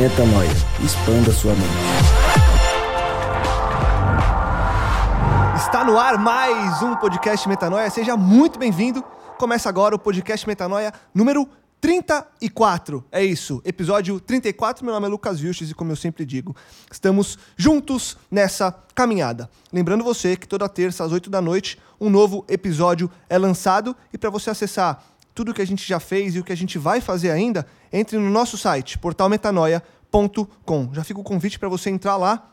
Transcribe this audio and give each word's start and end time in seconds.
Metanoia. 0.00 0.48
Expanda 0.82 1.30
sua 1.30 1.52
mente. 1.52 1.68
Está 5.56 5.84
no 5.84 5.98
ar 5.98 6.16
mais 6.16 6.80
um 6.80 6.96
podcast 6.96 7.46
Metanoia. 7.46 7.90
Seja 7.90 8.16
muito 8.16 8.58
bem-vindo. 8.58 9.04
Começa 9.36 9.68
agora 9.68 9.94
o 9.94 9.98
podcast 9.98 10.46
Metanoia 10.46 10.90
número 11.14 11.46
34. 11.82 13.04
É 13.12 13.22
isso, 13.22 13.60
episódio 13.62 14.18
34. 14.18 14.82
Meu 14.82 14.94
nome 14.94 15.06
é 15.06 15.10
Lucas 15.10 15.38
Vilches 15.38 15.70
e, 15.70 15.74
como 15.74 15.92
eu 15.92 15.96
sempre 15.96 16.24
digo, 16.24 16.56
estamos 16.90 17.38
juntos 17.54 18.16
nessa 18.30 18.74
caminhada. 18.94 19.50
Lembrando 19.70 20.02
você 20.02 20.34
que 20.34 20.48
toda 20.48 20.66
terça 20.66 21.04
às 21.04 21.12
8 21.12 21.28
da 21.28 21.42
noite 21.42 21.78
um 22.00 22.08
novo 22.08 22.42
episódio 22.48 23.10
é 23.28 23.36
lançado 23.36 23.94
e 24.10 24.16
para 24.16 24.30
você 24.30 24.48
acessar 24.48 25.04
tudo 25.40 25.54
que 25.54 25.62
a 25.62 25.66
gente 25.66 25.88
já 25.88 25.98
fez 25.98 26.36
e 26.36 26.38
o 26.38 26.44
que 26.44 26.52
a 26.52 26.56
gente 26.56 26.76
vai 26.76 27.00
fazer 27.00 27.30
ainda, 27.30 27.64
entre 27.90 28.18
no 28.18 28.28
nosso 28.28 28.58
site, 28.58 28.98
portalmetanoia.com. 28.98 30.90
Já 30.92 31.02
fica 31.02 31.18
o 31.18 31.22
convite 31.22 31.58
para 31.58 31.66
você 31.66 31.88
entrar 31.88 32.18
lá 32.18 32.50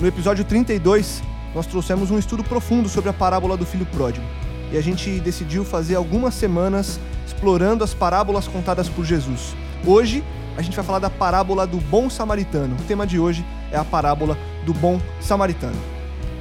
No 0.00 0.06
episódio 0.06 0.46
32, 0.46 1.22
nós 1.54 1.66
trouxemos 1.66 2.10
um 2.10 2.18
estudo 2.18 2.42
profundo 2.42 2.88
sobre 2.88 3.10
a 3.10 3.12
parábola 3.12 3.54
do 3.54 3.66
filho 3.66 3.84
pródigo. 3.84 4.24
E 4.72 4.78
a 4.78 4.80
gente 4.80 5.20
decidiu 5.20 5.62
fazer 5.62 5.94
algumas 5.94 6.32
semanas 6.32 6.98
explorando 7.26 7.84
as 7.84 7.92
parábolas 7.92 8.48
contadas 8.48 8.88
por 8.88 9.04
Jesus. 9.04 9.54
Hoje, 9.84 10.24
a 10.56 10.62
gente 10.62 10.74
vai 10.74 10.82
falar 10.82 11.00
da 11.00 11.10
parábola 11.10 11.66
do 11.66 11.76
bom 11.76 12.08
samaritano. 12.08 12.76
O 12.80 12.84
tema 12.84 13.06
de 13.06 13.18
hoje 13.18 13.44
é 13.70 13.76
a 13.76 13.84
parábola 13.84 14.38
do 14.64 14.72
bom 14.72 14.98
samaritano. 15.20 15.76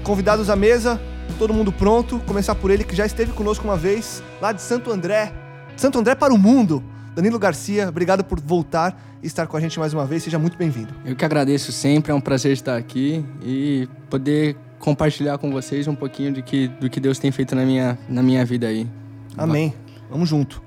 Convidados 0.04 0.50
à 0.50 0.56
mesa, 0.56 0.98
todo 1.38 1.54
mundo 1.54 1.70
pronto. 1.70 2.20
Começar 2.26 2.56
por 2.56 2.72
ele 2.72 2.86
que 2.86 2.96
já 2.96 3.06
esteve 3.06 3.34
conosco 3.34 3.66
uma 3.66 3.76
vez, 3.76 4.24
lá 4.40 4.54
de 4.54 4.62
Santo 4.62 4.90
André. 4.90 5.34
Santo 5.76 6.00
André 6.00 6.16
para 6.16 6.34
o 6.34 6.38
mundo. 6.38 6.82
Danilo 7.20 7.38
Garcia, 7.38 7.90
obrigado 7.90 8.24
por 8.24 8.40
voltar 8.40 8.98
e 9.22 9.28
estar 9.28 9.46
com 9.46 9.58
a 9.58 9.60
gente 9.60 9.78
mais 9.78 9.94
uma 9.94 10.06
vez. 10.06 10.24
Seja 10.24 10.40
muito 10.40 10.58
bem-vindo. 10.58 10.94
Eu 11.04 11.18
que 11.18 11.26
agradeço 11.26 11.70
sempre, 11.70 12.14
é 12.14 12.16
um 12.16 12.22
prazer 12.22 12.54
estar 12.54 12.78
aqui 12.78 13.26
e 13.44 13.90
poder 14.10 14.56
compartilhar 14.80 15.38
com 15.38 15.52
vocês 15.52 15.86
um 15.90 15.96
pouquinho 15.96 16.32
de 16.32 16.42
que, 16.42 16.70
do 16.70 16.90
que 16.90 16.98
Deus 16.98 17.20
tem 17.20 17.30
feito 17.30 17.54
na 17.58 17.66
minha, 17.66 18.00
na 18.08 18.24
minha 18.24 18.46
vida 18.46 18.68
aí. 18.68 18.88
Amém. 19.38 19.74
Vamos 20.10 20.30
junto. 20.30 20.64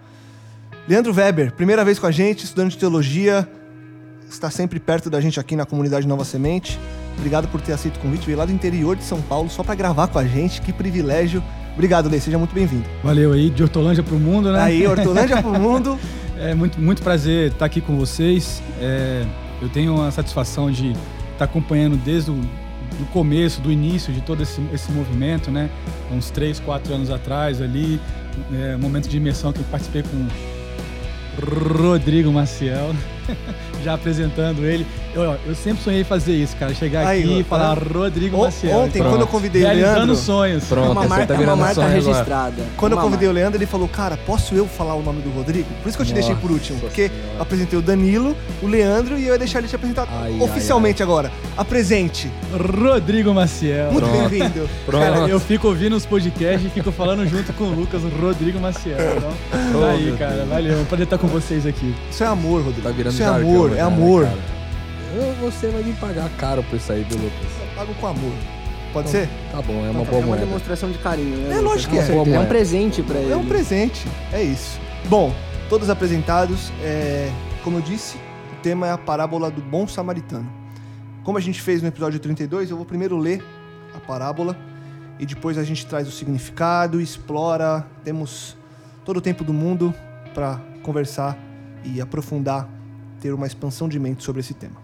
Leandro 0.86 1.14
Weber, 1.14 1.54
primeira 1.54 1.86
vez 1.86 1.98
com 1.98 2.06
a 2.06 2.10
gente, 2.10 2.44
estudante 2.44 2.72
de 2.72 2.78
teologia, 2.80 3.48
está 4.28 4.50
sempre 4.50 4.78
perto 4.78 5.08
da 5.08 5.22
gente 5.22 5.40
aqui 5.40 5.56
na 5.56 5.64
comunidade 5.64 6.06
Nova 6.06 6.22
Semente. 6.22 6.78
Obrigado 7.16 7.48
por 7.48 7.62
ter 7.62 7.72
aceito 7.72 7.96
o 7.96 8.00
convite, 8.00 8.26
veio 8.26 8.36
lá 8.36 8.44
do 8.44 8.52
interior 8.52 8.94
de 8.94 9.04
São 9.04 9.22
Paulo 9.22 9.48
só 9.48 9.64
para 9.64 9.74
gravar 9.74 10.08
com 10.08 10.18
a 10.18 10.26
gente. 10.26 10.60
Que 10.60 10.70
privilégio. 10.70 11.42
Obrigado, 11.74 12.08
Lê, 12.08 12.20
seja 12.20 12.38
muito 12.38 12.54
bem-vindo. 12.54 12.84
Valeu 13.02 13.32
aí, 13.32 13.50
de 13.50 13.62
Hortolândia 13.62 14.02
pro 14.02 14.18
mundo, 14.18 14.52
né? 14.52 14.60
Aí, 14.60 14.86
Hortolândia 14.86 15.40
pro 15.40 15.52
mundo. 15.52 15.98
É 16.34 16.56
muito, 16.56 16.80
muito 16.80 17.02
prazer 17.02 17.52
estar 17.52 17.66
aqui 17.66 17.80
com 17.80 17.96
vocês. 17.96 18.60
É, 18.80 19.24
eu 19.60 19.68
tenho 19.68 20.02
a 20.02 20.10
satisfação 20.10 20.72
de 20.72 20.90
estar 21.34 21.44
acompanhando 21.44 21.96
desde 21.96 22.32
o 22.32 22.40
do 22.98 23.06
começo, 23.06 23.60
do 23.60 23.70
início 23.70 24.12
de 24.12 24.20
todo 24.20 24.42
esse, 24.42 24.60
esse 24.72 24.90
movimento, 24.92 25.50
né? 25.50 25.70
Uns 26.10 26.30
três, 26.30 26.60
quatro 26.60 26.94
anos 26.94 27.10
atrás 27.10 27.60
ali, 27.60 28.00
é, 28.52 28.76
momento 28.76 29.08
de 29.08 29.16
imersão 29.16 29.52
que 29.52 29.60
eu 29.60 29.64
participei 29.70 30.02
com 30.02 30.26
Rodrigo 31.82 32.30
Maciel, 32.32 32.94
já 33.82 33.94
apresentando 33.94 34.64
ele. 34.64 34.86
Eu, 35.14 35.36
eu 35.46 35.54
sempre 35.54 35.82
sonhei 35.82 36.04
fazer 36.04 36.32
isso, 36.32 36.56
cara. 36.56 36.72
Chegar 36.74 37.06
Aí, 37.06 37.22
aqui 37.22 37.40
e 37.40 37.42
tá. 37.44 37.48
falar 37.50 37.78
Rodrigo 37.78 38.38
Maciel. 38.38 38.78
Ontem, 38.78 38.98
Pronto. 39.00 39.10
quando 39.12 39.20
eu 39.22 39.26
convidei 39.26 39.62
o 39.62 39.64
Realizando 39.66 39.96
Leandro, 39.96 40.16
sonhos. 40.16 40.64
Pronto, 40.64 40.90
uma 40.92 41.02
você 41.02 41.08
marca, 41.08 41.34
tá 41.34 41.40
uma 41.40 41.56
marca 41.56 41.74
sonho 41.74 41.86
agora. 41.86 42.00
registrada. 42.00 42.62
quando 42.78 42.92
eu 42.92 42.98
Uma 42.98 43.04
convidei 43.04 43.28
o 43.28 43.30
marca. 43.30 43.40
Leandro, 43.40 43.58
ele 43.58 43.66
falou: 43.66 43.88
Cara, 43.88 44.16
posso 44.16 44.54
eu 44.54 44.66
falar 44.66 44.94
o 44.94 45.02
nome 45.02 45.20
do 45.20 45.30
Rodrigo? 45.30 45.68
Por 45.82 45.88
isso 45.88 45.98
que 45.98 46.02
eu 46.02 46.06
te 46.06 46.14
deixei 46.14 46.34
por 46.34 46.44
Nossa 46.50 46.54
último. 46.54 46.80
Porque 46.80 47.08
Senhora. 47.08 47.34
eu 47.36 47.42
apresentei 47.42 47.78
o 47.78 47.82
Danilo, 47.82 48.34
o 48.62 48.66
Leandro 48.66 49.18
e 49.18 49.26
eu 49.26 49.32
ia 49.34 49.38
deixar 49.38 49.58
ele 49.58 49.68
te 49.68 49.76
apresentar 49.76 50.08
Ai, 50.10 50.38
oficialmente 50.40 51.02
agora. 51.02 51.30
Apresente. 51.56 52.30
Rodrigo 52.52 53.34
Maciel. 53.34 53.92
Muito 53.92 54.06
bem-vindo. 54.08 54.68
Pronto. 54.86 55.02
Cara, 55.04 55.18
eu 55.28 55.38
fico 55.40 55.68
ouvindo 55.68 55.94
os 55.96 56.06
podcasts 56.06 56.64
e 56.66 56.70
fico 56.70 56.90
falando 56.90 57.26
junto 57.26 57.52
com 57.52 57.64
o 57.64 57.74
Lucas, 57.74 58.02
o 58.02 58.08
Rodrigo 58.08 58.58
Maciel. 58.60 58.96
Então, 59.16 59.32
Oh, 59.74 59.80
tá 59.80 59.90
aí, 59.90 60.14
cara. 60.18 60.44
Valeu. 60.48 60.78
É 60.78 60.80
um 60.80 60.84
prazer 60.84 61.04
estar 61.04 61.18
com 61.18 61.26
vocês 61.26 61.66
aqui. 61.66 61.94
Isso 62.10 62.22
é 62.22 62.26
amor, 62.26 62.62
Rodrigo. 62.62 62.82
Tá 62.82 62.90
virando 62.90 63.12
isso 63.14 63.22
é 63.22 63.26
jargão, 63.26 63.50
amor, 63.80 64.22
né, 64.24 64.28
é 64.28 64.32
amor. 64.32 64.42
cara? 64.42 64.52
Eu- 65.14 65.50
Você 65.50 65.68
vai 65.68 65.82
me 65.82 65.92
pagar 65.94 66.28
caro 66.38 66.62
por 66.64 66.76
isso 66.76 66.90
aí, 66.92 67.04
viu, 67.08 67.18
Lucas? 67.18 67.38
Eu 67.60 67.74
pago 67.76 67.94
com 67.94 68.06
amor. 68.06 68.32
Pode 68.92 69.08
ser? 69.10 69.28
Tá 69.50 69.60
bom, 69.62 69.72
é 69.86 69.90
uma 69.90 70.02
É 70.02 70.04
boa 70.04 70.18
uma 70.18 70.26
moeda. 70.28 70.44
demonstração 70.46 70.90
de 70.90 70.98
carinho, 70.98 71.36
né? 71.36 71.44
É, 71.44 71.48
Lucas? 71.56 71.64
lógico 71.64 71.92
que 71.94 71.98
é. 72.30 72.34
É 72.34 72.40
um 72.40 72.46
presente 72.46 73.02
pra 73.02 73.18
ele. 73.18 73.32
É 73.32 73.36
um 73.36 73.46
presente, 73.46 74.06
é 74.32 74.42
isso. 74.42 74.78
Bom, 75.08 75.32
todos 75.68 75.88
apresentados, 75.90 76.70
é, 76.82 77.30
como 77.64 77.78
eu 77.78 77.82
disse, 77.82 78.16
o 78.16 78.62
tema 78.62 78.86
é 78.86 78.92
a 78.92 78.98
parábola 78.98 79.50
do 79.50 79.60
bom 79.62 79.86
samaritano. 79.88 80.46
Como 81.24 81.38
a 81.38 81.40
gente 81.40 81.60
fez 81.60 81.80
no 81.82 81.88
episódio 81.88 82.18
32, 82.20 82.70
eu 82.70 82.76
vou 82.76 82.84
primeiro 82.84 83.16
ler 83.16 83.42
a 83.94 84.00
parábola 84.00 84.56
e 85.18 85.24
depois 85.26 85.56
a 85.56 85.64
gente 85.64 85.86
traz 85.86 86.06
o 86.06 86.10
significado, 86.10 87.00
explora, 87.00 87.86
temos 88.04 88.56
todo 89.04 89.16
o 89.18 89.20
tempo 89.20 89.42
do 89.44 89.52
mundo 89.52 89.94
para 90.34 90.60
conversar 90.82 91.36
e 91.84 92.00
aprofundar, 92.00 92.68
ter 93.22 93.32
uma 93.32 93.46
expansão 93.46 93.88
de 93.88 94.00
mente 94.00 94.24
sobre 94.24 94.40
esse 94.40 94.52
tema. 94.52 94.74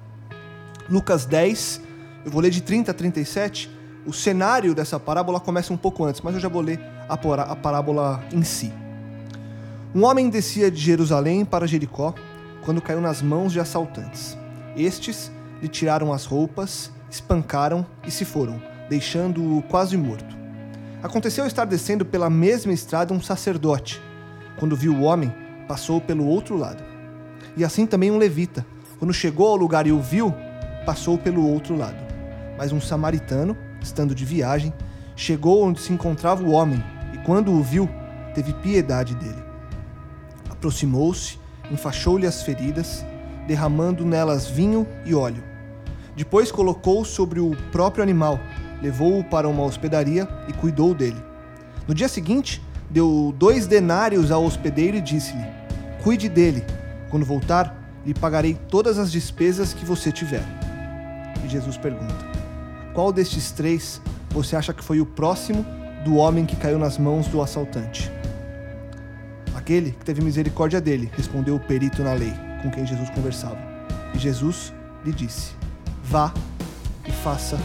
Lucas 0.88 1.26
10, 1.26 1.80
eu 2.24 2.30
vou 2.30 2.40
ler 2.40 2.50
de 2.50 2.62
30 2.62 2.92
a 2.92 2.94
37. 2.94 3.68
O 4.06 4.12
cenário 4.12 4.76
dessa 4.76 5.00
parábola 5.00 5.40
começa 5.40 5.72
um 5.72 5.76
pouco 5.76 6.04
antes, 6.04 6.20
mas 6.20 6.34
eu 6.34 6.40
já 6.40 6.48
vou 6.48 6.62
ler 6.62 6.80
a, 7.08 7.56
parábola 7.56 8.22
em 8.32 8.44
si. 8.44 8.72
Um 9.92 10.04
homem 10.04 10.30
descia 10.30 10.70
de 10.70 10.80
Jerusalém 10.80 11.44
para 11.44 11.66
Jericó 11.66 12.14
quando 12.64 12.80
caiu 12.80 13.00
nas 13.00 13.20
mãos 13.20 13.52
de 13.52 13.58
assaltantes. 13.58 14.38
Estes 14.76 15.32
lhe 15.60 15.66
tiraram 15.66 16.12
as 16.12 16.24
roupas, 16.24 16.92
espancaram 17.10 17.84
e 18.06 18.10
se 18.10 18.24
foram, 18.24 18.62
deixando-o 18.88 19.62
quase 19.62 19.96
morto. 19.96 20.36
Aconteceu 21.02 21.44
estar 21.44 21.64
descendo 21.64 22.04
pela 22.04 22.30
mesma 22.30 22.72
estrada 22.72 23.12
um 23.12 23.20
sacerdote. 23.20 24.00
Quando 24.58 24.76
viu 24.76 24.94
o 24.94 25.02
homem, 25.02 25.34
passou 25.66 26.00
pelo 26.00 26.24
outro 26.26 26.56
lado. 26.56 26.87
E 27.58 27.64
assim 27.64 27.86
também 27.86 28.08
um 28.08 28.18
levita. 28.18 28.64
Quando 29.00 29.12
chegou 29.12 29.48
ao 29.48 29.56
lugar 29.56 29.84
e 29.84 29.90
o 29.90 30.00
viu, 30.00 30.32
passou 30.86 31.18
pelo 31.18 31.44
outro 31.44 31.76
lado. 31.76 31.98
Mas 32.56 32.70
um 32.70 32.80
samaritano, 32.80 33.56
estando 33.82 34.14
de 34.14 34.24
viagem, 34.24 34.72
chegou 35.16 35.64
onde 35.64 35.80
se 35.80 35.92
encontrava 35.92 36.44
o 36.44 36.52
homem 36.52 36.82
e, 37.12 37.18
quando 37.18 37.50
o 37.52 37.60
viu, 37.60 37.90
teve 38.32 38.52
piedade 38.54 39.16
dele. 39.16 39.42
Aproximou-se, 40.48 41.36
enfaixou-lhe 41.68 42.28
as 42.28 42.44
feridas, 42.44 43.04
derramando 43.48 44.06
nelas 44.06 44.46
vinho 44.46 44.86
e 45.04 45.12
óleo. 45.12 45.42
Depois 46.14 46.52
colocou 46.52 47.04
sobre 47.04 47.40
o 47.40 47.56
próprio 47.72 48.04
animal, 48.04 48.38
levou-o 48.80 49.24
para 49.24 49.48
uma 49.48 49.64
hospedaria 49.64 50.28
e 50.46 50.52
cuidou 50.52 50.94
dele. 50.94 51.20
No 51.88 51.94
dia 51.94 52.08
seguinte, 52.08 52.62
deu 52.88 53.34
dois 53.36 53.66
denários 53.66 54.30
ao 54.30 54.44
hospedeiro 54.44 54.96
e 54.96 55.00
disse-lhe: 55.00 55.44
Cuide 56.04 56.28
dele. 56.28 56.64
Quando 57.10 57.24
voltar, 57.24 57.74
lhe 58.04 58.14
pagarei 58.14 58.54
todas 58.54 58.98
as 58.98 59.10
despesas 59.10 59.72
que 59.72 59.84
você 59.84 60.12
tiver. 60.12 60.44
E 61.44 61.48
Jesus 61.48 61.76
pergunta: 61.76 62.14
Qual 62.94 63.12
destes 63.12 63.50
três 63.50 64.00
você 64.30 64.56
acha 64.56 64.72
que 64.72 64.84
foi 64.84 65.00
o 65.00 65.06
próximo 65.06 65.64
do 66.04 66.16
homem 66.16 66.46
que 66.46 66.56
caiu 66.56 66.78
nas 66.78 66.98
mãos 66.98 67.26
do 67.28 67.40
assaltante? 67.42 68.10
Aquele 69.54 69.92
que 69.92 70.04
teve 70.04 70.22
misericórdia 70.22 70.80
dele, 70.80 71.10
respondeu 71.16 71.56
o 71.56 71.60
perito 71.60 72.02
na 72.02 72.14
lei, 72.14 72.32
com 72.62 72.70
quem 72.70 72.86
Jesus 72.86 73.10
conversava. 73.10 73.58
E 74.14 74.18
Jesus 74.18 74.72
lhe 75.04 75.12
disse: 75.12 75.52
Vá 76.02 76.32
e 77.06 77.12
faça 77.12 77.58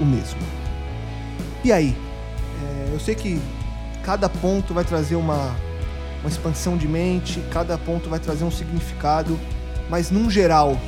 o 0.00 0.04
mesmo. 0.04 0.40
E 1.64 1.72
aí? 1.72 1.96
É, 2.62 2.94
eu 2.94 3.00
sei 3.00 3.14
que 3.14 3.40
cada 4.02 4.28
ponto 4.28 4.74
vai 4.74 4.84
trazer 4.84 5.14
uma, 5.14 5.54
uma 6.22 6.30
expansão 6.30 6.76
de 6.76 6.86
mente, 6.86 7.42
cada 7.50 7.76
ponto 7.76 8.08
vai 8.08 8.18
trazer 8.18 8.44
um 8.44 8.50
significado, 8.50 9.38
mas 9.90 10.10
num 10.10 10.30
geral, 10.30 10.78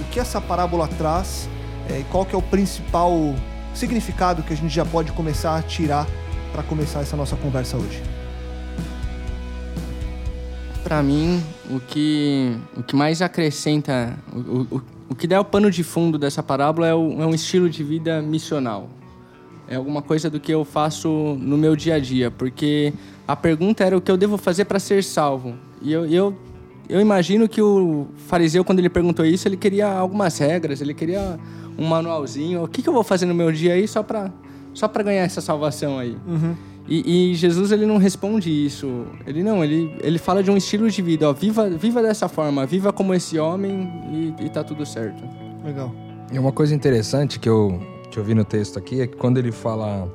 o 0.00 0.04
que 0.10 0.20
essa 0.20 0.40
parábola 0.40 0.86
traz 0.86 1.48
é, 1.90 2.00
e 2.00 2.04
qual 2.04 2.24
que 2.24 2.34
é 2.34 2.38
o 2.38 2.42
principal 2.42 3.34
significado 3.74 4.42
que 4.42 4.52
a 4.52 4.56
gente 4.56 4.72
já 4.72 4.84
pode 4.84 5.10
começar 5.12 5.56
a 5.56 5.62
tirar 5.62 6.06
para 6.52 6.62
começar 6.62 7.00
essa 7.00 7.16
nossa 7.16 7.36
conversa 7.36 7.76
hoje? 7.76 8.02
Para 10.84 11.02
mim, 11.02 11.42
o 11.70 11.80
que, 11.80 12.54
o 12.76 12.82
que 12.82 12.94
mais 12.94 13.22
acrescenta, 13.22 14.16
o, 14.32 14.76
o, 14.76 14.82
o 15.10 15.14
que 15.14 15.26
dá 15.26 15.40
o 15.40 15.44
pano 15.44 15.70
de 15.70 15.82
fundo 15.82 16.18
dessa 16.18 16.42
parábola 16.42 16.86
é, 16.86 16.94
o, 16.94 17.22
é 17.22 17.26
um 17.26 17.34
estilo 17.34 17.70
de 17.70 17.82
vida 17.82 18.20
missional. 18.20 18.90
É 19.72 19.76
alguma 19.76 20.02
coisa 20.02 20.28
do 20.28 20.38
que 20.38 20.52
eu 20.52 20.66
faço 20.66 21.08
no 21.40 21.56
meu 21.56 21.74
dia 21.74 21.94
a 21.94 21.98
dia, 21.98 22.30
porque 22.30 22.92
a 23.26 23.34
pergunta 23.34 23.82
era 23.82 23.96
o 23.96 24.02
que 24.02 24.10
eu 24.10 24.18
devo 24.18 24.36
fazer 24.36 24.66
para 24.66 24.78
ser 24.78 25.02
salvo. 25.02 25.54
E 25.80 25.90
eu, 25.90 26.04
eu, 26.04 26.36
eu 26.90 27.00
imagino 27.00 27.48
que 27.48 27.62
o 27.62 28.06
fariseu, 28.28 28.62
quando 28.66 28.80
ele 28.80 28.90
perguntou 28.90 29.24
isso, 29.24 29.48
ele 29.48 29.56
queria 29.56 29.88
algumas 29.88 30.36
regras, 30.36 30.82
ele 30.82 30.92
queria 30.92 31.40
um 31.78 31.86
manualzinho. 31.86 32.62
O 32.62 32.68
que, 32.68 32.82
que 32.82 32.88
eu 32.90 32.92
vou 32.92 33.02
fazer 33.02 33.24
no 33.24 33.34
meu 33.34 33.50
dia 33.50 33.72
aí 33.72 33.88
só 33.88 34.02
para 34.02 34.30
só 34.74 34.86
ganhar 34.88 35.22
essa 35.22 35.40
salvação 35.40 35.98
aí? 35.98 36.18
Uhum. 36.26 36.54
E, 36.86 37.30
e, 37.30 37.34
Jesus 37.34 37.72
ele 37.72 37.86
não 37.86 37.96
responde 37.96 38.50
isso. 38.50 39.06
Ele 39.26 39.42
não, 39.42 39.64
ele, 39.64 39.96
ele 40.02 40.18
fala 40.18 40.42
de 40.42 40.50
um 40.50 40.56
estilo 40.58 40.90
de 40.90 41.00
vida. 41.00 41.30
Ó, 41.30 41.32
viva, 41.32 41.70
viva 41.70 42.02
dessa 42.02 42.28
forma, 42.28 42.66
viva 42.66 42.92
como 42.92 43.14
esse 43.14 43.38
homem 43.38 43.90
e, 44.12 44.44
e 44.44 44.50
tá 44.50 44.62
tudo 44.62 44.84
certo. 44.84 45.24
Legal. 45.64 45.94
E 46.30 46.38
uma 46.38 46.52
coisa 46.52 46.74
interessante 46.74 47.38
que 47.38 47.48
eu, 47.48 47.80
que 48.12 48.18
eu 48.18 48.24
vi 48.24 48.34
no 48.34 48.44
texto 48.44 48.78
aqui 48.78 49.00
é 49.00 49.06
que 49.06 49.16
quando 49.16 49.38
ele 49.38 49.50
fala. 49.50 50.08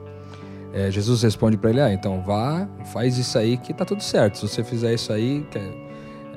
É, 0.74 0.92
Jesus 0.92 1.24
responde 1.24 1.58
para 1.58 1.70
ele: 1.70 1.82
Ah, 1.82 1.92
então 1.92 2.22
vá, 2.22 2.68
faz 2.94 3.18
isso 3.18 3.38
aí 3.38 3.58
que 3.58 3.74
tá 3.74 3.84
tudo 3.84 4.04
certo. 4.04 4.38
Se 4.38 4.48
você 4.48 4.64
fizer 4.64 4.94
isso 4.94 5.12
aí, 5.12 5.46
é, 5.56 5.88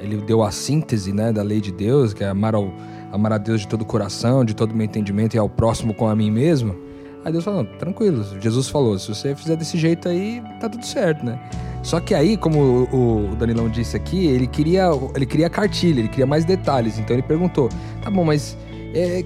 ele 0.01 0.17
deu 0.19 0.43
a 0.43 0.51
síntese 0.51 1.13
né, 1.13 1.33
da 1.33 1.43
lei 1.43 1.61
de 1.61 1.71
Deus, 1.71 2.15
que 2.15 2.25
é 2.25 2.29
amar, 2.29 2.55
ao, 2.55 2.73
amar 3.13 3.33
a 3.33 3.39
Deus 3.39 3.61
de 3.61 3.69
todo 3.69 3.83
o 3.83 3.85
coração, 3.85 4.45
de 4.45 4.55
todo 4.55 4.73
o 4.73 4.75
meu 4.75 4.87
entendimento 4.87 5.35
e 5.35 5.39
ao 5.39 5.49
próximo 5.49 5.93
com 5.93 6.09
a 6.09 6.17
mim 6.17 6.31
mesmo. 6.31 6.75
Aí 7.23 7.31
Deus 7.31 7.45
falou, 7.45 7.67
tranquilo, 7.79 8.25
Jesus 8.41 8.71
falou, 8.71 8.99
se 8.99 9.09
você 9.09 9.35
fizer 9.35 9.55
desse 9.55 9.77
jeito 9.77 10.09
aí, 10.09 10.43
tá 10.59 10.71
tudo 10.71 10.87
certo, 10.87 11.23
né? 11.23 11.39
Só 11.83 12.01
que 12.01 12.15
aí, 12.15 12.35
como 12.35 12.89
o 12.91 13.37
Danilão 13.37 13.69
disse 13.69 13.95
aqui, 13.95 14.27
ele 14.27 14.47
queria, 14.47 14.89
ele 15.15 15.27
queria 15.27 15.51
cartilha, 15.51 16.01
ele 16.01 16.09
queria 16.09 16.27
mais 16.27 16.47
detalhes. 16.47 16.99
Então 16.99 17.15
ele 17.15 17.23
perguntou, 17.23 17.69
tá 18.03 18.11
bom, 18.11 18.25
mas 18.25 18.57
é, 18.95 19.23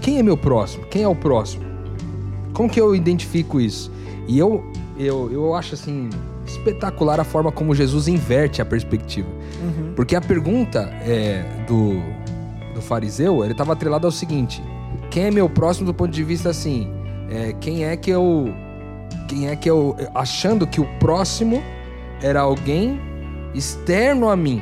quem 0.00 0.18
é 0.18 0.22
meu 0.22 0.36
próximo? 0.36 0.84
Quem 0.86 1.02
é 1.02 1.08
o 1.08 1.14
próximo? 1.14 1.67
Como 2.58 2.68
que 2.68 2.80
eu 2.80 2.94
identifico 2.94 3.60
isso? 3.60 3.90
E 4.26 4.38
eu, 4.38 4.62
eu, 4.98 5.30
eu 5.32 5.54
acho 5.54 5.74
assim 5.74 6.10
espetacular 6.44 7.20
a 7.20 7.24
forma 7.24 7.50
como 7.50 7.74
Jesus 7.74 8.08
inverte 8.08 8.60
a 8.60 8.64
perspectiva. 8.64 9.28
Uhum. 9.62 9.92
Porque 9.94 10.14
a 10.16 10.20
pergunta 10.20 10.80
é, 11.02 11.44
do, 11.66 12.02
do 12.74 12.82
fariseu, 12.82 13.44
ele 13.44 13.52
estava 13.52 13.72
atrelado 13.72 14.06
ao 14.06 14.12
seguinte: 14.12 14.62
quem 15.10 15.24
é 15.26 15.30
meu 15.30 15.48
próximo 15.48 15.86
do 15.86 15.94
ponto 15.94 16.10
de 16.10 16.24
vista 16.24 16.50
assim? 16.50 16.98
é, 17.30 17.54
quem 17.60 17.84
é 17.84 17.96
que 17.96 18.10
eu. 18.10 18.52
Quem 19.28 19.48
é 19.48 19.56
que 19.56 19.68
eu. 19.68 19.96
Achando 20.14 20.66
que 20.66 20.80
o 20.80 20.86
próximo 20.98 21.62
era 22.22 22.40
alguém 22.40 23.00
externo 23.54 24.28
a 24.28 24.36
mim. 24.36 24.60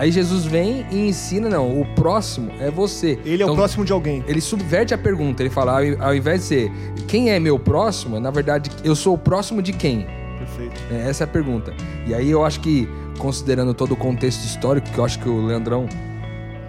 Aí 0.00 0.10
Jesus 0.10 0.46
vem 0.46 0.86
e 0.90 1.08
ensina, 1.08 1.46
não, 1.50 1.78
o 1.78 1.84
próximo 1.94 2.50
é 2.58 2.70
você. 2.70 3.18
Ele 3.22 3.34
então, 3.34 3.34
é 3.34 3.34
o 3.34 3.36
então, 3.44 3.56
próximo 3.56 3.84
de 3.84 3.92
alguém. 3.92 4.24
Ele 4.26 4.40
subverte 4.40 4.94
a 4.94 4.98
pergunta, 4.98 5.42
ele 5.42 5.50
fala, 5.50 5.78
ao 5.98 6.14
invés 6.14 6.40
de 6.40 6.46
ser 6.46 6.72
quem 7.06 7.30
é 7.30 7.38
meu 7.38 7.58
próximo, 7.58 8.18
na 8.18 8.30
verdade, 8.30 8.70
eu 8.82 8.96
sou 8.96 9.12
o 9.12 9.18
próximo 9.18 9.60
de 9.60 9.74
quem? 9.74 10.06
Perfeito. 10.38 10.80
É, 10.90 11.10
essa 11.10 11.24
é 11.24 11.26
a 11.26 11.28
pergunta. 11.28 11.74
E 12.06 12.14
aí 12.14 12.30
eu 12.30 12.42
acho 12.42 12.60
que, 12.60 12.88
considerando 13.18 13.74
todo 13.74 13.92
o 13.92 13.96
contexto 13.96 14.42
histórico, 14.42 14.88
que 14.88 14.96
eu 14.96 15.04
acho 15.04 15.18
que 15.18 15.28
o 15.28 15.44
Leandrão, 15.44 15.86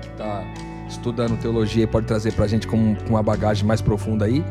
que 0.01 0.09
tá 0.09 0.43
estudando 0.89 1.39
teologia, 1.39 1.87
pode 1.87 2.07
trazer 2.07 2.33
pra 2.33 2.47
gente 2.47 2.67
com, 2.67 2.95
com 2.95 3.11
uma 3.11 3.23
bagagem 3.23 3.65
mais 3.65 3.79
profunda 3.79 4.25
aí, 4.25 4.43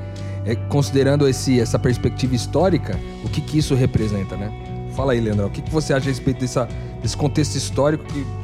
é, 0.47 0.55
considerando 0.55 1.29
esse, 1.29 1.61
essa 1.61 1.79
perspectiva 1.79 2.35
histórica, 2.35 2.99
o 3.23 3.29
que, 3.29 3.43
que 3.43 3.59
isso 3.59 3.75
representa, 3.75 4.38
né? 4.38 4.50
Fala 4.97 5.12
aí, 5.12 5.21
Leandrão, 5.21 5.49
o 5.49 5.50
que, 5.50 5.61
que 5.61 5.71
você 5.71 5.93
acha 5.93 6.06
a 6.06 6.09
respeito 6.09 6.41
dessa, 6.41 6.67
desse 7.03 7.15
contexto 7.15 7.56
histórico 7.56 8.05
que, 8.05 8.25
que 8.25 8.39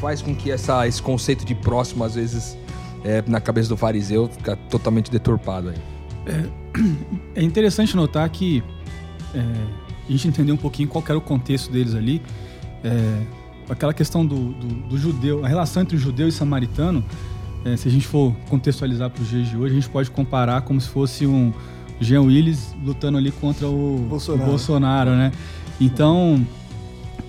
faz 0.00 0.22
com 0.22 0.34
que 0.34 0.50
essa, 0.50 0.86
esse 0.88 1.02
conceito 1.02 1.44
de 1.44 1.54
próximo, 1.54 2.02
às 2.02 2.14
vezes, 2.14 2.56
é, 3.04 3.22
na 3.26 3.40
cabeça 3.40 3.68
do 3.68 3.76
fariseu, 3.76 4.28
fica 4.28 4.56
totalmente 4.56 5.10
deturpado 5.10 5.68
aí? 5.68 5.76
É, 6.26 6.44
é 7.40 7.42
interessante 7.42 7.94
notar 7.94 8.28
que 8.30 8.62
é, 9.34 9.40
a 10.08 10.10
gente 10.10 10.26
entender 10.26 10.52
um 10.52 10.56
pouquinho 10.56 10.88
qual 10.88 11.04
era 11.06 11.18
o 11.18 11.20
contexto 11.20 11.70
deles 11.70 11.94
ali. 11.94 12.22
É, 12.82 13.22
aquela 13.68 13.92
questão 13.92 14.24
do, 14.24 14.52
do, 14.52 14.66
do, 14.88 14.98
judeu, 14.98 15.44
a 15.44 15.48
relação 15.48 15.82
entre 15.82 15.96
o 15.96 15.98
judeu 15.98 16.26
e 16.26 16.30
o 16.30 16.32
samaritano, 16.32 17.04
é, 17.64 17.76
se 17.76 17.86
a 17.86 17.90
gente 17.90 18.06
for 18.06 18.34
contextualizar 18.48 19.10
para 19.10 19.22
os 19.22 19.28
dias 19.28 19.48
de 19.48 19.56
hoje, 19.56 19.72
a 19.72 19.80
gente 19.80 19.88
pode 19.90 20.10
comparar 20.10 20.62
como 20.62 20.80
se 20.80 20.88
fosse 20.88 21.26
um 21.26 21.52
Jean 22.00 22.22
Willis 22.22 22.74
lutando 22.82 23.18
ali 23.18 23.30
contra 23.30 23.68
o 23.68 24.06
Bolsonaro, 24.08 24.42
o 24.42 24.50
Bolsonaro 24.50 25.10
né? 25.10 25.30
Então, 25.78 26.44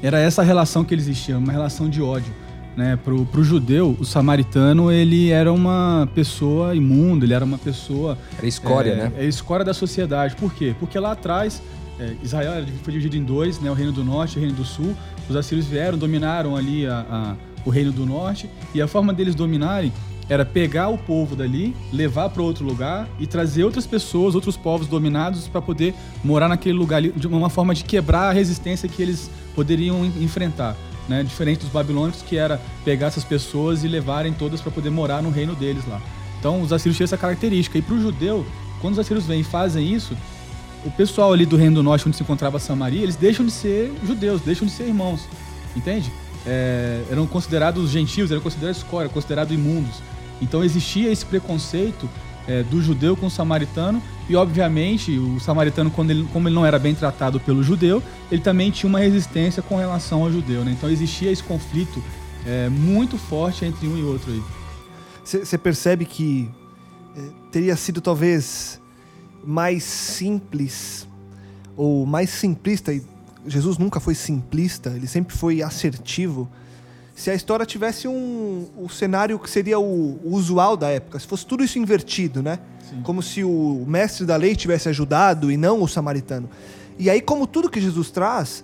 era 0.02 0.20
essa 0.20 0.42
relação 0.42 0.84
que 0.84 0.94
eles 0.94 1.06
existiam, 1.06 1.40
uma 1.40 1.52
relação 1.52 1.90
de 1.90 2.02
ódio. 2.02 2.34
Né? 2.76 2.98
Pro, 3.04 3.26
pro 3.26 3.44
judeu, 3.44 3.98
o 4.00 4.06
samaritano, 4.06 4.92
ele 4.92 5.30
era 5.30 5.52
uma 5.52 6.08
pessoa 6.16 6.74
imunda, 6.76 7.26
ele 7.26 7.34
era 7.34 7.44
uma 7.44 7.58
pessoa... 7.58 8.18
Era 8.38 8.48
escória, 8.48 8.92
é, 8.92 8.96
né? 8.96 9.12
É 9.18 9.26
escória 9.26 9.66
da 9.66 9.74
sociedade. 9.74 10.36
Por 10.36 10.54
quê? 10.54 10.74
Porque 10.80 10.98
lá 10.98 11.12
atrás, 11.12 11.62
é, 12.00 12.16
Israel 12.24 12.66
foi 12.82 12.94
dividido 12.94 13.18
em 13.18 13.24
dois, 13.24 13.60
né? 13.60 13.70
O 13.70 13.74
reino 13.74 13.92
do 13.92 14.04
norte 14.04 14.36
e 14.36 14.38
o 14.38 14.40
reino 14.42 14.56
do 14.56 14.64
sul. 14.64 14.96
Os 15.30 15.36
assírios 15.36 15.68
vieram, 15.68 15.98
dominaram 15.98 16.56
ali 16.56 16.88
a, 16.88 17.06
a, 17.10 17.36
o 17.66 17.70
reino 17.70 17.92
do 17.92 18.06
norte. 18.06 18.50
E 18.74 18.82
a 18.82 18.88
forma 18.88 19.14
deles 19.14 19.36
dominarem 19.36 19.92
era 20.30 20.46
pegar 20.46 20.88
o 20.88 20.98
povo 20.98 21.36
dali, 21.36 21.76
levar 21.92 22.30
para 22.30 22.42
outro 22.42 22.64
lugar 22.64 23.06
e 23.20 23.28
trazer 23.28 23.66
outras 23.66 23.86
pessoas, 23.86 24.34
outros 24.34 24.56
povos 24.56 24.88
dominados 24.88 25.46
para 25.50 25.62
poder 25.62 25.94
morar 26.24 26.48
naquele 26.48 26.78
lugar 26.78 26.98
ali, 26.98 27.12
de 27.12 27.28
uma 27.28 27.50
forma 27.50 27.76
de 27.76 27.84
quebrar 27.84 28.30
a 28.30 28.32
resistência 28.32 28.88
que 28.88 29.02
eles 29.02 29.30
poderiam 29.54 30.06
enfrentar. 30.06 30.78
Né? 31.08 31.24
Diferente 31.24 31.62
dos 31.62 31.70
babilônicos, 31.70 32.22
que 32.22 32.38
era 32.38 32.62
pegar 32.86 33.08
essas 33.08 33.24
pessoas 33.24 33.84
e 33.84 33.88
levarem 33.88 34.34
todas 34.34 34.62
para 34.62 34.72
poder 34.72 34.90
morar 34.90 35.22
no 35.22 35.30
reino 35.30 35.56
deles 35.56 35.84
lá. 35.88 36.02
Então, 36.40 36.62
os 36.62 36.72
assírios 36.74 36.98
tinham 36.98 37.06
essa 37.06 37.18
característica. 37.18 37.78
E 37.78 37.82
para 37.82 37.96
o 37.96 38.02
judeu, 38.02 38.46
quando 38.80 38.94
os 38.94 39.00
assírios 39.00 39.26
vêm 39.26 39.42
e 39.42 39.44
fazem 39.44 39.94
isso, 39.94 40.16
o 40.84 40.92
pessoal 40.92 41.32
ali 41.34 41.46
do 41.46 41.56
reino 41.56 41.76
do 41.76 41.84
norte, 41.84 42.08
onde 42.08 42.18
se 42.18 42.24
encontrava 42.24 42.60
Samaria, 42.60 43.04
eles 43.04 43.16
deixam 43.16 43.46
de 43.46 43.52
ser 43.52 43.94
judeus, 44.04 44.42
deixam 44.42 44.66
de 44.68 44.74
ser 44.74 44.86
irmãos. 44.86 45.28
Entende? 45.76 46.12
É, 46.46 47.04
eram 47.12 47.28
considerados 47.28 47.90
gentios, 47.92 48.32
eram 48.32 48.42
considerados 48.42 48.78
escória, 48.78 49.10
considerados 49.10 49.54
imundos. 49.54 50.02
Então 50.42 50.64
existia 50.64 51.12
esse 51.12 51.24
preconceito 51.26 52.10
é, 52.48 52.64
do 52.64 52.82
judeu 52.82 53.16
com 53.16 53.28
o 53.28 53.30
samaritano 53.30 54.02
e 54.30 54.36
obviamente 54.36 55.18
o 55.18 55.40
samaritano 55.40 55.92
quando 55.92 56.12
ele, 56.12 56.28
como 56.32 56.48
ele 56.48 56.56
não 56.56 56.66
era 56.66 56.80
bem 56.80 56.96
tratado 56.96 57.40
pelo 57.40 57.64
judeu 57.64 58.02
ele 58.32 58.42
também 58.42 58.72
tinha 58.72 58.90
uma 58.90 59.00
resistência 59.00 59.62
com 59.62 59.76
relação 59.76 60.24
ao 60.24 60.32
judeu 60.32 60.64
né? 60.64 60.72
então 60.72 60.90
existia 60.90 61.32
esse 61.32 61.44
conflito 61.44 62.04
é, 62.46 62.70
muito 62.70 63.18
forte 63.18 63.66
entre 63.66 63.88
um 63.88 63.98
e 63.98 64.04
outro 64.04 64.32
aí 64.32 64.42
você 65.24 65.58
percebe 65.58 66.06
que 66.06 66.50
é, 67.16 67.22
teria 67.52 67.76
sido 67.76 68.02
talvez 68.02 68.82
mais 69.44 69.84
simples 69.84 71.08
ou 71.76 72.06
mais 72.06 72.30
simplista 72.30 72.94
e 72.94 73.04
Jesus 73.46 73.78
nunca 73.78 74.00
foi 74.00 74.16
simplista 74.16 74.90
ele 74.90 75.08
sempre 75.08 75.36
foi 75.36 75.62
assertivo 75.62 76.50
se 77.22 77.30
a 77.30 77.36
história 77.36 77.64
tivesse 77.68 78.08
um 78.08 78.66
o 78.76 78.90
cenário 78.90 79.38
que 79.38 79.48
seria 79.48 79.80
o, 79.80 80.20
o, 80.24 80.34
usual 80.34 80.76
da 80.76 80.90
época, 80.90 81.20
se 81.20 81.28
fosse 81.28 81.46
tudo 81.46 81.64
isso 81.64 81.78
invertido, 81.78 82.42
né? 82.42 82.58
Sim. 82.90 83.04
Como 83.04 83.22
se 83.22 83.44
o 83.44 83.86
mestre 83.88 84.26
da 84.26 84.36
lei 84.36 84.56
tivesse 84.56 84.90
ajudado 84.90 85.52
e 85.52 85.56
não 85.56 85.84
o 85.84 85.88
samaritano. 85.88 86.50
E 86.98 87.12
aí, 87.12 87.22
como 87.22 87.46
tudo 87.46 87.70
que 87.70 87.80
Jesus 87.80 88.10
traz, 88.10 88.64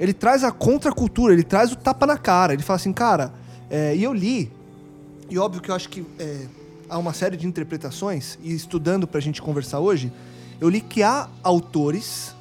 ele 0.00 0.14
traz 0.14 0.42
a 0.42 0.50
contracultura, 0.50 1.34
ele 1.34 1.42
traz 1.42 1.70
o 1.70 1.76
tapa 1.76 2.06
na 2.06 2.16
cara. 2.16 2.54
Ele 2.54 2.62
fala 2.62 2.76
assim, 2.78 2.94
cara, 2.94 3.30
é, 3.68 3.94
e 3.94 4.02
eu 4.02 4.14
li, 4.14 4.50
e 5.28 5.38
óbvio 5.38 5.60
que 5.60 5.70
eu 5.70 5.74
acho 5.74 5.90
que 5.90 6.02
é, 6.18 6.46
há 6.88 6.96
uma 6.96 7.12
série 7.12 7.36
de 7.36 7.46
interpretações, 7.46 8.38
e 8.42 8.54
estudando 8.54 9.06
para 9.06 9.18
a 9.18 9.22
gente 9.22 9.42
conversar 9.42 9.80
hoje, 9.80 10.10
eu 10.58 10.70
li 10.70 10.80
que 10.80 11.02
há 11.02 11.28
autores, 11.42 12.34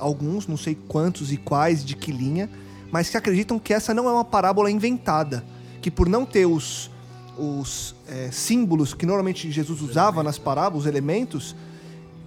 alguns, 0.00 0.48
não 0.48 0.56
sei 0.56 0.76
quantos 0.88 1.30
e 1.30 1.36
quais, 1.36 1.84
de 1.84 1.94
que 1.94 2.10
linha, 2.10 2.50
mas 2.92 3.08
que 3.08 3.16
acreditam 3.16 3.58
que 3.58 3.74
essa 3.74 3.92
não 3.92 4.06
é 4.08 4.12
uma 4.12 4.24
parábola 4.24 4.70
inventada, 4.70 5.44
que 5.80 5.90
por 5.90 6.08
não 6.08 6.24
ter 6.24 6.46
os, 6.46 6.90
os 7.36 7.96
é, 8.06 8.30
símbolos 8.30 8.94
que 8.94 9.06
normalmente 9.06 9.50
Jesus 9.50 9.80
usava 9.80 10.22
nas 10.22 10.38
parábolas, 10.38 10.84
os 10.84 10.86
elementos, 10.86 11.56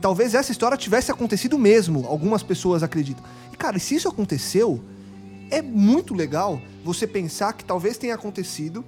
talvez 0.02 0.34
essa 0.36 0.52
história 0.52 0.76
tivesse 0.76 1.12
acontecido 1.12 1.58
mesmo. 1.58 2.06
Algumas 2.08 2.44
pessoas 2.44 2.84
acreditam. 2.84 3.24
E 3.54 3.56
cara, 3.56 3.80
se 3.80 3.96
isso 3.96 4.10
aconteceu, 4.10 4.84
é 5.52 5.62
muito 5.62 6.14
legal 6.14 6.60
você 6.84 7.06
pensar 7.06 7.54
que 7.54 7.64
talvez 7.64 7.98
tenha 7.98 8.16
acontecido 8.16 8.84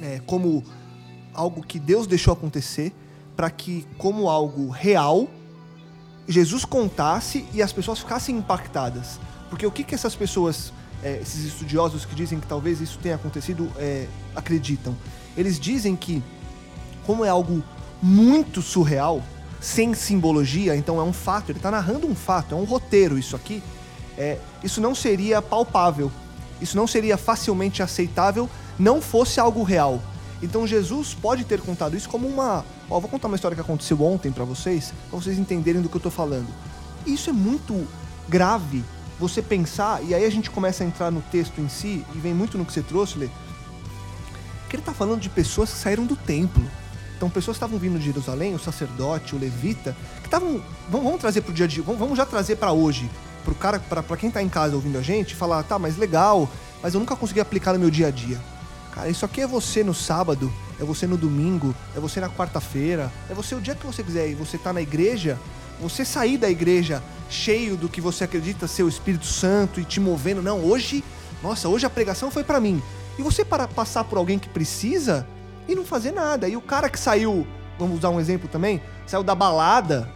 é, 0.00 0.20
como 0.26 0.64
algo 1.34 1.62
que 1.62 1.78
Deus 1.78 2.06
deixou 2.06 2.32
acontecer, 2.32 2.92
para 3.36 3.50
que, 3.50 3.86
como 3.98 4.28
algo 4.28 4.70
real, 4.70 5.28
Jesus 6.26 6.64
contasse 6.64 7.44
e 7.52 7.60
as 7.60 7.72
pessoas 7.72 7.98
ficassem 7.98 8.36
impactadas. 8.36 9.18
Porque 9.50 9.66
o 9.66 9.70
que, 9.70 9.84
que 9.84 9.94
essas 9.94 10.14
pessoas, 10.14 10.72
é, 11.04 11.20
esses 11.20 11.44
estudiosos 11.44 12.06
que 12.06 12.14
dizem 12.14 12.40
que 12.40 12.46
talvez 12.46 12.80
isso 12.80 12.98
tenha 13.00 13.14
acontecido, 13.14 13.70
é, 13.76 14.06
acreditam? 14.34 14.96
Eles 15.36 15.60
dizem 15.60 15.94
que, 15.94 16.22
como 17.06 17.24
é 17.24 17.28
algo 17.28 17.62
muito 18.02 18.62
surreal, 18.62 19.22
sem 19.60 19.94
simbologia, 19.94 20.74
então 20.74 20.98
é 20.98 21.02
um 21.02 21.12
fato, 21.12 21.50
ele 21.50 21.58
está 21.58 21.70
narrando 21.70 22.06
um 22.06 22.14
fato, 22.14 22.54
é 22.54 22.58
um 22.58 22.64
roteiro 22.64 23.18
isso 23.18 23.36
aqui, 23.36 23.62
é, 24.16 24.38
isso 24.62 24.80
não 24.80 24.94
seria 24.94 25.40
palpável, 25.42 26.10
isso 26.60 26.76
não 26.76 26.86
seria 26.86 27.16
facilmente 27.16 27.82
aceitável, 27.82 28.48
não 28.78 29.00
fosse 29.00 29.38
algo 29.38 29.62
real. 29.62 30.02
Então 30.42 30.66
Jesus 30.66 31.14
pode 31.14 31.44
ter 31.44 31.60
contado 31.60 31.96
isso 31.96 32.08
como 32.08 32.26
uma. 32.26 32.64
Ó, 32.90 33.00
vou 33.00 33.08
contar 33.08 33.28
uma 33.28 33.36
história 33.36 33.54
que 33.54 33.60
aconteceu 33.60 34.02
ontem 34.02 34.30
para 34.30 34.44
vocês, 34.44 34.92
para 35.08 35.18
vocês 35.18 35.38
entenderem 35.38 35.80
do 35.80 35.88
que 35.88 35.96
eu 35.96 36.00
tô 36.00 36.10
falando. 36.10 36.48
Isso 37.06 37.30
é 37.30 37.32
muito 37.32 37.86
grave 38.28 38.84
você 39.18 39.40
pensar, 39.40 40.02
e 40.02 40.14
aí 40.14 40.24
a 40.24 40.30
gente 40.30 40.50
começa 40.50 40.82
a 40.82 40.86
entrar 40.86 41.10
no 41.10 41.22
texto 41.22 41.60
em 41.60 41.68
si, 41.68 42.04
e 42.14 42.18
vem 42.18 42.34
muito 42.34 42.58
no 42.58 42.64
que 42.64 42.72
você 42.72 42.82
trouxe, 42.82 43.18
Lê, 43.18 43.28
que 44.68 44.76
ele 44.76 44.82
tá 44.82 44.92
falando 44.92 45.20
de 45.20 45.28
pessoas 45.28 45.70
que 45.70 45.78
saíram 45.78 46.04
do 46.04 46.16
templo. 46.16 46.64
Então, 47.16 47.30
pessoas 47.30 47.56
que 47.56 47.64
estavam 47.64 47.78
vindo 47.78 47.98
de 47.98 48.04
Jerusalém, 48.04 48.54
o 48.54 48.58
sacerdote, 48.58 49.36
o 49.36 49.38
levita, 49.38 49.96
que 50.20 50.26
estavam. 50.26 50.60
Vamos, 50.90 51.06
vamos 51.06 51.20
trazer 51.20 51.42
pro 51.42 51.52
dia 51.52 51.64
a 51.64 51.68
dia, 51.68 51.82
vamos, 51.82 51.98
vamos 51.98 52.18
já 52.18 52.26
trazer 52.26 52.56
para 52.56 52.72
hoje, 52.72 53.08
pro 53.44 53.54
cara, 53.54 53.78
para 53.78 54.16
quem 54.16 54.30
tá 54.30 54.42
em 54.42 54.48
casa 54.48 54.74
ouvindo 54.74 54.98
a 54.98 55.02
gente, 55.02 55.34
falar, 55.34 55.62
tá, 55.62 55.78
mas 55.78 55.96
legal, 55.96 56.50
mas 56.82 56.92
eu 56.92 57.00
nunca 57.00 57.14
consegui 57.14 57.40
aplicar 57.40 57.72
no 57.72 57.78
meu 57.78 57.90
dia 57.90 58.08
a 58.08 58.10
dia. 58.10 58.40
Cara, 58.92 59.08
isso 59.08 59.24
aqui 59.24 59.40
é 59.40 59.46
você 59.46 59.84
no 59.84 59.94
sábado, 59.94 60.52
é 60.78 60.84
você 60.84 61.06
no 61.06 61.16
domingo, 61.16 61.74
é 61.96 62.00
você 62.00 62.20
na 62.20 62.28
quarta-feira, 62.28 63.12
é 63.30 63.34
você 63.34 63.54
o 63.54 63.60
dia 63.60 63.74
que 63.74 63.86
você 63.86 64.02
quiser 64.02 64.28
e 64.28 64.34
você 64.34 64.58
tá 64.58 64.72
na 64.72 64.82
igreja, 64.82 65.38
você 65.80 66.04
sair 66.04 66.36
da 66.36 66.50
igreja 66.50 67.02
cheio 67.28 67.76
do 67.76 67.88
que 67.88 68.00
você 68.00 68.24
acredita 68.24 68.66
ser 68.66 68.82
o 68.82 68.88
Espírito 68.88 69.26
Santo 69.26 69.80
e 69.80 69.84
te 69.84 70.00
movendo. 70.00 70.42
Não, 70.42 70.60
hoje, 70.64 71.02
nossa, 71.42 71.68
hoje 71.68 71.86
a 71.86 71.90
pregação 71.90 72.30
foi 72.30 72.44
para 72.44 72.60
mim. 72.60 72.82
E 73.18 73.22
você 73.22 73.44
para 73.44 73.68
passar 73.68 74.04
por 74.04 74.18
alguém 74.18 74.38
que 74.38 74.48
precisa 74.48 75.26
e 75.68 75.74
não 75.74 75.84
fazer 75.84 76.12
nada. 76.12 76.48
E 76.48 76.56
o 76.56 76.60
cara 76.60 76.88
que 76.88 76.98
saiu, 76.98 77.46
vamos 77.78 77.98
usar 77.98 78.10
um 78.10 78.20
exemplo 78.20 78.48
também, 78.48 78.82
saiu 79.06 79.22
da 79.22 79.34
balada, 79.34 80.10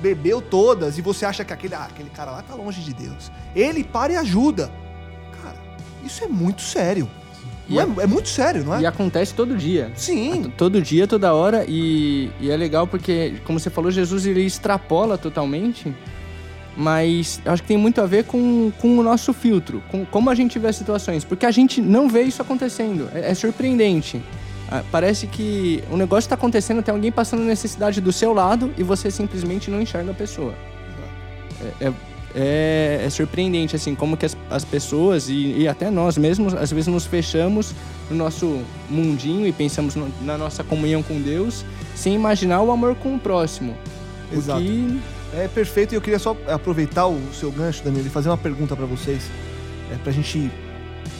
bebeu 0.00 0.40
todas 0.40 0.98
e 0.98 1.02
você 1.02 1.24
acha 1.24 1.44
que 1.44 1.52
aquele, 1.52 1.74
ah, 1.74 1.84
aquele 1.84 2.10
cara 2.10 2.30
lá 2.30 2.42
tá 2.42 2.54
longe 2.54 2.80
de 2.80 2.94
Deus. 2.94 3.30
Ele 3.54 3.82
para 3.84 4.12
e 4.12 4.16
ajuda. 4.16 4.70
Cara, 5.42 5.58
isso 6.04 6.24
é 6.24 6.28
muito 6.28 6.62
sério. 6.62 7.08
E 7.68 7.78
é, 7.78 7.82
é, 7.82 8.06
muito 8.06 8.28
sério, 8.28 8.64
não 8.64 8.74
é? 8.74 8.80
E 8.80 8.86
acontece 8.86 9.34
todo 9.34 9.54
dia. 9.56 9.92
Sim. 9.94 10.50
Todo 10.56 10.80
dia, 10.80 11.06
toda 11.06 11.34
hora. 11.34 11.64
E, 11.68 12.30
e 12.40 12.50
é 12.50 12.56
legal 12.56 12.86
porque, 12.86 13.34
como 13.44 13.60
você 13.60 13.68
falou, 13.68 13.90
Jesus 13.90 14.24
ele 14.24 14.42
extrapola 14.42 15.18
totalmente. 15.18 15.94
Mas 16.74 17.40
acho 17.44 17.62
que 17.62 17.68
tem 17.68 17.76
muito 17.76 18.00
a 18.00 18.06
ver 18.06 18.24
com, 18.24 18.72
com 18.80 18.98
o 18.98 19.02
nosso 19.02 19.32
filtro, 19.32 19.82
com 19.90 20.06
como 20.06 20.30
a 20.30 20.34
gente 20.34 20.58
vê 20.58 20.68
as 20.68 20.76
situações. 20.76 21.24
Porque 21.24 21.44
a 21.44 21.50
gente 21.50 21.80
não 21.80 22.08
vê 22.08 22.22
isso 22.22 22.40
acontecendo. 22.40 23.10
É, 23.12 23.32
é 23.32 23.34
surpreendente. 23.34 24.22
Ah, 24.70 24.82
parece 24.90 25.26
que 25.26 25.82
o 25.90 25.96
negócio 25.96 26.26
está 26.26 26.34
acontecendo, 26.34 26.82
tem 26.82 26.94
alguém 26.94 27.10
passando 27.10 27.42
necessidade 27.42 28.00
do 28.00 28.12
seu 28.12 28.32
lado 28.32 28.72
e 28.76 28.82
você 28.82 29.10
simplesmente 29.10 29.70
não 29.70 29.80
enxerga 29.80 30.10
a 30.10 30.14
pessoa. 30.14 30.54
É, 31.80 31.88
é, 31.88 31.92
é, 32.34 33.02
é 33.04 33.10
surpreendente, 33.10 33.74
assim, 33.74 33.94
como 33.94 34.16
que 34.16 34.26
as, 34.26 34.36
as 34.50 34.64
pessoas 34.64 35.28
e, 35.28 35.60
e, 35.60 35.68
até 35.68 35.90
nós 35.90 36.18
mesmos, 36.18 36.54
às 36.54 36.70
vezes 36.70 36.86
nos 36.86 37.06
fechamos 37.06 37.74
no 38.10 38.16
nosso 38.16 38.62
mundinho 38.88 39.46
e 39.46 39.52
pensamos 39.52 39.94
no, 39.94 40.10
na 40.22 40.36
nossa 40.36 40.62
comunhão 40.62 41.02
com 41.02 41.20
Deus 41.20 41.64
sem 41.94 42.14
imaginar 42.14 42.62
o 42.62 42.70
amor 42.70 42.94
com 42.96 43.14
o 43.14 43.18
próximo. 43.18 43.76
Exato. 44.32 44.60
Que... 44.60 45.00
É 45.34 45.46
perfeito 45.46 45.92
e 45.92 45.96
eu 45.96 46.00
queria 46.00 46.18
só 46.18 46.34
aproveitar 46.46 47.06
o 47.06 47.20
seu 47.34 47.52
gancho, 47.52 47.84
Danilo, 47.84 48.06
e 48.06 48.10
fazer 48.10 48.30
uma 48.30 48.38
pergunta 48.38 48.74
para 48.74 48.86
vocês, 48.86 49.30
é, 49.92 49.96
para 49.96 50.10
a 50.10 50.14
gente 50.14 50.50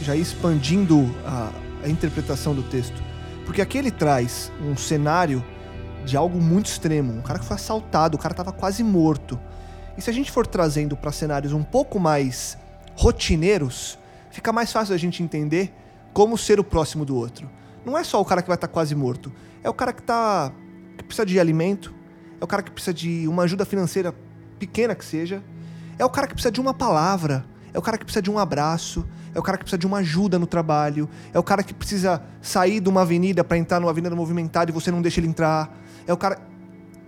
já 0.01 0.15
ir 0.15 0.21
expandindo 0.21 1.13
a, 1.23 1.51
a 1.83 1.89
interpretação 1.89 2.55
do 2.55 2.63
texto. 2.63 3.01
Porque 3.45 3.61
aqui 3.61 3.77
ele 3.77 3.91
traz 3.91 4.51
um 4.63 4.75
cenário 4.75 5.43
de 6.05 6.17
algo 6.17 6.41
muito 6.41 6.67
extremo. 6.67 7.13
Um 7.13 7.21
cara 7.21 7.39
que 7.39 7.45
foi 7.45 7.55
assaltado, 7.55 8.15
o 8.15 8.19
cara 8.19 8.33
estava 8.33 8.51
quase 8.51 8.83
morto. 8.83 9.39
E 9.99 10.01
se 10.01 10.09
a 10.09 10.13
gente 10.13 10.31
for 10.31 10.47
trazendo 10.47 10.95
para 10.95 11.11
cenários 11.11 11.51
um 11.51 11.61
pouco 11.61 11.99
mais 11.99 12.57
rotineiros, 12.95 13.99
fica 14.31 14.53
mais 14.53 14.71
fácil 14.71 14.95
a 14.95 14.97
gente 14.97 15.21
entender 15.21 15.73
como 16.13 16.37
ser 16.37 16.57
o 16.57 16.63
próximo 16.63 17.03
do 17.03 17.17
outro. 17.17 17.49
Não 17.85 17.97
é 17.97 18.03
só 18.05 18.21
o 18.21 18.23
cara 18.23 18.41
que 18.41 18.47
vai 18.47 18.55
estar 18.55 18.69
tá 18.69 18.73
quase 18.73 18.95
morto, 18.95 19.29
é 19.61 19.69
o 19.69 19.73
cara 19.73 19.91
que 19.91 20.01
tá 20.01 20.53
que 20.97 21.03
precisa 21.03 21.25
de 21.25 21.37
alimento, 21.37 21.93
é 22.39 22.43
o 22.45 22.47
cara 22.47 22.63
que 22.63 22.71
precisa 22.71 22.93
de 22.93 23.27
uma 23.27 23.43
ajuda 23.43 23.65
financeira 23.65 24.15
pequena 24.57 24.95
que 24.95 25.03
seja, 25.03 25.43
é 25.97 26.05
o 26.05 26.09
cara 26.09 26.27
que 26.27 26.33
precisa 26.33 26.51
de 26.53 26.61
uma 26.61 26.73
palavra, 26.73 27.43
é 27.73 27.77
o 27.77 27.81
cara 27.81 27.97
que 27.97 28.05
precisa 28.05 28.21
de 28.21 28.31
um 28.31 28.39
abraço, 28.39 29.05
é 29.35 29.39
o 29.39 29.43
cara 29.43 29.57
que 29.57 29.65
precisa 29.65 29.79
de 29.79 29.85
uma 29.85 29.97
ajuda 29.97 30.39
no 30.39 30.47
trabalho, 30.47 31.09
é 31.33 31.37
o 31.37 31.43
cara 31.43 31.61
que 31.61 31.73
precisa 31.73 32.23
sair 32.41 32.79
de 32.79 32.87
uma 32.87 33.01
avenida 33.01 33.43
para 33.43 33.57
entrar 33.57 33.81
numa 33.81 33.91
avenida 33.91 34.15
movimentada 34.15 34.71
e 34.71 34.73
você 34.73 34.91
não 34.91 35.01
deixa 35.01 35.19
ele 35.19 35.27
entrar, 35.27 35.77
é 36.07 36.13
o 36.13 36.17
cara 36.17 36.39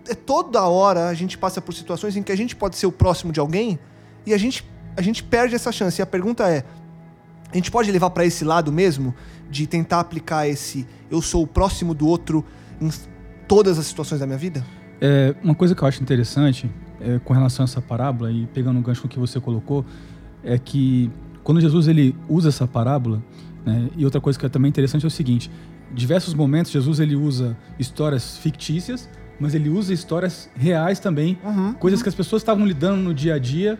é 0.07 0.15
toda 0.15 0.61
hora 0.67 1.07
a 1.07 1.13
gente 1.13 1.37
passa 1.37 1.61
por 1.61 1.73
situações 1.73 2.15
em 2.15 2.23
que 2.23 2.31
a 2.31 2.35
gente 2.35 2.55
pode 2.55 2.75
ser 2.75 2.85
o 2.85 2.91
próximo 2.91 3.31
de 3.31 3.39
alguém 3.39 3.79
e 4.25 4.33
a 4.33 4.37
gente, 4.37 4.65
a 4.95 5.01
gente 5.01 5.23
perde 5.23 5.55
essa 5.55 5.71
chance. 5.71 6.01
E 6.01 6.03
a 6.03 6.05
pergunta 6.05 6.47
é: 6.49 6.63
a 7.51 7.55
gente 7.55 7.71
pode 7.71 7.91
levar 7.91 8.09
para 8.09 8.25
esse 8.25 8.43
lado 8.43 8.71
mesmo 8.71 9.13
de 9.49 9.67
tentar 9.67 9.99
aplicar 9.99 10.47
esse 10.47 10.87
eu 11.09 11.21
sou 11.21 11.43
o 11.43 11.47
próximo 11.47 11.93
do 11.93 12.07
outro 12.07 12.45
em 12.79 12.89
todas 13.47 13.77
as 13.77 13.85
situações 13.85 14.19
da 14.19 14.25
minha 14.25 14.37
vida? 14.37 14.65
É, 15.01 15.35
uma 15.43 15.55
coisa 15.55 15.75
que 15.75 15.81
eu 15.81 15.87
acho 15.87 16.01
interessante 16.01 16.71
é, 17.01 17.19
com 17.19 17.33
relação 17.33 17.63
a 17.63 17.65
essa 17.65 17.81
parábola 17.81 18.31
e 18.31 18.45
pegando 18.47 18.79
o 18.79 18.81
gancho 18.81 19.07
que 19.07 19.19
você 19.19 19.39
colocou 19.39 19.85
é 20.43 20.57
que 20.57 21.11
quando 21.43 21.59
Jesus 21.59 21.87
ele 21.87 22.15
usa 22.29 22.49
essa 22.49 22.67
parábola 22.67 23.21
né, 23.65 23.89
e 23.97 24.05
outra 24.05 24.21
coisa 24.21 24.39
que 24.39 24.45
é 24.45 24.49
também 24.49 24.69
interessante 24.69 25.03
é 25.03 25.07
o 25.07 25.11
seguinte: 25.11 25.51
diversos 25.91 26.33
momentos 26.33 26.71
Jesus 26.71 26.99
ele 26.99 27.15
usa 27.15 27.57
histórias 27.77 28.37
fictícias 28.37 29.09
mas 29.41 29.55
ele 29.55 29.69
usa 29.69 29.91
histórias 29.91 30.47
reais 30.55 30.99
também, 30.99 31.35
uhum, 31.43 31.73
coisas 31.73 31.99
uhum. 31.99 32.03
que 32.03 32.09
as 32.09 32.13
pessoas 32.13 32.43
estavam 32.43 32.63
lidando 32.63 33.01
no 33.01 33.11
dia 33.11 33.33
a 33.33 33.39
dia, 33.39 33.79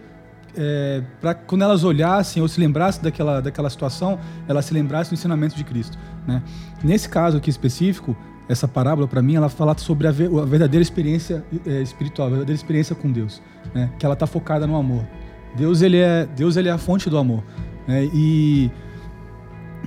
é, 0.58 1.03
para 1.22 1.36
quando 1.36 1.62
elas 1.62 1.84
olhassem 1.84 2.41
ou 2.41 2.48
se 2.48 2.60
lembrassem 2.60 3.03
daquela, 3.03 3.39
daquela 3.39 3.70
situação, 3.70 4.20
elas 4.48 4.65
se 4.65 4.74
lembrassem 4.74 5.12
do 5.12 5.20
ensinamento 5.20 5.56
de 5.56 5.63
Cristo. 5.63 6.00
Né? 6.27 6.41
Nesse 6.84 7.08
caso 7.08 7.38
aqui 7.38 7.51
específico, 7.51 8.18
essa 8.50 8.68
parábola, 8.68 9.08
para 9.08 9.22
mim, 9.22 9.36
ela 9.36 9.50
fala 9.50 9.77
sobre 9.77 10.08
a, 10.08 10.12
verdadeira 10.12 10.82
experiência 10.82 11.46
é, 11.63 11.80
espiritual, 11.84 12.27
a 12.27 12.32
verdadeira 12.32 12.58
experiência 12.58 12.96
com 12.96 13.12
Deus, 13.12 13.39
né? 13.72 13.91
que 14.00 14.06
ela 14.06 14.13
está 14.13 14.25
focada 14.25 14.65
no 14.65 14.75
amor. 14.75 15.06
Deus 15.56 15.84
ele 15.84 15.98
é, 15.98 16.25
Deus 16.25 16.58
ele 16.58 16.70
é 16.70 16.72
a 16.72 16.80
fonte 16.80 17.08
do 17.08 17.20
amor. 17.20 17.44
Né? 17.88 18.10
E 18.12 18.72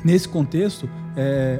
nesse 0.04 0.28
contexto, 0.28 0.88
é, 1.16 1.58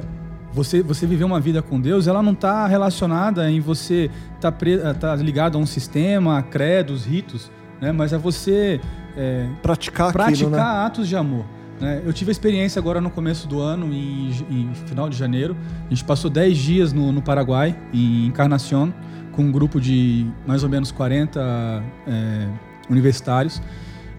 você, 0.55 0.81
você 0.81 1.05
viver 1.05 1.25
uma 1.25 1.39
vida 1.39 1.61
com 1.61 1.79
Deus, 1.79 2.07
ela 2.07 2.23
não 2.23 2.31
está 2.31 2.65
relacionada 2.65 3.51
em 3.51 3.59
você 3.59 4.09
estar 4.35 4.53
tá, 4.53 4.93
tá 4.93 5.15
ligado 5.17 5.57
a 5.57 5.61
um 5.61 5.65
sistema, 5.65 6.37
a 6.37 6.41
credos, 6.41 7.05
ritos, 7.05 7.51
né? 7.81 7.91
mas 7.91 8.13
é 8.13 8.17
você 8.17 8.79
é, 9.17 9.47
praticar, 9.61 10.13
praticar 10.13 10.33
aquilo, 10.33 10.49
né? 10.51 10.61
atos 10.61 11.09
de 11.09 11.15
amor. 11.15 11.45
Né? 11.79 12.01
Eu 12.05 12.13
tive 12.13 12.31
a 12.31 12.33
experiência 12.33 12.79
agora 12.79 13.01
no 13.01 13.09
começo 13.09 13.49
do 13.49 13.59
ano, 13.59 13.93
em, 13.93 14.29
em 14.49 14.73
final 14.87 15.09
de 15.09 15.17
janeiro. 15.17 15.57
A 15.87 15.89
gente 15.89 16.05
passou 16.05 16.31
10 16.31 16.57
dias 16.57 16.93
no, 16.93 17.11
no 17.11 17.21
Paraguai, 17.21 17.77
em 17.93 18.27
Encarnación, 18.27 18.93
com 19.33 19.43
um 19.43 19.51
grupo 19.51 19.81
de 19.81 20.25
mais 20.47 20.63
ou 20.63 20.69
menos 20.69 20.89
40 20.89 21.83
é, 22.07 22.47
universitários. 22.89 23.61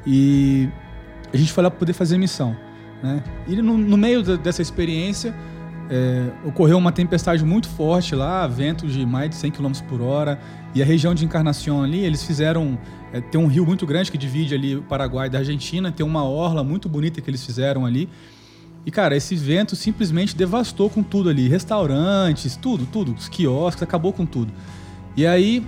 E 0.06 0.68
a 1.32 1.36
gente 1.38 1.50
foi 1.50 1.64
lá 1.64 1.70
para 1.70 1.78
poder 1.78 1.94
fazer 1.94 2.18
missão. 2.18 2.54
Né? 3.02 3.24
E 3.48 3.56
no, 3.56 3.78
no 3.78 3.96
meio 3.96 4.22
dessa 4.36 4.60
experiência, 4.60 5.34
é, 5.90 6.30
ocorreu 6.44 6.78
uma 6.78 6.92
tempestade 6.92 7.44
muito 7.44 7.68
forte 7.68 8.14
lá, 8.14 8.46
ventos 8.46 8.92
de 8.92 9.04
mais 9.06 9.30
de 9.30 9.36
100 9.36 9.50
km 9.52 9.72
por 9.88 10.00
hora, 10.00 10.38
e 10.74 10.82
a 10.82 10.84
região 10.84 11.14
de 11.14 11.24
Encarnação 11.24 11.82
ali, 11.82 12.00
eles 12.04 12.22
fizeram. 12.22 12.78
É, 13.12 13.20
tem 13.20 13.40
um 13.40 13.46
rio 13.46 13.64
muito 13.64 13.86
grande 13.86 14.10
que 14.10 14.18
divide 14.18 14.54
ali 14.54 14.76
o 14.76 14.82
Paraguai 14.82 15.30
da 15.30 15.38
Argentina, 15.38 15.92
tem 15.92 16.04
uma 16.04 16.24
orla 16.24 16.62
muito 16.64 16.88
bonita 16.88 17.20
que 17.20 17.30
eles 17.30 17.44
fizeram 17.44 17.86
ali. 17.86 18.08
E, 18.84 18.90
cara, 18.90 19.16
esse 19.16 19.34
vento 19.34 19.74
simplesmente 19.74 20.36
devastou 20.36 20.88
com 20.88 21.02
tudo 21.02 21.28
ali. 21.28 21.48
Restaurantes, 21.48 22.56
tudo, 22.56 22.86
tudo. 22.86 23.14
Os 23.14 23.28
quiosques, 23.28 23.82
acabou 23.82 24.12
com 24.12 24.24
tudo. 24.24 24.52
E 25.16 25.26
aí, 25.26 25.66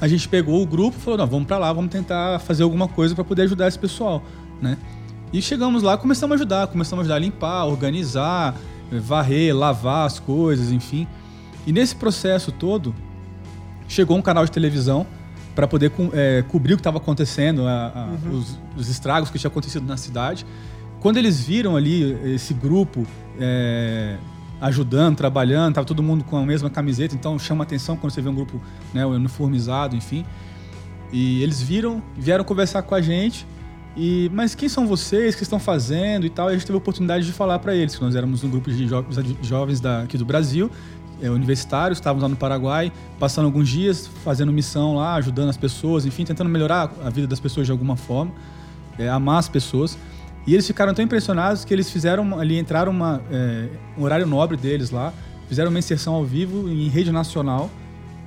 a 0.00 0.06
gente 0.06 0.28
pegou 0.28 0.62
o 0.62 0.66
grupo 0.66 0.96
e 0.96 1.00
falou: 1.00 1.18
não, 1.18 1.26
vamos 1.26 1.46
para 1.46 1.58
lá, 1.58 1.72
vamos 1.72 1.90
tentar 1.90 2.38
fazer 2.40 2.62
alguma 2.62 2.88
coisa 2.88 3.14
para 3.14 3.24
poder 3.24 3.42
ajudar 3.42 3.68
esse 3.68 3.78
pessoal, 3.78 4.22
né? 4.60 4.76
E 5.32 5.42
chegamos 5.42 5.82
lá, 5.82 5.96
começamos 5.96 6.34
a 6.34 6.36
ajudar, 6.36 6.66
começamos 6.68 7.00
a 7.00 7.02
ajudar 7.02 7.16
a 7.16 7.18
limpar, 7.18 7.64
organizar, 7.66 8.54
varrer, 8.90 9.54
lavar 9.54 10.06
as 10.06 10.18
coisas, 10.18 10.72
enfim. 10.72 11.06
E 11.66 11.72
nesse 11.72 11.94
processo 11.94 12.50
todo, 12.50 12.94
chegou 13.86 14.16
um 14.16 14.22
canal 14.22 14.44
de 14.44 14.50
televisão 14.50 15.06
para 15.54 15.66
poder 15.66 15.92
é, 16.12 16.44
cobrir 16.48 16.74
o 16.74 16.76
que 16.76 16.80
estava 16.80 16.98
acontecendo, 16.98 17.66
a, 17.66 17.92
a, 17.94 18.04
uhum. 18.04 18.38
os, 18.38 18.58
os, 18.76 18.88
estragos 18.88 19.28
que 19.28 19.38
tinha 19.38 19.48
acontecido 19.48 19.84
na 19.84 19.96
cidade. 19.96 20.46
Quando 21.00 21.16
eles 21.16 21.40
viram 21.40 21.76
ali 21.76 22.12
esse 22.32 22.54
grupo 22.54 23.04
é, 23.40 24.16
ajudando, 24.60 25.16
trabalhando, 25.16 25.74
tava 25.74 25.86
todo 25.86 26.02
mundo 26.02 26.24
com 26.24 26.36
a 26.36 26.46
mesma 26.46 26.70
camiseta, 26.70 27.14
então 27.14 27.38
chama 27.38 27.64
atenção 27.64 27.96
quando 27.96 28.12
você 28.12 28.20
vê 28.20 28.28
um 28.28 28.34
grupo 28.34 28.60
né, 28.94 29.04
uniformizado, 29.04 29.96
enfim. 29.96 30.24
E 31.12 31.42
eles 31.42 31.60
viram, 31.60 32.02
vieram 32.16 32.44
conversar 32.44 32.82
com 32.82 32.94
a 32.94 33.00
gente. 33.00 33.46
E, 33.96 34.30
mas 34.32 34.54
quem 34.54 34.68
são 34.68 34.86
vocês? 34.86 35.34
Que 35.34 35.42
estão 35.42 35.58
fazendo 35.58 36.24
e 36.24 36.30
tal? 36.30 36.48
E 36.48 36.52
a 36.52 36.54
gente 36.54 36.66
teve 36.66 36.76
a 36.76 36.78
oportunidade 36.78 37.26
de 37.26 37.32
falar 37.32 37.58
para 37.58 37.74
eles 37.74 37.96
que 37.96 38.02
nós 38.02 38.14
éramos 38.14 38.44
um 38.44 38.50
grupo 38.50 38.70
de 38.70 38.86
jovens, 38.86 39.18
jovens 39.42 39.80
da, 39.80 40.02
aqui 40.02 40.16
do 40.16 40.24
Brasil, 40.24 40.70
é, 41.20 41.28
universitários, 41.30 41.98
estávamos 41.98 42.22
lá 42.22 42.28
no 42.28 42.36
Paraguai, 42.36 42.92
passando 43.18 43.46
alguns 43.46 43.68
dias, 43.68 44.06
fazendo 44.24 44.52
missão 44.52 44.96
lá, 44.96 45.14
ajudando 45.14 45.48
as 45.48 45.56
pessoas, 45.56 46.06
enfim, 46.06 46.24
tentando 46.24 46.48
melhorar 46.48 46.92
a 47.04 47.10
vida 47.10 47.26
das 47.26 47.40
pessoas 47.40 47.66
de 47.66 47.72
alguma 47.72 47.96
forma, 47.96 48.32
é, 48.98 49.08
amar 49.08 49.38
as 49.38 49.48
pessoas. 49.48 49.98
E 50.46 50.54
eles 50.54 50.66
ficaram 50.66 50.94
tão 50.94 51.04
impressionados 51.04 51.64
que 51.64 51.74
eles 51.74 51.90
fizeram 51.90 52.38
ali, 52.38 52.58
entraram 52.58 52.92
uma, 52.92 53.20
é, 53.30 53.68
um 53.98 54.02
horário 54.02 54.26
nobre 54.26 54.56
deles 54.56 54.90
lá, 54.90 55.12
fizeram 55.48 55.70
uma 55.70 55.78
inserção 55.78 56.14
ao 56.14 56.24
vivo 56.24 56.68
em 56.68 56.88
rede 56.88 57.10
nacional, 57.10 57.70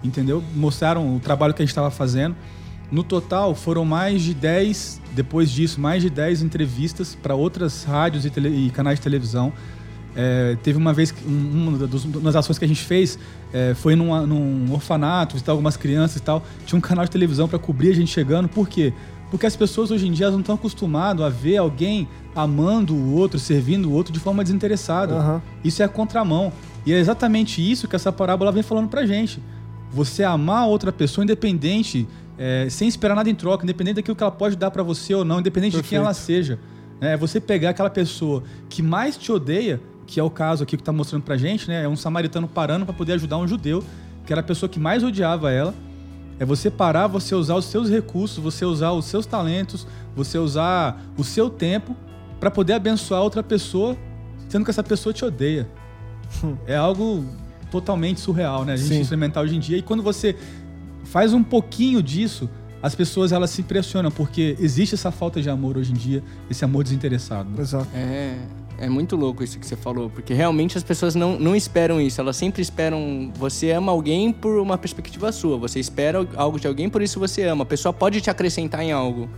entendeu? 0.03 0.43
Mostraram 0.53 1.15
o 1.15 1.19
trabalho 1.19 1.53
que 1.53 1.61
a 1.61 1.65
gente 1.65 1.71
estava 1.71 1.89
fazendo. 1.89 2.35
No 2.91 3.03
total, 3.03 3.55
foram 3.55 3.85
mais 3.85 4.21
de 4.21 4.33
10, 4.33 5.01
depois 5.13 5.49
disso, 5.49 5.79
mais 5.79 6.03
de 6.03 6.09
10 6.09 6.41
entrevistas 6.41 7.15
para 7.15 7.33
outras 7.33 7.85
rádios 7.85 8.25
e, 8.25 8.29
tele, 8.29 8.67
e, 8.67 8.69
canais 8.69 8.99
de 8.99 9.03
televisão. 9.03 9.53
É, 10.13 10.57
teve 10.61 10.77
uma 10.77 10.91
vez, 10.91 11.13
uma 11.25 11.77
das, 11.77 12.03
das, 12.03 12.35
ações 12.35 12.59
que 12.59 12.65
a 12.65 12.67
gente 12.67 12.83
fez 12.83 13.17
é, 13.53 13.73
foi 13.73 13.95
numa, 13.95 14.25
num 14.25 14.73
orfanato, 14.73 15.35
visitar 15.35 15.53
algumas 15.53 15.77
crianças 15.77 16.17
e 16.17 16.21
tal. 16.21 16.43
Tinha 16.65 16.77
um 16.77 16.81
canal 16.81 17.05
de 17.05 17.11
televisão 17.11 17.47
para 17.47 17.57
cobrir 17.57 17.91
a 17.91 17.95
gente 17.95 18.11
chegando. 18.11 18.49
Por 18.49 18.67
quê? 18.67 18.91
Porque 19.29 19.45
as 19.45 19.55
pessoas 19.55 19.89
hoje 19.89 20.05
em 20.05 20.11
dia 20.11 20.29
não 20.29 20.41
estão 20.41 20.55
acostumadas 20.55 21.25
a 21.25 21.29
ver 21.29 21.55
alguém 21.55 22.09
amando 22.35 22.93
o 22.93 23.13
outro, 23.15 23.39
servindo 23.39 23.89
o 23.89 23.93
outro 23.93 24.11
de 24.11 24.19
forma 24.19 24.43
desinteressada. 24.43 25.15
Uhum. 25.15 25.41
Isso 25.63 25.81
é 25.81 25.85
a 25.85 25.89
contramão. 25.89 26.51
E 26.85 26.91
é 26.91 26.99
exatamente 26.99 27.61
isso 27.61 27.87
que 27.87 27.95
essa 27.95 28.11
parábola 28.11 28.51
vem 28.51 28.61
falando 28.61 28.89
pra 28.89 29.05
gente. 29.05 29.41
Você 29.91 30.23
amar 30.23 30.67
outra 30.67 30.91
pessoa 30.91 31.23
independente, 31.23 32.05
é, 32.37 32.67
sem 32.69 32.87
esperar 32.87 33.15
nada 33.15 33.29
em 33.29 33.35
troca, 33.35 33.63
independente 33.63 33.95
daquilo 33.95 34.15
que 34.15 34.23
ela 34.23 34.31
pode 34.31 34.55
dar 34.55 34.71
para 34.71 34.83
você 34.83 35.13
ou 35.13 35.23
não, 35.23 35.39
independente 35.39 35.73
Perfeito. 35.73 35.83
de 35.83 35.89
quem 35.89 35.97
ela 35.97 36.13
seja. 36.13 36.59
É 36.99 37.17
você 37.17 37.39
pegar 37.39 37.71
aquela 37.71 37.89
pessoa 37.89 38.43
que 38.69 38.81
mais 38.81 39.17
te 39.17 39.31
odeia, 39.31 39.81
que 40.05 40.19
é 40.19 40.23
o 40.23 40.29
caso 40.29 40.63
aqui 40.63 40.77
que 40.77 40.81
está 40.81 40.91
mostrando 40.91 41.23
pra 41.23 41.37
gente, 41.37 41.67
né? 41.67 41.83
É 41.83 41.87
um 41.87 41.95
samaritano 41.95 42.47
parando 42.47 42.85
para 42.85 42.93
poder 42.93 43.13
ajudar 43.13 43.37
um 43.37 43.47
judeu, 43.47 43.83
que 44.25 44.31
era 44.31 44.41
a 44.41 44.43
pessoa 44.43 44.69
que 44.69 44.79
mais 44.79 45.03
odiava 45.03 45.51
ela 45.51 45.73
é 46.41 46.45
você 46.45 46.71
parar, 46.71 47.05
você 47.05 47.35
usar 47.35 47.53
os 47.53 47.65
seus 47.65 47.87
recursos, 47.87 48.43
você 48.43 48.65
usar 48.65 48.93
os 48.93 49.05
seus 49.05 49.27
talentos, 49.27 49.85
você 50.15 50.39
usar 50.39 50.99
o 51.15 51.23
seu 51.23 51.51
tempo 51.51 51.95
para 52.39 52.49
poder 52.49 52.73
abençoar 52.73 53.21
outra 53.21 53.43
pessoa, 53.43 53.95
sendo 54.49 54.65
que 54.65 54.71
essa 54.71 54.81
pessoa 54.81 55.13
te 55.13 55.23
odeia. 55.23 55.69
é 56.65 56.75
algo 56.75 57.23
totalmente 57.69 58.19
surreal, 58.19 58.65
né? 58.65 58.73
A 58.73 58.75
gente 58.75 58.89
Sim. 58.89 59.01
experimentar 59.01 59.43
hoje 59.43 59.55
em 59.55 59.59
dia. 59.59 59.77
E 59.77 59.83
quando 59.83 60.01
você 60.01 60.35
faz 61.11 61.33
um 61.33 61.43
pouquinho 61.43 62.01
disso, 62.01 62.49
as 62.81 62.95
pessoas 62.95 63.33
elas 63.33 63.49
se 63.49 63.59
impressionam 63.59 64.09
porque 64.09 64.55
existe 64.59 64.95
essa 64.95 65.11
falta 65.11 65.41
de 65.41 65.49
amor 65.49 65.77
hoje 65.77 65.91
em 65.91 65.95
dia, 65.95 66.23
esse 66.49 66.63
amor 66.63 66.85
desinteressado. 66.85 67.61
Exato. 67.61 67.89
É, 67.93 68.37
é 68.79 68.87
muito 68.87 69.17
louco 69.17 69.43
isso 69.43 69.59
que 69.59 69.67
você 69.67 69.75
falou, 69.75 70.09
porque 70.09 70.33
realmente 70.33 70.77
as 70.77 70.83
pessoas 70.83 71.13
não, 71.13 71.37
não 71.37 71.53
esperam 71.53 71.99
isso. 71.99 72.21
Elas 72.21 72.37
sempre 72.37 72.61
esperam. 72.61 73.29
Você 73.35 73.71
ama 73.71 73.91
alguém 73.91 74.31
por 74.31 74.57
uma 74.57 74.77
perspectiva 74.77 75.33
sua. 75.33 75.57
Você 75.57 75.81
espera 75.81 76.25
algo 76.37 76.57
de 76.57 76.65
alguém, 76.65 76.89
por 76.89 77.01
isso 77.01 77.19
você 77.19 77.43
ama. 77.43 77.63
A 77.63 77.67
pessoa 77.67 77.91
pode 77.91 78.21
te 78.21 78.29
acrescentar 78.29 78.81
em 78.81 78.93
algo. 78.93 79.29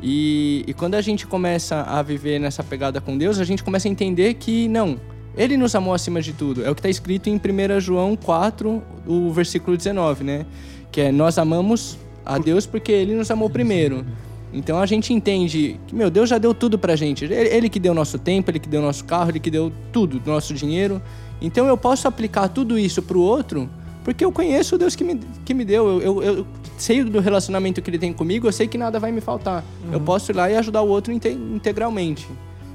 E, 0.00 0.64
e 0.68 0.72
quando 0.72 0.94
a 0.94 1.00
gente 1.00 1.26
começa 1.26 1.82
a 1.82 2.00
viver 2.00 2.38
nessa 2.38 2.62
pegada 2.62 3.00
com 3.00 3.18
Deus, 3.18 3.40
a 3.40 3.44
gente 3.44 3.64
começa 3.64 3.88
a 3.88 3.90
entender 3.90 4.34
que 4.34 4.68
não. 4.68 4.96
Ele 5.36 5.56
nos 5.56 5.74
amou 5.74 5.94
acima 5.94 6.22
de 6.22 6.32
tudo. 6.32 6.64
É 6.64 6.70
o 6.70 6.74
que 6.74 6.80
está 6.80 6.88
escrito 6.88 7.28
em 7.28 7.36
1 7.36 7.80
João 7.80 8.16
4, 8.16 8.82
o 9.06 9.32
versículo 9.32 9.76
19, 9.76 10.24
né? 10.24 10.46
Que 10.90 11.02
é: 11.02 11.12
Nós 11.12 11.38
amamos 11.38 11.98
a 12.24 12.38
Deus 12.38 12.66
porque 12.66 12.92
ele 12.92 13.14
nos 13.14 13.30
amou 13.30 13.48
primeiro. 13.48 14.04
Então 14.52 14.80
a 14.80 14.86
gente 14.86 15.12
entende 15.12 15.78
que, 15.86 15.94
meu 15.94 16.10
Deus 16.10 16.28
já 16.28 16.38
deu 16.38 16.54
tudo 16.54 16.78
pra 16.78 16.96
gente. 16.96 17.24
Ele, 17.24 17.34
ele 17.34 17.68
que 17.68 17.78
deu 17.78 17.92
nosso 17.92 18.18
tempo, 18.18 18.50
ele 18.50 18.58
que 18.58 18.68
deu 18.68 18.80
nosso 18.80 19.04
carro, 19.04 19.30
ele 19.30 19.40
que 19.40 19.50
deu 19.50 19.72
tudo, 19.92 20.20
nosso 20.24 20.54
dinheiro. 20.54 21.02
Então 21.40 21.66
eu 21.66 21.76
posso 21.76 22.08
aplicar 22.08 22.48
tudo 22.48 22.78
isso 22.78 23.02
pro 23.02 23.20
outro 23.20 23.68
porque 24.08 24.24
eu 24.24 24.32
conheço 24.32 24.76
o 24.76 24.78
Deus 24.78 24.96
que 24.96 25.04
me, 25.04 25.20
que 25.44 25.52
me 25.52 25.66
deu. 25.66 26.00
Eu, 26.00 26.00
eu, 26.00 26.22
eu 26.22 26.46
sei 26.78 27.04
do 27.04 27.20
relacionamento 27.20 27.82
que 27.82 27.90
ele 27.90 27.98
tem 27.98 28.10
comigo, 28.10 28.46
eu 28.48 28.52
sei 28.52 28.66
que 28.66 28.78
nada 28.78 28.98
vai 28.98 29.12
me 29.12 29.20
faltar. 29.20 29.62
Uhum. 29.84 29.92
Eu 29.92 30.00
posso 30.00 30.32
ir 30.32 30.34
lá 30.34 30.50
e 30.50 30.56
ajudar 30.56 30.80
o 30.80 30.88
outro 30.88 31.12
integralmente. 31.12 32.26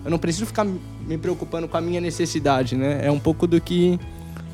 Eu 0.05 0.11
não 0.11 0.19
preciso 0.19 0.45
ficar 0.45 0.63
me 0.63 1.17
preocupando 1.17 1.67
com 1.67 1.75
a 1.75 1.81
minha 1.81 1.99
necessidade, 1.99 2.75
né? 2.75 3.01
É 3.03 3.09
um 3.09 3.19
pouco 3.19 3.47
do 3.47 3.59
que 3.59 3.99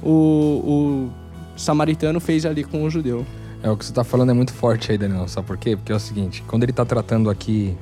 o, 0.01 0.09
o 0.09 1.09
samaritano 1.57 2.17
fez 2.21 2.45
ali 2.45 2.63
com 2.63 2.81
o 2.85 2.89
judeu. 2.89 3.25
É, 3.61 3.69
o 3.69 3.75
que 3.75 3.85
você 3.85 3.91
está 3.91 4.03
falando 4.03 4.29
é 4.29 4.33
muito 4.33 4.53
forte 4.53 4.91
aí, 4.91 4.97
Daniel. 4.97 5.27
Sabe 5.27 5.47
por 5.47 5.57
quê? 5.57 5.75
Porque 5.75 5.91
é 5.91 5.95
o 5.95 5.99
seguinte, 5.99 6.43
quando 6.47 6.63
ele 6.63 6.71
está 6.71 6.85
tratando 6.85 7.29
aqui, 7.29 7.77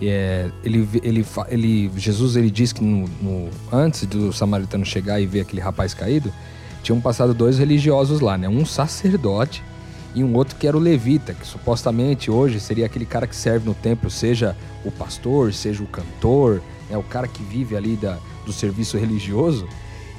é, 0.00 0.50
ele, 0.62 0.88
ele, 1.02 1.26
ele, 1.48 1.90
Jesus 1.96 2.36
ele 2.36 2.50
diz 2.50 2.72
que 2.72 2.84
no, 2.84 3.08
no, 3.20 3.50
antes 3.72 4.04
do 4.06 4.32
samaritano 4.32 4.84
chegar 4.84 5.20
e 5.20 5.26
ver 5.26 5.40
aquele 5.40 5.60
rapaz 5.60 5.94
caído, 5.94 6.32
tinham 6.82 7.00
passado 7.00 7.32
dois 7.32 7.58
religiosos 7.58 8.20
lá, 8.20 8.36
né? 8.36 8.48
Um 8.48 8.66
sacerdote 8.66 9.62
e 10.14 10.22
um 10.22 10.34
outro 10.34 10.56
que 10.56 10.66
era 10.66 10.76
o 10.76 10.80
levita, 10.80 11.34
que 11.34 11.46
supostamente 11.46 12.30
hoje 12.30 12.60
seria 12.60 12.86
aquele 12.86 13.06
cara 13.06 13.26
que 13.26 13.34
serve 13.34 13.66
no 13.66 13.74
templo, 13.74 14.10
seja 14.10 14.56
o 14.84 14.90
pastor, 14.90 15.52
seja 15.52 15.82
o 15.82 15.86
cantor, 15.86 16.62
é 16.90 16.96
o 16.96 17.02
cara 17.02 17.26
que 17.26 17.42
vive 17.42 17.76
ali 17.76 17.96
da, 17.96 18.18
do 18.44 18.52
serviço 18.52 18.96
religioso. 18.96 19.66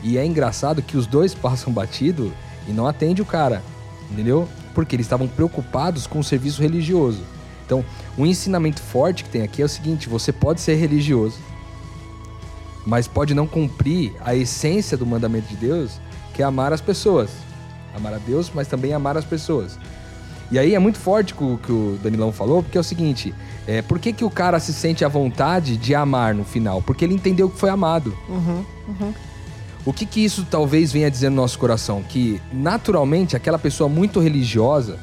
E 0.03 0.17
é 0.17 0.25
engraçado 0.25 0.81
que 0.81 0.97
os 0.97 1.07
dois 1.07 1.33
passam 1.35 1.71
batido 1.71 2.33
e 2.67 2.71
não 2.71 2.87
atende 2.87 3.21
o 3.21 3.25
cara, 3.25 3.63
entendeu? 4.11 4.47
Porque 4.77 4.95
eles 4.95 5.07
estavam 5.07 5.27
preocupados 5.27 6.05
com 6.05 6.19
o 6.19 6.23
serviço 6.23 6.61
religioso. 6.61 7.23
Então, 7.65 7.83
um 8.15 8.27
ensinamento 8.27 8.79
forte 8.79 9.23
que 9.23 9.29
tem 9.31 9.41
aqui 9.41 9.59
é 9.59 9.65
o 9.65 9.67
seguinte: 9.67 10.07
você 10.07 10.31
pode 10.31 10.61
ser 10.61 10.75
religioso, 10.75 11.39
mas 12.85 13.07
pode 13.07 13.33
não 13.33 13.47
cumprir 13.47 14.13
a 14.23 14.35
essência 14.35 14.95
do 14.95 15.03
mandamento 15.03 15.47
de 15.47 15.55
Deus, 15.55 15.99
que 16.31 16.43
é 16.43 16.45
amar 16.45 16.73
as 16.73 16.79
pessoas. 16.79 17.31
Amar 17.95 18.13
a 18.13 18.19
Deus, 18.19 18.51
mas 18.53 18.67
também 18.67 18.93
amar 18.93 19.17
as 19.17 19.25
pessoas. 19.25 19.79
E 20.51 20.59
aí 20.59 20.75
é 20.75 20.79
muito 20.79 20.99
forte 20.99 21.33
o 21.35 21.57
que 21.57 21.71
o 21.71 21.97
Danilão 22.03 22.31
falou, 22.31 22.61
porque 22.61 22.77
é 22.77 22.81
o 22.81 22.83
seguinte: 22.83 23.33
é, 23.65 23.81
por 23.81 23.97
que, 23.97 24.13
que 24.13 24.23
o 24.23 24.29
cara 24.29 24.59
se 24.59 24.71
sente 24.71 25.03
à 25.03 25.07
vontade 25.07 25.75
de 25.75 25.95
amar 25.95 26.35
no 26.35 26.45
final? 26.45 26.83
Porque 26.83 27.03
ele 27.03 27.15
entendeu 27.15 27.49
que 27.49 27.57
foi 27.57 27.71
amado. 27.71 28.15
Uhum, 28.29 28.63
uhum. 28.89 29.13
O 29.87 29.93
que, 29.93 30.05
que 30.05 30.19
isso 30.19 30.45
talvez 30.51 30.91
venha 30.91 31.09
dizer 31.09 31.29
no 31.29 31.37
nosso 31.37 31.57
coração? 31.57 32.03
Que 32.03 32.41
naturalmente 32.51 33.37
aquela 33.37 33.57
pessoa 33.57 33.87
muito 33.87 34.19
religiosa, 34.19 34.99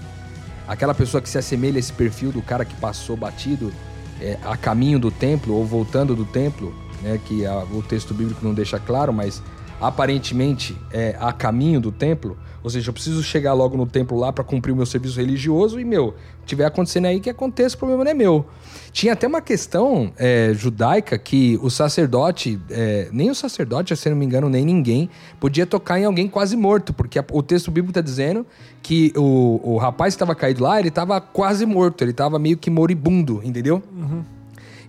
aquela 0.68 0.94
pessoa 0.94 1.22
que 1.22 1.28
se 1.30 1.38
assemelha 1.38 1.78
a 1.78 1.80
esse 1.80 1.90
perfil 1.90 2.30
do 2.30 2.42
cara 2.42 2.66
que 2.66 2.74
passou 2.74 3.16
batido 3.16 3.72
é, 4.20 4.36
a 4.44 4.58
caminho 4.58 4.98
do 4.98 5.10
templo 5.10 5.54
ou 5.54 5.64
voltando 5.64 6.14
do 6.14 6.26
templo, 6.26 6.74
né, 7.00 7.18
que 7.24 7.46
a, 7.46 7.64
o 7.64 7.82
texto 7.82 8.12
bíblico 8.12 8.44
não 8.44 8.52
deixa 8.52 8.78
claro, 8.78 9.10
mas 9.10 9.42
aparentemente 9.80 10.76
é 10.92 11.16
a 11.18 11.32
caminho 11.32 11.80
do 11.80 11.90
templo, 11.90 12.36
ou 12.64 12.70
seja, 12.70 12.88
eu 12.88 12.94
preciso 12.94 13.22
chegar 13.22 13.52
logo 13.52 13.76
no 13.76 13.86
templo 13.86 14.18
lá 14.18 14.32
para 14.32 14.42
cumprir 14.42 14.72
o 14.72 14.76
meu 14.76 14.86
serviço 14.86 15.20
religioso 15.20 15.78
e, 15.78 15.84
meu, 15.84 16.14
tiver 16.46 16.64
acontecendo 16.64 17.04
aí 17.04 17.20
que 17.20 17.28
aconteça, 17.28 17.76
o 17.76 17.78
problema 17.78 18.04
não 18.04 18.10
é 18.10 18.14
meu. 18.14 18.46
Tinha 18.90 19.12
até 19.12 19.26
uma 19.26 19.42
questão 19.42 20.10
é, 20.16 20.50
judaica 20.54 21.18
que 21.18 21.58
o 21.60 21.68
sacerdote, 21.68 22.58
é, 22.70 23.10
nem 23.12 23.30
o 23.30 23.34
sacerdote, 23.34 23.94
se 23.94 24.08
não 24.08 24.16
me 24.16 24.24
engano, 24.24 24.48
nem 24.48 24.64
ninguém, 24.64 25.10
podia 25.38 25.66
tocar 25.66 26.00
em 26.00 26.06
alguém 26.06 26.26
quase 26.26 26.56
morto, 26.56 26.94
porque 26.94 27.18
a, 27.18 27.24
o 27.32 27.42
texto 27.42 27.70
bíblico 27.70 27.90
está 27.90 28.00
dizendo 28.00 28.46
que 28.82 29.12
o, 29.14 29.60
o 29.62 29.76
rapaz 29.76 30.14
que 30.14 30.16
estava 30.16 30.34
caído 30.34 30.64
lá, 30.64 30.80
ele 30.80 30.88
estava 30.88 31.20
quase 31.20 31.66
morto, 31.66 32.02
ele 32.02 32.12
estava 32.12 32.38
meio 32.38 32.56
que 32.56 32.70
moribundo, 32.70 33.42
entendeu? 33.44 33.82
Uhum. 33.94 34.24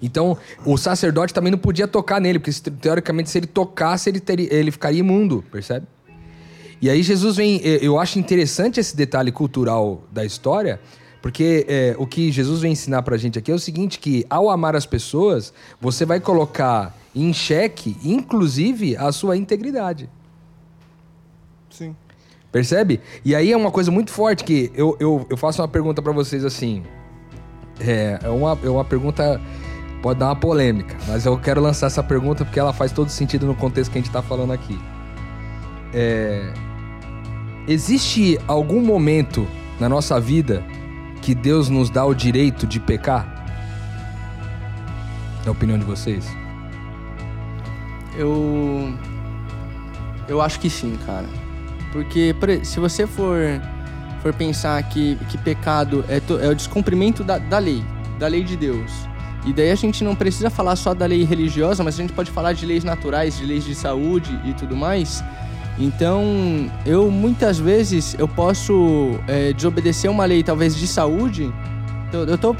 Então, 0.01 0.37
o 0.65 0.77
sacerdote 0.77 1.33
também 1.33 1.51
não 1.51 1.59
podia 1.59 1.89
tocar 1.89 2.21
nele, 2.21 2.39
porque 2.39 2.57
teoricamente, 2.79 3.29
se 3.29 3.37
ele 3.37 3.47
tocasse, 3.47 4.09
ele, 4.09 4.21
teria, 4.21 4.53
ele 4.53 4.71
ficaria 4.71 5.01
imundo, 5.01 5.43
percebe? 5.51 5.87
E 6.85 6.89
aí 6.91 7.01
Jesus 7.01 7.37
vem. 7.37 7.59
Eu 7.63 7.97
acho 7.97 8.19
interessante 8.19 8.79
esse 8.79 8.95
detalhe 8.95 9.31
cultural 9.31 10.03
da 10.11 10.23
história, 10.23 10.79
porque 11.19 11.65
é, 11.67 11.95
o 11.97 12.05
que 12.05 12.31
Jesus 12.31 12.61
vem 12.61 12.73
ensinar 12.73 13.01
pra 13.01 13.17
gente 13.17 13.39
aqui 13.39 13.51
é 13.51 13.55
o 13.55 13.57
seguinte: 13.57 13.97
que 13.97 14.23
ao 14.29 14.51
amar 14.51 14.75
as 14.75 14.85
pessoas, 14.85 15.51
você 15.81 16.05
vai 16.05 16.19
colocar 16.19 16.95
em 17.15 17.33
xeque, 17.33 17.97
inclusive, 18.03 18.95
a 18.97 19.11
sua 19.11 19.35
integridade. 19.35 20.07
Sim. 21.71 21.95
Percebe? 22.51 23.01
E 23.25 23.33
aí 23.33 23.51
é 23.51 23.57
uma 23.57 23.71
coisa 23.71 23.89
muito 23.89 24.11
forte 24.11 24.43
que 24.43 24.71
eu, 24.75 24.95
eu, 24.99 25.25
eu 25.27 25.37
faço 25.37 25.63
uma 25.63 25.67
pergunta 25.67 26.03
para 26.03 26.11
vocês 26.11 26.45
assim. 26.45 26.83
É, 27.79 28.19
é 28.21 28.29
uma, 28.29 28.59
é 28.63 28.69
uma 28.69 28.85
pergunta 28.85 29.41
pode 30.03 30.19
dar 30.19 30.27
uma 30.27 30.35
polêmica, 30.35 30.95
mas 31.07 31.25
eu 31.25 31.35
quero 31.39 31.59
lançar 31.59 31.87
essa 31.87 32.03
pergunta 32.03 32.45
porque 32.45 32.59
ela 32.59 32.71
faz 32.71 32.91
todo 32.91 33.09
sentido 33.09 33.47
no 33.47 33.55
contexto 33.55 33.91
que 33.91 33.97
a 33.97 34.01
gente 34.01 34.09
está 34.09 34.21
falando 34.21 34.53
aqui. 34.53 34.79
É, 35.91 36.53
existe 37.67 38.39
algum 38.47 38.81
momento 38.81 39.47
na 39.79 39.87
nossa 39.89 40.19
vida 40.19 40.63
que 41.21 41.33
Deus 41.35 41.69
nos 41.69 41.89
dá 41.89 42.05
o 42.05 42.13
direito 42.13 42.65
de 42.67 42.79
pecar? 42.79 43.33
Na 45.45 45.51
opinião 45.51 45.77
de 45.77 45.85
vocês? 45.85 46.25
Eu. 48.17 48.93
Eu 50.27 50.41
acho 50.41 50.59
que 50.59 50.69
sim, 50.69 50.97
cara. 51.05 51.27
Porque 51.91 52.35
por 52.39 52.49
se 52.65 52.79
você 52.79 53.05
for, 53.05 53.37
for 54.21 54.33
pensar 54.33 54.81
que, 54.83 55.15
que 55.29 55.37
pecado 55.37 56.03
é, 56.09 56.19
to- 56.19 56.39
é 56.39 56.47
o 56.49 56.55
descumprimento 56.55 57.23
da, 57.23 57.37
da 57.37 57.57
lei, 57.59 57.83
da 58.19 58.27
lei 58.27 58.43
de 58.43 58.57
Deus. 58.57 58.91
E 59.45 59.53
daí 59.53 59.69
a 59.69 59.75
gente 59.75 60.03
não 60.03 60.15
precisa 60.15 60.49
falar 60.49 60.75
só 60.75 60.93
da 60.93 61.05
lei 61.05 61.23
religiosa, 61.23 61.83
mas 61.83 61.93
a 61.95 62.01
gente 62.01 62.11
pode 62.13 62.31
falar 62.31 62.53
de 62.53 62.65
leis 62.65 62.83
naturais, 62.83 63.37
de 63.37 63.45
leis 63.45 63.63
de 63.63 63.75
saúde 63.75 64.37
e 64.43 64.53
tudo 64.53 64.75
mais. 64.75 65.23
Então, 65.77 66.71
eu 66.85 67.11
muitas 67.11 67.59
vezes 67.59 68.15
eu 68.17 68.27
posso 68.27 69.19
é, 69.27 69.51
desobedecer 69.51 70.09
uma 70.09 70.25
lei 70.25 70.41
talvez 70.41 70.75
de 70.75 70.87
saúde. 70.87 71.53
Eu, 72.13 72.25
eu 72.25 72.37
tô 72.37 72.55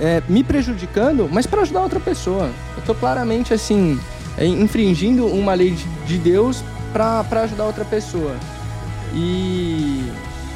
é, 0.00 0.22
me 0.28 0.42
prejudicando, 0.42 1.28
mas 1.30 1.46
para 1.46 1.62
ajudar 1.62 1.82
outra 1.82 2.00
pessoa. 2.00 2.50
Eu 2.76 2.82
tô 2.84 2.94
claramente 2.94 3.54
assim 3.54 3.98
é, 4.36 4.46
infringindo 4.46 5.26
uma 5.26 5.54
lei 5.54 5.70
de, 5.70 5.84
de 6.06 6.18
Deus 6.18 6.64
para 6.92 7.42
ajudar 7.42 7.64
outra 7.64 7.84
pessoa. 7.84 8.34
E, 9.14 10.04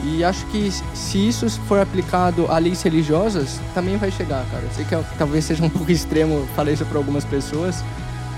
e 0.05 0.25
acho 0.25 0.45
que 0.47 0.71
se 0.95 1.29
isso 1.29 1.49
for 1.69 1.81
aplicado 1.81 2.51
a 2.51 2.59
leis 2.59 2.83
religiosas, 2.83 3.61
também 3.73 3.97
vai 3.97 4.11
chegar, 4.11 4.45
cara. 4.51 4.65
Eu 4.65 4.71
sei 4.75 4.85
que 4.85 4.95
é- 4.97 5.05
talvez 5.17 5.45
seja 5.45 5.65
um 5.65 5.71
pouco 5.71 5.91
extremo 5.93 6.45
falar 6.57 6.73
isso 6.73 6.85
para 6.85 6.99
algumas 6.99 7.25
pessoas, 7.25 7.85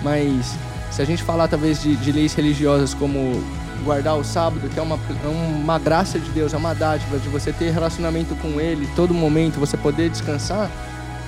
mas 0.03 0.55
se 0.91 1.01
a 1.01 1.05
gente 1.05 1.23
falar 1.23 1.49
talvez 1.49 1.83
de, 1.83 1.97
de 1.97 2.13
leis 2.13 2.35
religiosas 2.35 2.95
como 2.95 3.43
guardar 3.85 4.17
o 4.17 4.25
sábado, 4.25 4.69
que 4.69 4.79
é 4.79 4.83
uma, 4.83 4.97
é 4.97 5.29
uma 5.29 5.79
graça 5.79 6.19
de 6.19 6.31
Deus, 6.31 6.53
é 6.53 6.57
uma 6.57 6.75
dádiva 6.75 7.19
de 7.19 7.29
você 7.29 7.53
ter 7.53 7.71
relacionamento 7.71 8.35
com 8.37 8.61
Ele 8.61 8.89
todo 8.95 9.15
momento, 9.15 9.59
você 9.59 9.77
poder 9.77 10.11
descansar. 10.11 10.71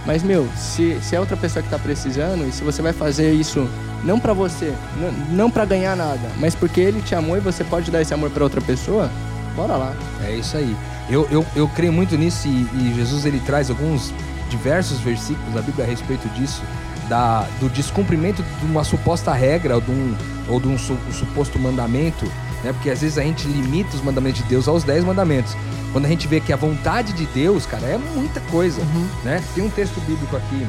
Mas, 0.04 0.22
meu, 0.22 0.48
se, 0.56 0.98
se 1.00 1.14
é 1.14 1.20
outra 1.20 1.36
pessoa 1.36 1.62
que 1.62 1.68
tá 1.68 1.78
precisando, 1.78 2.46
e 2.46 2.52
se 2.52 2.62
você 2.64 2.82
vai 2.82 2.92
fazer 2.92 3.32
isso 3.32 3.68
não 4.04 4.18
pra 4.18 4.32
você, 4.32 4.74
não, 4.96 5.12
não 5.36 5.50
para 5.50 5.64
ganhar 5.64 5.96
nada, 5.96 6.28
mas 6.38 6.54
porque 6.54 6.80
ele 6.80 7.00
te 7.00 7.14
amou 7.14 7.36
e 7.36 7.40
você 7.40 7.62
pode 7.62 7.90
dar 7.90 8.02
esse 8.02 8.12
amor 8.12 8.30
pra 8.30 8.42
outra 8.42 8.60
pessoa, 8.60 9.08
bora 9.54 9.76
lá. 9.76 9.94
É 10.24 10.34
isso 10.34 10.56
aí. 10.56 10.76
Eu, 11.08 11.28
eu, 11.30 11.46
eu 11.54 11.68
creio 11.68 11.92
muito 11.92 12.16
nisso 12.16 12.48
e, 12.48 12.50
e 12.50 12.92
Jesus 12.96 13.24
ele 13.24 13.40
traz 13.40 13.70
alguns 13.70 14.12
diversos 14.50 14.98
versículos 14.98 15.54
da 15.54 15.62
Bíblia 15.62 15.84
a 15.84 15.88
respeito 15.88 16.28
disso, 16.30 16.62
da, 17.08 17.42
do 17.60 17.68
descumprimento 17.68 18.42
de 18.42 18.64
uma 18.66 18.84
suposta 18.84 19.32
regra 19.32 19.74
ou 19.76 19.80
de 19.80 19.90
um, 19.90 20.14
ou 20.48 20.60
de 20.60 20.68
um, 20.68 20.78
su- 20.78 20.98
um 21.08 21.12
suposto 21.12 21.58
mandamento, 21.58 22.24
né? 22.64 22.72
Porque 22.72 22.90
às 22.90 23.00
vezes 23.00 23.18
a 23.18 23.22
gente 23.22 23.46
limita 23.46 23.94
os 23.96 24.02
mandamentos 24.02 24.42
de 24.42 24.48
Deus 24.48 24.68
aos 24.68 24.84
dez 24.84 25.04
mandamentos. 25.04 25.56
Quando 25.92 26.06
a 26.06 26.08
gente 26.08 26.26
vê 26.26 26.40
que 26.40 26.52
a 26.52 26.56
vontade 26.56 27.12
de 27.12 27.26
Deus, 27.26 27.66
cara, 27.66 27.84
é 27.86 27.98
muita 27.98 28.40
coisa, 28.42 28.80
né? 29.24 29.42
Tem 29.54 29.62
um 29.64 29.70
texto 29.70 30.00
bíblico 30.02 30.36
aqui 30.36 30.66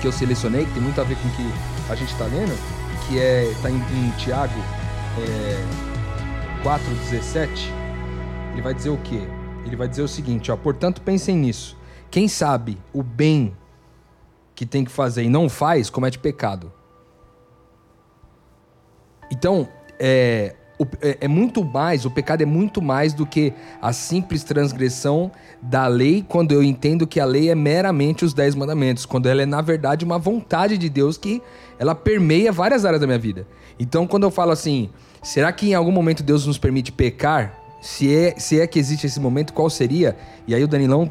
que 0.00 0.06
eu 0.06 0.12
selecionei, 0.12 0.66
que 0.66 0.72
tem 0.72 0.82
muito 0.82 1.00
a 1.00 1.04
ver 1.04 1.16
com 1.16 1.28
o 1.28 1.30
que 1.32 1.50
a 1.90 1.94
gente 1.94 2.12
está 2.12 2.24
lendo, 2.26 2.54
que 3.08 3.18
é 3.18 3.50
tá 3.62 3.70
em, 3.70 3.76
em 3.76 4.10
Tiago 4.18 4.52
é, 5.18 5.64
4,17. 6.62 7.48
Ele 8.52 8.62
vai 8.62 8.74
dizer 8.74 8.90
o 8.90 8.96
quê? 8.98 9.20
Ele 9.64 9.76
vai 9.76 9.88
dizer 9.88 10.02
o 10.02 10.08
seguinte, 10.08 10.50
ó, 10.52 10.56
portanto 10.56 11.00
pensem 11.00 11.36
nisso. 11.36 11.76
Quem 12.10 12.28
sabe 12.28 12.78
o 12.92 13.02
bem 13.02 13.52
que 14.56 14.66
tem 14.66 14.84
que 14.84 14.90
fazer 14.90 15.22
e 15.22 15.28
não 15.28 15.48
faz, 15.48 15.90
comete 15.90 16.18
pecado. 16.18 16.72
Então, 19.30 19.68
é, 20.00 20.56
é, 21.00 21.18
é 21.20 21.28
muito 21.28 21.62
mais, 21.62 22.06
o 22.06 22.10
pecado 22.10 22.42
é 22.42 22.46
muito 22.46 22.80
mais 22.80 23.12
do 23.12 23.26
que 23.26 23.52
a 23.80 23.92
simples 23.92 24.42
transgressão 24.42 25.30
da 25.60 25.86
lei, 25.86 26.24
quando 26.26 26.52
eu 26.52 26.62
entendo 26.62 27.06
que 27.06 27.20
a 27.20 27.24
lei 27.24 27.50
é 27.50 27.54
meramente 27.54 28.24
os 28.24 28.32
dez 28.32 28.54
mandamentos, 28.54 29.04
quando 29.04 29.28
ela 29.28 29.42
é, 29.42 29.46
na 29.46 29.60
verdade, 29.60 30.04
uma 30.04 30.18
vontade 30.18 30.78
de 30.78 30.88
Deus 30.88 31.18
que 31.18 31.42
ela 31.78 31.94
permeia 31.94 32.50
várias 32.50 32.84
áreas 32.84 33.00
da 33.00 33.06
minha 33.06 33.18
vida. 33.18 33.46
Então, 33.78 34.06
quando 34.06 34.22
eu 34.22 34.30
falo 34.30 34.52
assim, 34.52 34.88
será 35.22 35.52
que 35.52 35.68
em 35.68 35.74
algum 35.74 35.92
momento 35.92 36.22
Deus 36.22 36.46
nos 36.46 36.56
permite 36.56 36.90
pecar? 36.90 37.65
Se 37.86 38.12
é, 38.12 38.34
se 38.36 38.60
é 38.60 38.66
que 38.66 38.80
existe 38.80 39.06
esse 39.06 39.20
momento, 39.20 39.52
qual 39.52 39.70
seria? 39.70 40.16
E 40.44 40.52
aí 40.56 40.64
o 40.64 40.66
Danilão 40.66 41.08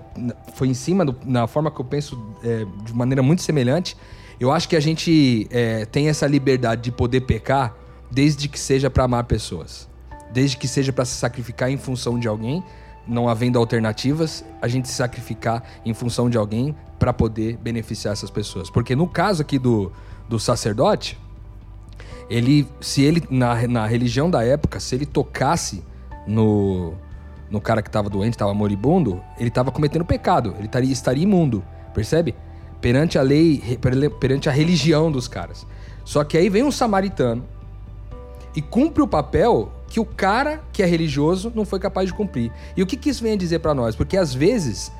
foi 0.55 0.67
em 0.67 0.73
cima, 0.73 1.05
do- 1.05 1.15
na 1.23 1.47
forma 1.47 1.71
que 1.71 1.79
eu 1.79 1.85
penso 1.85 2.21
é, 2.43 2.65
de 2.83 2.93
maneira 2.93 3.23
muito 3.23 3.41
semelhante. 3.41 3.95
Eu 4.41 4.51
acho 4.51 4.67
que 4.67 4.75
a 4.75 4.79
gente 4.81 5.47
é, 5.51 5.85
tem 5.85 6.09
essa 6.09 6.27
liberdade 6.27 6.81
de 6.81 6.91
poder 6.91 7.21
pecar 7.21 7.73
desde 8.11 8.49
que 8.49 8.59
seja 8.59 8.89
para 8.89 9.05
amar 9.05 9.23
pessoas. 9.23 9.87
Desde 10.33 10.57
que 10.57 10.67
seja 10.67 10.91
para 10.91 11.05
se 11.05 11.13
sacrificar 11.15 11.71
em 11.71 11.77
função 11.77 12.19
de 12.19 12.27
alguém, 12.27 12.61
não 13.07 13.29
havendo 13.29 13.57
alternativas, 13.57 14.43
a 14.61 14.67
gente 14.67 14.89
se 14.89 14.95
sacrificar 14.95 15.63
em 15.85 15.93
função 15.93 16.29
de 16.29 16.37
alguém 16.37 16.75
para 16.99 17.13
poder 17.13 17.55
beneficiar 17.55 18.11
essas 18.11 18.29
pessoas. 18.29 18.69
Porque 18.69 18.97
no 18.97 19.07
caso 19.07 19.41
aqui 19.41 19.57
do, 19.57 19.93
do 20.27 20.37
sacerdote, 20.37 21.17
ele, 22.29 22.67
se 22.81 23.01
ele, 23.01 23.23
na, 23.29 23.65
na 23.65 23.87
religião 23.87 24.29
da 24.29 24.43
época, 24.43 24.81
se 24.81 24.93
ele 24.93 25.05
tocasse 25.05 25.81
no, 26.25 26.93
no 27.49 27.61
cara 27.61 27.81
que 27.81 27.89
estava 27.89 28.09
doente, 28.09 28.33
estava 28.33 28.53
moribundo, 28.53 29.21
ele 29.37 29.49
estava 29.49 29.71
cometendo 29.71 30.05
pecado, 30.05 30.55
ele 30.57 30.65
estaria, 30.65 30.91
estaria 30.91 31.23
imundo, 31.23 31.63
percebe? 31.93 32.35
Perante 32.81 33.17
a 33.17 33.21
lei, 33.21 33.79
perante 34.19 34.49
a 34.49 34.51
religião 34.51 35.11
dos 35.11 35.27
caras. 35.27 35.65
Só 36.03 36.23
que 36.23 36.37
aí 36.37 36.49
vem 36.49 36.63
um 36.63 36.71
samaritano 36.71 37.43
e 38.55 38.61
cumpre 38.61 39.01
o 39.01 39.07
papel 39.07 39.71
que 39.87 39.99
o 39.99 40.05
cara 40.05 40.63
que 40.71 40.83
é 40.83 40.85
religioso 40.85 41.51
não 41.55 41.65
foi 41.65 41.79
capaz 41.79 42.07
de 42.07 42.13
cumprir. 42.13 42.51
E 42.75 42.83
o 42.83 42.85
que, 42.85 42.95
que 42.95 43.09
isso 43.09 43.23
vem 43.23 43.33
a 43.33 43.37
dizer 43.37 43.59
para 43.59 43.73
nós? 43.73 43.95
Porque 43.95 44.17
às 44.17 44.33
vezes 44.33 44.91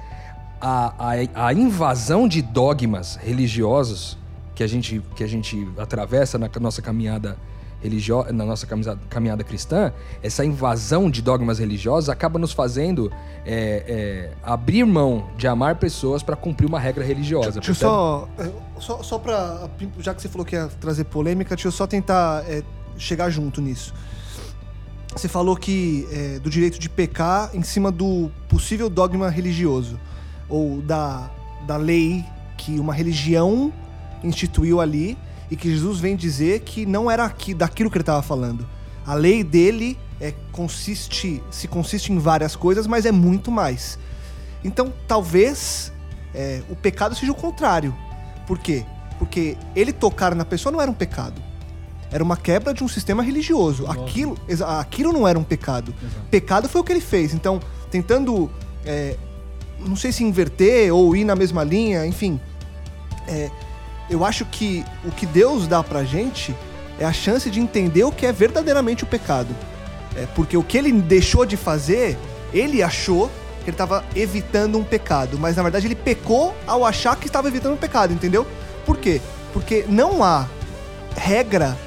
a, 0.60 0.94
a, 0.98 1.48
a 1.48 1.54
invasão 1.54 2.28
de 2.28 2.42
dogmas 2.42 3.16
religiosos 3.18 4.18
que 4.56 4.64
a 4.64 4.68
gente, 4.68 5.02
que 5.16 5.24
a 5.24 5.28
gente 5.28 5.68
atravessa 5.78 6.38
na 6.38 6.50
nossa 6.60 6.82
caminhada 6.82 7.38
religiosa, 7.86 8.34
na 8.34 8.46
nossa 8.46 8.68
caminhada 9.10 9.44
cristã, 9.44 9.94
essa 10.22 10.44
invasão 10.44 11.10
de 11.10 11.22
dogmas 11.22 11.60
religiosos 11.60 12.10
acaba 12.10 12.38
nos 12.40 12.52
fazendo 12.52 13.12
é, 13.46 13.86
é, 13.88 14.32
abrir 14.44 14.84
mão 14.84 15.30
de 15.38 15.48
amar 15.48 15.76
pessoas 15.76 16.24
para 16.24 16.36
cumprir 16.36 16.66
uma 16.68 16.80
regra 16.80 17.04
religiosa. 17.04 17.60
Deixa 17.60 17.72
eu 17.72 17.76
percebe? 17.76 17.92
só, 17.92 18.30
é, 18.40 18.52
só. 18.80 19.04
Só 19.04 19.20
pra. 19.20 19.70
Já 20.00 20.14
que 20.14 20.22
você 20.22 20.28
falou 20.28 20.46
que 20.46 20.56
ia 20.56 20.68
trazer 20.80 21.04
polêmica, 21.06 21.56
deixa 21.56 21.68
eu 21.68 21.72
só 21.72 21.86
tentar 21.86 22.44
é, 22.48 22.64
chegar 22.98 23.30
junto 23.30 23.62
nisso. 23.62 23.94
Você 25.16 25.28
falou 25.28 25.56
que 25.56 26.08
é, 26.12 26.40
do 26.40 26.50
direito 26.50 26.78
de 26.78 26.90
pecar 26.90 27.50
em 27.54 27.64
cima 27.64 27.92
do 27.92 28.30
possível 28.50 28.90
dogma 28.90 29.30
religioso. 29.30 30.00
Ou 30.50 30.82
da, 30.82 31.30
da 31.66 31.78
lei 31.78 32.26
que 32.58 32.80
uma 32.80 32.94
religião 32.94 33.72
instituiu 34.24 34.82
ali 34.82 35.18
e 35.50 35.56
que 35.56 35.70
Jesus 35.70 36.00
vem 36.00 36.16
dizer 36.16 36.62
que 36.62 36.86
não 36.86 37.10
era 37.10 37.26
aqui, 37.26 37.54
daquilo 37.54 37.90
que 37.90 37.98
ele 37.98 38.02
estava 38.04 38.22
falando. 38.22 38.68
A 39.06 39.14
lei 39.14 39.44
dele 39.44 39.98
é, 40.20 40.34
consiste, 40.52 41.42
se 41.52 41.68
consiste 41.68 42.12
em 42.12 42.18
várias 42.18 42.56
coisas, 42.56 42.88
mas 42.88 43.06
é 43.06 43.12
muito 43.12 43.52
mais. 43.52 44.00
Então, 44.64 44.92
talvez 45.08 45.92
é, 46.34 46.62
o 46.70 46.76
pecado 46.76 47.16
seja 47.16 47.32
o 47.32 47.36
contrário. 47.36 47.96
Por 48.48 48.58
quê? 48.58 48.84
Porque 49.20 49.58
ele 49.76 49.94
tocar 49.94 50.34
na 50.34 50.44
pessoa 50.46 50.72
não 50.72 50.82
era 50.82 50.90
um 50.90 50.94
pecado. 50.94 51.42
Era 52.12 52.24
uma 52.24 52.38
quebra 52.38 52.74
de 52.74 52.84
um 52.84 52.88
sistema 52.88 53.22
religioso. 53.22 53.86
Aquilo, 53.88 54.38
aquilo 54.80 55.12
não 55.12 55.28
era 55.28 55.38
um 55.38 55.44
pecado. 55.44 55.94
Pecado 56.32 56.70
foi 56.70 56.82
o 56.82 56.84
que 56.84 56.92
ele 56.94 57.02
fez. 57.02 57.34
Então, 57.34 57.60
tentando, 57.92 58.50
é, 58.86 59.18
não 59.80 59.96
sei 59.96 60.12
se 60.12 60.24
inverter 60.24 60.94
ou 60.94 61.16
ir 61.16 61.26
na 61.26 61.36
mesma 61.36 61.64
linha, 61.64 62.06
enfim. 62.06 62.40
é, 63.28 63.50
eu 64.10 64.24
acho 64.24 64.46
que 64.46 64.86
o 65.04 65.12
que 65.12 65.26
Deus 65.26 65.68
dá 65.68 65.84
pra 65.84 66.04
gente 66.04 66.56
é 67.00 67.06
a 67.06 67.14
chance 67.14 67.50
de 67.50 67.60
entender 67.60 68.04
o 68.04 68.12
que 68.12 68.26
é 68.26 68.32
verdadeiramente 68.32 69.04
o 69.04 69.08
pecado. 69.08 69.50
É, 70.16 70.26
porque 70.36 70.56
o 70.56 70.64
que 70.64 70.78
ele 70.78 70.92
deixou 70.92 71.46
de 71.46 71.58
fazer, 71.58 72.18
ele 72.54 72.82
achou 72.82 73.30
que 73.64 73.70
ele 73.70 73.72
estava 73.72 74.04
evitando 74.16 74.78
um 74.78 74.84
pecado, 74.84 75.38
mas 75.40 75.56
na 75.56 75.64
verdade 75.64 75.88
ele 75.88 75.96
pecou 75.96 76.56
ao 76.66 76.86
achar 76.86 77.16
que 77.18 77.28
estava 77.28 77.48
evitando 77.48 77.74
um 77.74 77.78
pecado, 77.78 78.14
entendeu? 78.14 78.48
Por 78.86 78.98
quê? 78.98 79.20
Porque 79.52 79.86
não 79.90 80.24
há 80.24 80.48
regra 81.18 81.78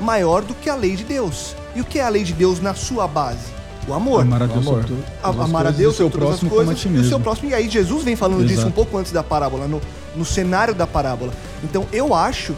maior 0.00 0.42
do 0.42 0.54
que 0.54 0.70
a 0.70 0.74
lei 0.74 0.96
de 0.96 1.04
Deus. 1.04 1.54
E 1.74 1.80
o 1.80 1.84
que 1.84 1.98
é 1.98 2.02
a 2.02 2.08
lei 2.08 2.24
de 2.24 2.32
Deus 2.32 2.60
na 2.60 2.74
sua 2.74 3.06
base? 3.06 3.54
O 3.86 3.94
amor. 3.94 4.22
Amar 4.22 4.42
a 4.42 4.46
Deus 4.46 4.66
Amor. 4.66 4.82
sobre 4.82 5.04
amar 5.22 5.66
a 5.66 5.70
Deus, 5.70 5.96
sobre 5.96 6.18
todas 6.18 6.42
as 6.42 6.48
coisas, 6.48 6.84
e 6.84 6.88
o 6.98 7.04
seu 7.04 7.20
próximo. 7.20 7.50
E 7.50 7.54
aí 7.54 7.68
Jesus 7.68 8.02
vem 8.02 8.16
falando 8.16 8.42
disso 8.42 8.60
Exato. 8.60 8.68
um 8.68 8.72
pouco 8.72 8.98
antes 8.98 9.12
da 9.12 9.22
parábola, 9.22 9.68
no, 9.68 9.80
no 10.16 10.24
cenário 10.24 10.74
da 10.74 10.86
parábola. 10.86 11.32
Então 11.62 11.86
eu 11.92 12.14
acho 12.14 12.54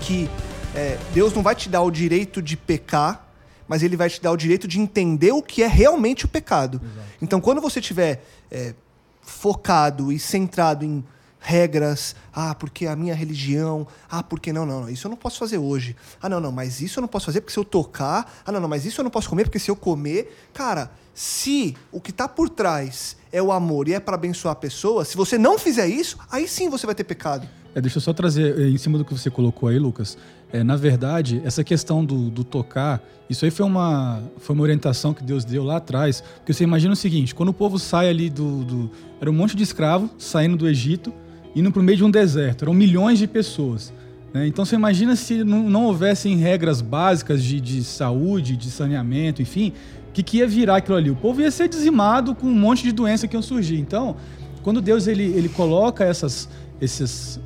que 0.00 0.28
é, 0.74 0.98
Deus 1.12 1.32
não 1.32 1.42
vai 1.42 1.54
te 1.54 1.68
dar 1.68 1.82
o 1.82 1.90
direito 1.90 2.40
de 2.40 2.56
pecar, 2.56 3.28
mas 3.68 3.82
ele 3.82 3.96
vai 3.96 4.08
te 4.08 4.20
dar 4.20 4.32
o 4.32 4.36
direito 4.36 4.66
de 4.66 4.80
entender 4.80 5.32
o 5.32 5.42
que 5.42 5.62
é 5.62 5.66
realmente 5.66 6.24
o 6.24 6.28
pecado. 6.28 6.80
Então 7.20 7.40
quando 7.40 7.60
você 7.60 7.78
estiver 7.78 8.24
é, 8.50 8.74
focado 9.20 10.12
e 10.12 10.18
centrado 10.18 10.84
em 10.84 11.04
regras. 11.42 12.14
Ah, 12.32 12.54
porque 12.54 12.86
a 12.86 12.96
minha 12.96 13.14
religião. 13.14 13.86
Ah, 14.08 14.22
porque 14.22 14.52
não, 14.52 14.64
não, 14.64 14.88
isso 14.88 15.06
eu 15.06 15.10
não 15.10 15.16
posso 15.16 15.38
fazer 15.38 15.58
hoje. 15.58 15.96
Ah, 16.22 16.28
não, 16.28 16.40
não, 16.40 16.52
mas 16.52 16.80
isso 16.80 16.98
eu 16.98 17.02
não 17.02 17.08
posso 17.08 17.26
fazer 17.26 17.40
porque 17.40 17.52
se 17.52 17.58
eu 17.58 17.64
tocar. 17.64 18.32
Ah, 18.46 18.52
não, 18.52 18.60
não, 18.60 18.68
mas 18.68 18.86
isso 18.86 19.00
eu 19.00 19.04
não 19.04 19.10
posso 19.10 19.28
comer 19.28 19.44
porque 19.44 19.58
se 19.58 19.70
eu 19.70 19.76
comer. 19.76 20.48
Cara, 20.54 20.90
se 21.12 21.76
o 21.90 22.00
que 22.00 22.12
tá 22.12 22.28
por 22.28 22.48
trás 22.48 23.16
é 23.32 23.42
o 23.42 23.50
amor 23.50 23.88
e 23.88 23.94
é 23.94 24.00
para 24.00 24.14
abençoar 24.14 24.52
a 24.52 24.56
pessoa, 24.56 25.04
se 25.04 25.16
você 25.16 25.38
não 25.38 25.58
fizer 25.58 25.88
isso, 25.88 26.18
aí 26.30 26.46
sim 26.46 26.68
você 26.68 26.84
vai 26.84 26.94
ter 26.94 27.04
pecado. 27.04 27.48
É, 27.74 27.80
deixa 27.80 27.96
eu 27.96 28.02
só 28.02 28.12
trazer 28.12 28.58
eh, 28.60 28.68
em 28.68 28.76
cima 28.76 28.98
do 28.98 29.04
que 29.04 29.12
você 29.14 29.30
colocou 29.30 29.70
aí, 29.70 29.78
Lucas. 29.78 30.18
É, 30.52 30.62
na 30.62 30.76
verdade, 30.76 31.40
essa 31.42 31.64
questão 31.64 32.04
do, 32.04 32.28
do, 32.28 32.44
tocar, 32.44 33.02
isso 33.30 33.46
aí 33.46 33.50
foi 33.50 33.64
uma, 33.64 34.22
foi 34.36 34.54
uma 34.54 34.62
orientação 34.62 35.14
que 35.14 35.24
Deus 35.24 35.42
deu 35.42 35.64
lá 35.64 35.76
atrás. 35.76 36.22
Porque 36.36 36.52
você 36.52 36.64
imagina 36.64 36.92
o 36.92 36.96
seguinte: 36.96 37.34
quando 37.34 37.48
o 37.48 37.54
povo 37.54 37.78
sai 37.78 38.10
ali 38.10 38.28
do. 38.28 38.62
do 38.62 38.90
era 39.18 39.30
um 39.30 39.32
monte 39.32 39.56
de 39.56 39.62
escravo 39.62 40.10
saindo 40.18 40.54
do 40.54 40.68
Egito, 40.68 41.14
indo 41.56 41.72
para 41.72 41.80
o 41.80 41.82
meio 41.82 41.96
de 41.96 42.04
um 42.04 42.10
deserto. 42.10 42.64
Eram 42.64 42.74
milhões 42.74 43.18
de 43.18 43.26
pessoas. 43.26 43.90
Né? 44.34 44.46
Então 44.46 44.66
você 44.66 44.74
imagina 44.74 45.16
se 45.16 45.42
não, 45.42 45.62
não 45.70 45.84
houvessem 45.86 46.36
regras 46.36 46.82
básicas 46.82 47.42
de, 47.42 47.58
de 47.58 47.82
saúde, 47.82 48.54
de 48.54 48.70
saneamento, 48.70 49.40
enfim, 49.40 49.72
que, 50.12 50.22
que 50.22 50.38
ia 50.38 50.46
virar 50.46 50.76
aquilo 50.76 50.96
ali? 50.96 51.10
O 51.10 51.16
povo 51.16 51.40
ia 51.40 51.50
ser 51.50 51.68
dizimado 51.68 52.34
com 52.34 52.46
um 52.46 52.54
monte 52.54 52.82
de 52.82 52.92
doença 52.92 53.26
que 53.26 53.36
iam 53.36 53.42
surgir. 53.42 53.78
Então, 53.78 54.16
quando 54.62 54.80
Deus 54.80 55.06
ele, 55.06 55.24
ele 55.24 55.48
coloca 55.48 56.04
essas, 56.04 56.48
esses 56.80 57.40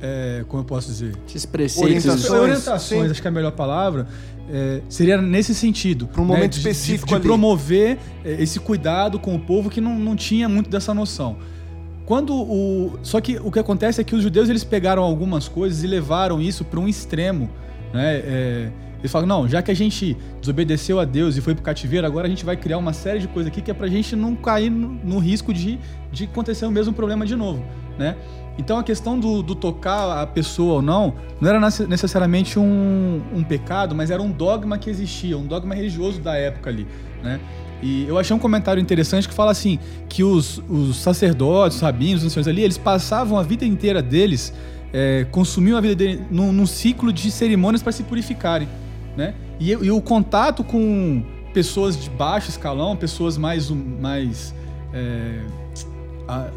é, 0.00 0.44
como 0.46 0.62
eu 0.62 0.64
posso 0.64 0.88
dizer? 0.88 1.16
Esses 1.26 1.44
preceitos. 1.44 2.06
Orientações, 2.06 2.40
orientações 2.40 3.10
acho 3.10 3.20
que 3.20 3.28
é 3.28 3.30
a 3.30 3.34
melhor 3.34 3.52
palavra. 3.52 4.06
É, 4.50 4.80
seria 4.88 5.20
nesse 5.20 5.54
sentido. 5.54 6.06
Para 6.06 6.22
um 6.22 6.26
né? 6.26 6.34
momento 6.34 6.56
específico 6.56 7.08
de, 7.08 7.14
de, 7.14 7.20
de 7.20 7.26
promover 7.26 7.98
é, 8.24 8.42
esse 8.42 8.60
cuidado 8.60 9.18
com 9.18 9.34
o 9.34 9.38
povo 9.38 9.68
que 9.68 9.80
não, 9.80 9.98
não 9.98 10.16
tinha 10.16 10.48
muito 10.48 10.70
dessa 10.70 10.94
noção. 10.94 11.36
Quando 12.06 12.34
o, 12.34 12.98
só 13.02 13.20
que 13.20 13.36
o 13.36 13.50
que 13.50 13.58
acontece 13.58 14.00
é 14.00 14.04
que 14.04 14.14
os 14.14 14.22
judeus 14.22 14.48
eles 14.48 14.64
pegaram 14.64 15.02
algumas 15.02 15.46
coisas 15.46 15.84
e 15.84 15.86
levaram 15.86 16.40
isso 16.40 16.64
para 16.64 16.80
um 16.80 16.88
extremo. 16.88 17.50
Né? 17.92 18.16
É, 18.16 18.70
eles 18.98 19.12
falam, 19.12 19.26
não, 19.26 19.48
já 19.48 19.62
que 19.62 19.70
a 19.70 19.74
gente 19.74 20.16
desobedeceu 20.40 20.98
a 20.98 21.04
Deus 21.04 21.36
e 21.36 21.40
foi 21.40 21.54
pro 21.54 21.62
cativeiro, 21.62 22.06
agora 22.06 22.26
a 22.26 22.30
gente 22.30 22.44
vai 22.44 22.56
criar 22.56 22.78
uma 22.78 22.92
série 22.92 23.20
de 23.20 23.28
coisas 23.28 23.50
aqui 23.50 23.62
que 23.62 23.70
é 23.70 23.74
pra 23.74 23.86
gente 23.86 24.16
não 24.16 24.34
cair 24.34 24.70
no, 24.70 24.88
no 24.88 25.18
risco 25.18 25.54
de, 25.54 25.78
de 26.10 26.24
acontecer 26.24 26.66
o 26.66 26.70
mesmo 26.70 26.92
problema 26.92 27.24
de 27.24 27.36
novo, 27.36 27.64
né? 27.96 28.16
Então 28.58 28.76
a 28.76 28.82
questão 28.82 29.18
do, 29.18 29.40
do, 29.40 29.54
tocar 29.54 30.20
a 30.20 30.26
pessoa 30.26 30.74
ou 30.74 30.82
não, 30.82 31.14
não 31.40 31.48
era 31.48 31.60
necessariamente 31.86 32.58
um, 32.58 33.22
um, 33.32 33.44
pecado, 33.44 33.94
mas 33.94 34.10
era 34.10 34.20
um 34.20 34.32
dogma 34.32 34.76
que 34.76 34.90
existia, 34.90 35.38
um 35.38 35.46
dogma 35.46 35.76
religioso 35.76 36.20
da 36.20 36.34
época 36.34 36.68
ali, 36.68 36.84
né? 37.22 37.38
E 37.80 38.04
eu 38.08 38.18
achei 38.18 38.34
um 38.34 38.38
comentário 38.40 38.80
interessante 38.80 39.28
que 39.28 39.34
fala 39.34 39.52
assim, 39.52 39.78
que 40.08 40.24
os, 40.24 40.60
os 40.68 40.96
sacerdotes, 40.96 41.76
os 41.76 41.82
rabinos, 41.82 42.24
os 42.24 42.32
senhores 42.32 42.48
ali, 42.48 42.62
eles 42.62 42.76
passavam 42.76 43.38
a 43.38 43.44
vida 43.44 43.64
inteira 43.64 44.02
deles, 44.02 44.52
é, 44.92 45.24
consumiam 45.30 45.78
a 45.78 45.80
vida 45.80 45.94
deles 45.94 46.20
num, 46.28 46.52
num 46.52 46.66
ciclo 46.66 47.12
de 47.12 47.30
cerimônias 47.30 47.80
para 47.80 47.92
se 47.92 48.02
purificarem, 48.02 48.68
né? 49.18 49.34
E, 49.58 49.72
e, 49.72 49.90
o 49.90 50.00
contato 50.00 50.62
com 50.62 51.22
pessoas 51.52 52.00
de 52.00 52.08
baixo 52.08 52.48
escalão, 52.48 52.96
pessoas 52.96 53.36
mais... 53.36 53.68
mais 53.68 54.54
é, 54.94 55.40
a, 56.26 56.48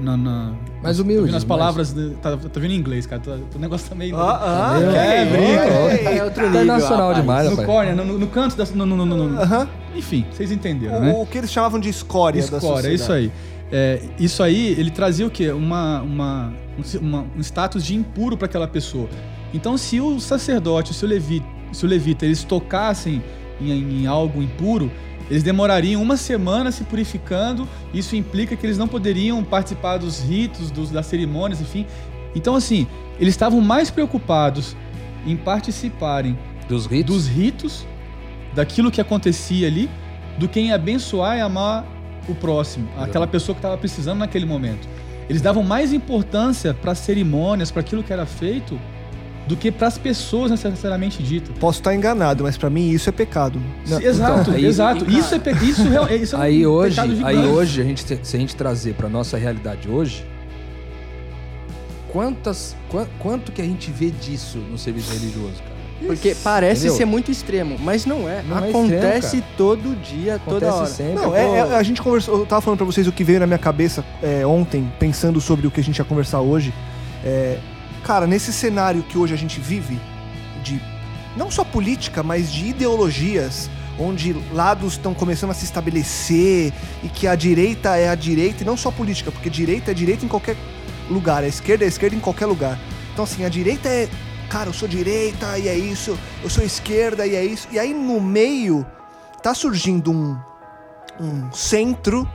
na, 0.00 0.16
na 0.16 0.54
mais 0.82 0.98
humilde. 0.98 1.30
Tô 1.30 1.36
as 1.36 1.44
palavras, 1.44 1.94
mas... 1.94 2.18
tá, 2.18 2.36
tá 2.36 2.60
vendo 2.60 2.72
em 2.72 2.76
inglês, 2.76 3.06
cara. 3.06 3.22
O 3.54 3.58
negócio 3.58 3.88
tá 3.88 3.94
meio. 3.94 4.16
Ah, 4.16 4.74
ah, 4.74 4.80
é, 4.80 5.24
brinca. 5.24 6.10
É, 6.10 6.24
outro 6.24 6.42
nível. 6.42 6.62
Internacional 6.62 7.14
demais, 7.14 7.50
No 7.50 7.64
corner, 7.64 7.94
no, 7.94 8.18
no, 8.18 8.26
canto 8.26 8.56
da. 8.56 8.64
No, 8.74 8.84
no, 8.84 8.96
no, 8.96 9.06
no, 9.06 9.40
uh 9.40 9.46
-huh. 9.46 9.68
Enfim, 9.94 10.26
vocês 10.32 10.50
entenderam, 10.50 10.98
o, 10.98 11.00
né? 11.00 11.14
O 11.16 11.26
que 11.26 11.38
eles 11.38 11.50
chamavam 11.50 11.78
de 11.78 11.88
escória, 11.88 12.40
escória 12.40 12.82
da 12.82 12.88
é 12.90 12.94
isso 12.94 13.12
aí. 13.12 13.30
É, 13.70 14.00
isso 14.18 14.42
aí, 14.42 14.74
ele 14.78 14.90
trazia 14.90 15.26
o 15.26 15.30
quê? 15.30 15.50
Uma, 15.52 16.02
uma, 16.02 16.52
uma 17.00 17.24
um 17.36 17.40
status 17.40 17.84
de 17.84 17.94
impuro 17.94 18.36
para 18.36 18.46
aquela 18.46 18.66
pessoa. 18.66 19.08
Então, 19.54 19.78
se 19.78 20.00
o 20.00 20.18
sacerdote, 20.18 20.92
se 20.92 21.04
o 21.04 21.08
levita, 21.08 21.46
se 21.74 21.84
o 21.84 21.88
levita 21.88 22.24
eles 22.24 22.44
tocassem 22.44 23.22
em, 23.60 24.02
em 24.02 24.06
algo 24.06 24.42
impuro, 24.42 24.90
eles 25.30 25.42
demorariam 25.42 26.02
uma 26.02 26.16
semana 26.16 26.70
se 26.70 26.84
purificando, 26.84 27.68
isso 27.92 28.14
implica 28.14 28.54
que 28.56 28.66
eles 28.66 28.76
não 28.76 28.86
poderiam 28.86 29.42
participar 29.42 29.96
dos 29.96 30.20
ritos, 30.20 30.70
dos, 30.70 30.90
das 30.90 31.06
cerimônias, 31.06 31.60
enfim. 31.60 31.86
Então, 32.34 32.54
assim, 32.54 32.86
eles 33.18 33.34
estavam 33.34 33.60
mais 33.60 33.90
preocupados 33.90 34.76
em 35.26 35.36
participarem 35.36 36.38
dos 36.68 36.86
ritos, 36.86 37.14
dos 37.14 37.26
ritos 37.26 37.86
daquilo 38.54 38.90
que 38.90 39.00
acontecia 39.00 39.66
ali, 39.66 39.88
do 40.38 40.48
que 40.48 40.60
em 40.60 40.72
abençoar 40.72 41.38
e 41.38 41.40
amar 41.40 41.86
o 42.28 42.34
próximo, 42.34 42.88
aquela 42.98 43.26
pessoa 43.26 43.54
que 43.54 43.58
estava 43.58 43.76
precisando 43.76 44.18
naquele 44.18 44.46
momento. 44.46 44.88
Eles 45.28 45.40
davam 45.40 45.62
mais 45.62 45.92
importância 45.92 46.74
para 46.74 46.92
as 46.92 46.98
cerimônias, 46.98 47.70
para 47.70 47.80
aquilo 47.80 48.02
que 48.02 48.12
era 48.12 48.26
feito, 48.26 48.78
do 49.46 49.56
que 49.56 49.70
para 49.70 49.88
as 49.88 49.98
pessoas 49.98 50.50
necessariamente 50.50 51.22
dito. 51.22 51.52
Posso 51.54 51.80
estar 51.80 51.94
enganado, 51.94 52.44
mas 52.44 52.56
para 52.56 52.70
mim 52.70 52.90
isso 52.90 53.08
é 53.08 53.12
pecado. 53.12 53.60
Não, 53.86 54.00
exato, 54.00 54.40
então, 54.40 54.54
aí, 54.54 54.64
exato. 54.64 55.04
E, 55.08 55.18
isso 55.18 55.34
é 55.34 55.38
pe... 55.38 55.50
isso, 55.50 55.82
é, 55.82 56.16
isso 56.16 56.36
é 56.36 56.40
aí 56.40 56.66
um 56.66 56.70
hoje, 56.70 57.00
aí 57.22 57.46
hoje 57.46 57.80
a 57.80 57.84
gente 57.84 58.04
se 58.04 58.36
a 58.36 58.40
gente 58.40 58.56
trazer 58.56 58.94
para 58.94 59.08
nossa 59.08 59.36
realidade 59.36 59.88
hoje, 59.88 60.24
quantas 62.08 62.76
qu 62.88 63.06
quanto 63.18 63.52
que 63.52 63.60
a 63.60 63.64
gente 63.64 63.90
vê 63.90 64.10
disso 64.10 64.58
no 64.58 64.78
serviço 64.78 65.12
religioso, 65.12 65.58
cara? 65.58 65.74
Porque 66.06 66.36
parece 66.42 66.82
Entendeu? 66.82 66.96
ser 66.96 67.04
muito 67.04 67.30
extremo, 67.30 67.78
mas 67.78 68.04
não 68.04 68.28
é. 68.28 68.42
Não 68.42 68.58
Acontece 68.58 69.36
é 69.36 69.38
extremo, 69.38 69.44
todo 69.56 69.96
dia, 70.02 70.34
Acontece 70.34 70.60
toda 70.60 70.74
hora. 70.74 70.86
Sempre. 70.86 71.14
Não, 71.14 71.34
é, 71.34 71.58
é, 71.58 71.76
a 71.76 71.82
gente 71.82 72.02
conversou, 72.02 72.40
eu 72.40 72.46
tava 72.46 72.60
falando 72.60 72.78
para 72.78 72.86
vocês 72.86 73.06
o 73.06 73.12
que 73.12 73.24
veio 73.24 73.40
na 73.40 73.46
minha 73.46 73.58
cabeça 73.58 74.04
é, 74.22 74.44
ontem, 74.44 74.92
pensando 74.98 75.40
sobre 75.40 75.66
o 75.66 75.70
que 75.70 75.80
a 75.80 75.82
gente 75.82 75.98
ia 75.98 76.04
conversar 76.04 76.40
hoje. 76.40 76.74
É, 77.24 77.58
Cara, 78.04 78.26
nesse 78.26 78.52
cenário 78.52 79.02
que 79.02 79.16
hoje 79.16 79.32
a 79.32 79.36
gente 79.36 79.58
vive, 79.58 79.98
de 80.62 80.78
não 81.36 81.50
só 81.50 81.64
política, 81.64 82.22
mas 82.22 82.52
de 82.52 82.66
ideologias, 82.66 83.70
onde 83.98 84.34
lados 84.52 84.92
estão 84.92 85.14
começando 85.14 85.50
a 85.50 85.54
se 85.54 85.64
estabelecer 85.64 86.70
e 87.02 87.08
que 87.08 87.26
a 87.26 87.34
direita 87.34 87.96
é 87.96 88.10
a 88.10 88.14
direita, 88.14 88.62
e 88.62 88.66
não 88.66 88.76
só 88.76 88.90
política, 88.90 89.32
porque 89.32 89.48
direita 89.48 89.90
é 89.90 89.94
direita 89.94 90.24
em 90.24 90.28
qualquer 90.28 90.54
lugar, 91.08 91.42
a 91.44 91.48
esquerda 91.48 91.84
é 91.84 91.86
a 91.86 91.88
esquerda 91.88 92.14
em 92.14 92.20
qualquer 92.20 92.44
lugar. 92.44 92.78
Então, 93.12 93.24
assim, 93.24 93.42
a 93.42 93.48
direita 93.48 93.88
é, 93.88 94.06
cara, 94.50 94.68
eu 94.68 94.74
sou 94.74 94.86
direita 94.86 95.58
e 95.58 95.66
é 95.66 95.76
isso, 95.76 96.18
eu 96.42 96.50
sou 96.50 96.62
esquerda 96.62 97.26
e 97.26 97.34
é 97.34 97.42
isso. 97.42 97.68
E 97.72 97.78
aí 97.78 97.94
no 97.94 98.20
meio 98.20 98.84
tá 99.42 99.54
surgindo 99.54 100.12
um, 100.12 100.38
um 101.18 101.50
centro 101.52 102.28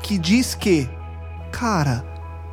que 0.00 0.16
diz 0.16 0.54
que, 0.54 0.88
cara, 1.50 2.04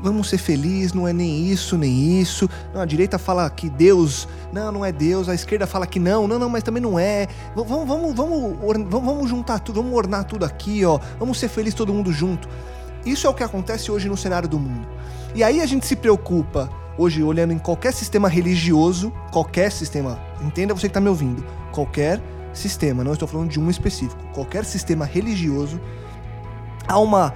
vamos 0.06 0.30
ser 0.30 0.38
felizes, 0.38 0.94
não 0.94 1.08
é 1.08 1.12
nem 1.12 1.48
isso, 1.48 1.78
nem 1.78 2.22
isso. 2.22 2.48
Não, 2.74 2.82
a 2.82 2.86
direita 2.86 3.18
fala 3.18 3.50
que 3.50 3.70
Deus, 3.70 4.28
não, 4.54 4.72
não 4.72 4.86
é 4.86 4.92
Deus. 4.92 5.28
A 5.28 5.34
esquerda 5.34 5.66
fala 5.66 5.86
que 5.88 6.00
não, 6.00 6.28
não, 6.28 6.38
não, 6.40 6.48
mas 6.48 6.64
também 6.64 6.82
não 6.82 6.98
é. 6.98 7.28
Vamos, 7.56 7.88
vamos, 7.88 8.16
vamos, 8.16 8.88
vamos, 8.90 9.30
juntar 9.30 9.60
tudo, 9.60 9.82
vamos 9.82 9.98
ornar 9.98 10.24
tudo 10.24 10.46
aqui, 10.46 10.86
ó. 10.86 11.00
Vamos 11.20 11.40
ser 11.40 11.50
felizes 11.50 11.76
todo 11.76 11.94
mundo 11.94 12.14
junto. 12.14 12.48
Isso 13.06 13.28
é 13.28 13.30
o 13.30 13.34
que 13.34 13.44
acontece 13.44 13.92
hoje 13.92 14.08
no 14.08 14.16
cenário 14.16 14.48
do 14.48 14.60
mundo. 14.60 14.88
E 15.34 15.44
aí 15.44 15.60
a 15.60 15.66
gente 15.66 15.86
se 15.86 15.96
preocupa, 15.96 16.70
hoje, 16.98 17.22
olhando 17.24 17.52
em 17.52 17.60
qualquer 17.60 17.94
sistema 17.94 18.30
religioso, 18.30 19.12
qualquer 19.32 19.72
sistema, 19.72 20.20
entenda 20.42 20.74
você 20.74 20.82
que 20.82 20.88
está 20.88 21.02
me 21.02 21.10
ouvindo, 21.10 21.46
qualquer 21.72 22.22
sistema, 22.54 23.04
não 23.04 23.14
estou 23.14 23.28
falando 23.28 23.50
de 23.50 23.60
um 23.60 23.70
específico, 23.70 24.24
qualquer 24.34 24.64
sistema 24.64 25.04
religioso, 25.04 25.80
há 26.88 26.98
uma 26.98 27.34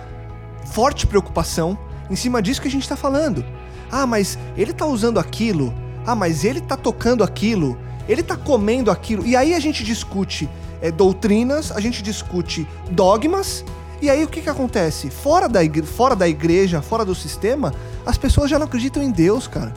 forte 0.65 1.05
preocupação 1.05 1.77
em 2.10 2.15
cima 2.15 2.41
disso 2.41 2.62
que 2.62 2.67
a 2.67 2.72
gente 2.72 2.84
está 2.84 2.95
falando. 2.95 3.45
Ah, 3.91 4.06
mas 4.06 4.38
ele 4.58 4.72
está 4.72 4.86
usando 4.86 5.19
aquilo. 5.19 5.74
Ah, 6.06 6.15
mas 6.15 6.43
ele 6.43 6.60
está 6.60 6.76
tocando 6.76 7.24
aquilo. 7.24 7.78
Ele 8.08 8.22
está 8.22 8.36
comendo 8.36 8.89
aquilo. 8.89 9.26
E 9.26 9.36
aí 9.36 9.54
a 9.54 9.60
gente 9.60 9.84
discute 9.84 10.50
é, 10.82 10.91
doutrinas, 10.91 11.72
a 11.72 11.80
gente 11.80 12.02
discute 12.02 12.67
dogmas. 12.89 13.63
E 14.02 14.10
aí 14.10 14.24
o 14.24 14.28
que, 14.28 14.41
que 14.41 14.50
acontece? 14.50 15.10
Fora 15.10 15.48
da, 15.48 15.60
fora 15.84 16.15
da 16.15 16.28
igreja, 16.28 16.82
fora 16.82 17.04
do 17.04 17.13
sistema, 17.13 17.74
as 18.06 18.17
pessoas 18.17 18.50
já 18.50 18.58
não 18.58 18.65
acreditam 18.65 19.04
em 19.04 19.12
Deus, 19.12 19.48
cara. 19.48 19.74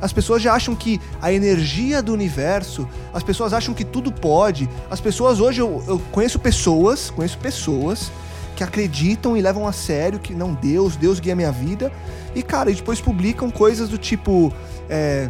As 0.00 0.12
pessoas 0.12 0.42
já 0.42 0.52
acham 0.52 0.74
que 0.74 1.00
a 1.20 1.32
energia 1.32 2.02
do 2.02 2.12
universo, 2.12 2.88
as 3.12 3.22
pessoas 3.22 3.52
acham 3.52 3.72
que 3.72 3.84
tudo 3.84 4.12
pode. 4.12 4.68
As 4.90 5.00
pessoas 5.00 5.40
hoje, 5.40 5.60
eu, 5.60 5.82
eu 5.88 5.98
conheço 6.12 6.38
pessoas, 6.38 7.10
conheço 7.10 7.38
pessoas 7.38 8.12
que 8.54 8.62
acreditam 8.62 9.36
e 9.36 9.42
levam 9.42 9.66
a 9.66 9.72
sério 9.72 10.18
que 10.18 10.34
não, 10.34 10.54
Deus, 10.54 10.96
Deus 10.96 11.20
guia 11.20 11.34
minha 11.34 11.52
vida. 11.52 11.92
E, 12.34 12.42
cara, 12.42 12.70
e 12.70 12.74
depois 12.74 13.00
publicam 13.00 13.50
coisas 13.50 13.88
do 13.88 13.98
tipo. 13.98 14.52
É, 14.88 15.28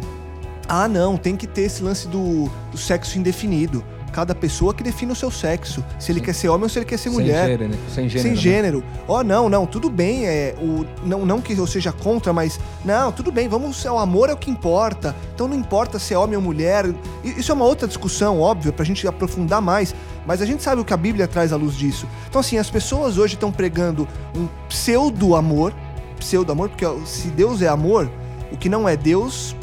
ah, 0.67 0.87
não, 0.87 1.17
tem 1.17 1.35
que 1.35 1.45
ter 1.45 1.63
esse 1.63 1.83
lance 1.83 2.07
do, 2.07 2.49
do 2.71 2.77
sexo 2.77 3.19
indefinido 3.19 3.83
cada 4.15 4.33
pessoa 4.33 4.73
que 4.73 4.81
define 4.81 5.11
o 5.11 5.15
seu 5.15 5.29
sexo. 5.29 5.83
Se 5.99 6.09
ele 6.09 6.21
quer 6.21 6.33
ser 6.33 6.47
homem 6.47 6.63
ou 6.63 6.69
se 6.69 6.79
ele 6.79 6.85
quer 6.85 6.95
ser 6.95 7.09
sem 7.09 7.11
mulher. 7.11 7.47
Gênero, 7.47 7.67
né? 7.67 7.77
sem 7.93 8.07
gênero. 8.07 8.21
Sem 8.21 8.31
né? 8.31 8.37
gênero. 8.37 8.83
Ó, 9.09 9.19
oh, 9.19 9.23
não, 9.23 9.49
não, 9.49 9.65
tudo 9.65 9.89
bem. 9.89 10.25
É, 10.25 10.55
o, 10.57 10.85
não, 11.05 11.25
não 11.25 11.41
que 11.41 11.51
eu 11.51 11.67
seja 11.67 11.91
contra, 11.91 12.31
mas. 12.31 12.57
Não, 12.85 13.11
tudo 13.11 13.29
bem, 13.29 13.49
vamos. 13.49 13.83
O 13.83 13.97
amor 13.97 14.29
é 14.29 14.33
o 14.33 14.37
que 14.37 14.49
importa. 14.49 15.13
Então 15.33 15.49
não 15.49 15.57
importa 15.57 15.99
se 15.99 16.13
é 16.13 16.17
homem 16.17 16.37
ou 16.37 16.41
mulher. 16.41 16.85
Isso 17.25 17.51
é 17.51 17.55
uma 17.55 17.65
outra 17.65 17.89
discussão, 17.89 18.39
óbvio, 18.39 18.71
pra 18.71 18.85
gente 18.85 19.05
aprofundar 19.05 19.61
mais. 19.61 19.93
Mas 20.25 20.41
a 20.41 20.45
gente 20.45 20.63
sabe 20.63 20.81
o 20.81 20.85
que 20.85 20.93
a 20.93 20.97
Bíblia 20.97 21.27
traz 21.27 21.53
à 21.53 21.55
luz 21.55 21.75
disso. 21.75 22.07
Então, 22.27 22.41
assim, 22.41 22.57
as 22.57 22.69
pessoas 22.69 23.17
hoje 23.17 23.35
estão 23.35 23.51
pregando 23.51 24.07
um 24.35 24.47
pseudo 24.67 25.35
amor, 25.35 25.73
pseudo-amor, 26.17 26.69
porque 26.69 26.85
se 27.05 27.27
Deus 27.27 27.61
é 27.61 27.67
amor, 27.67 28.09
o 28.51 28.57
que 28.57 28.69
não 28.69 28.87
é 28.89 28.95
Deus, 28.95 29.55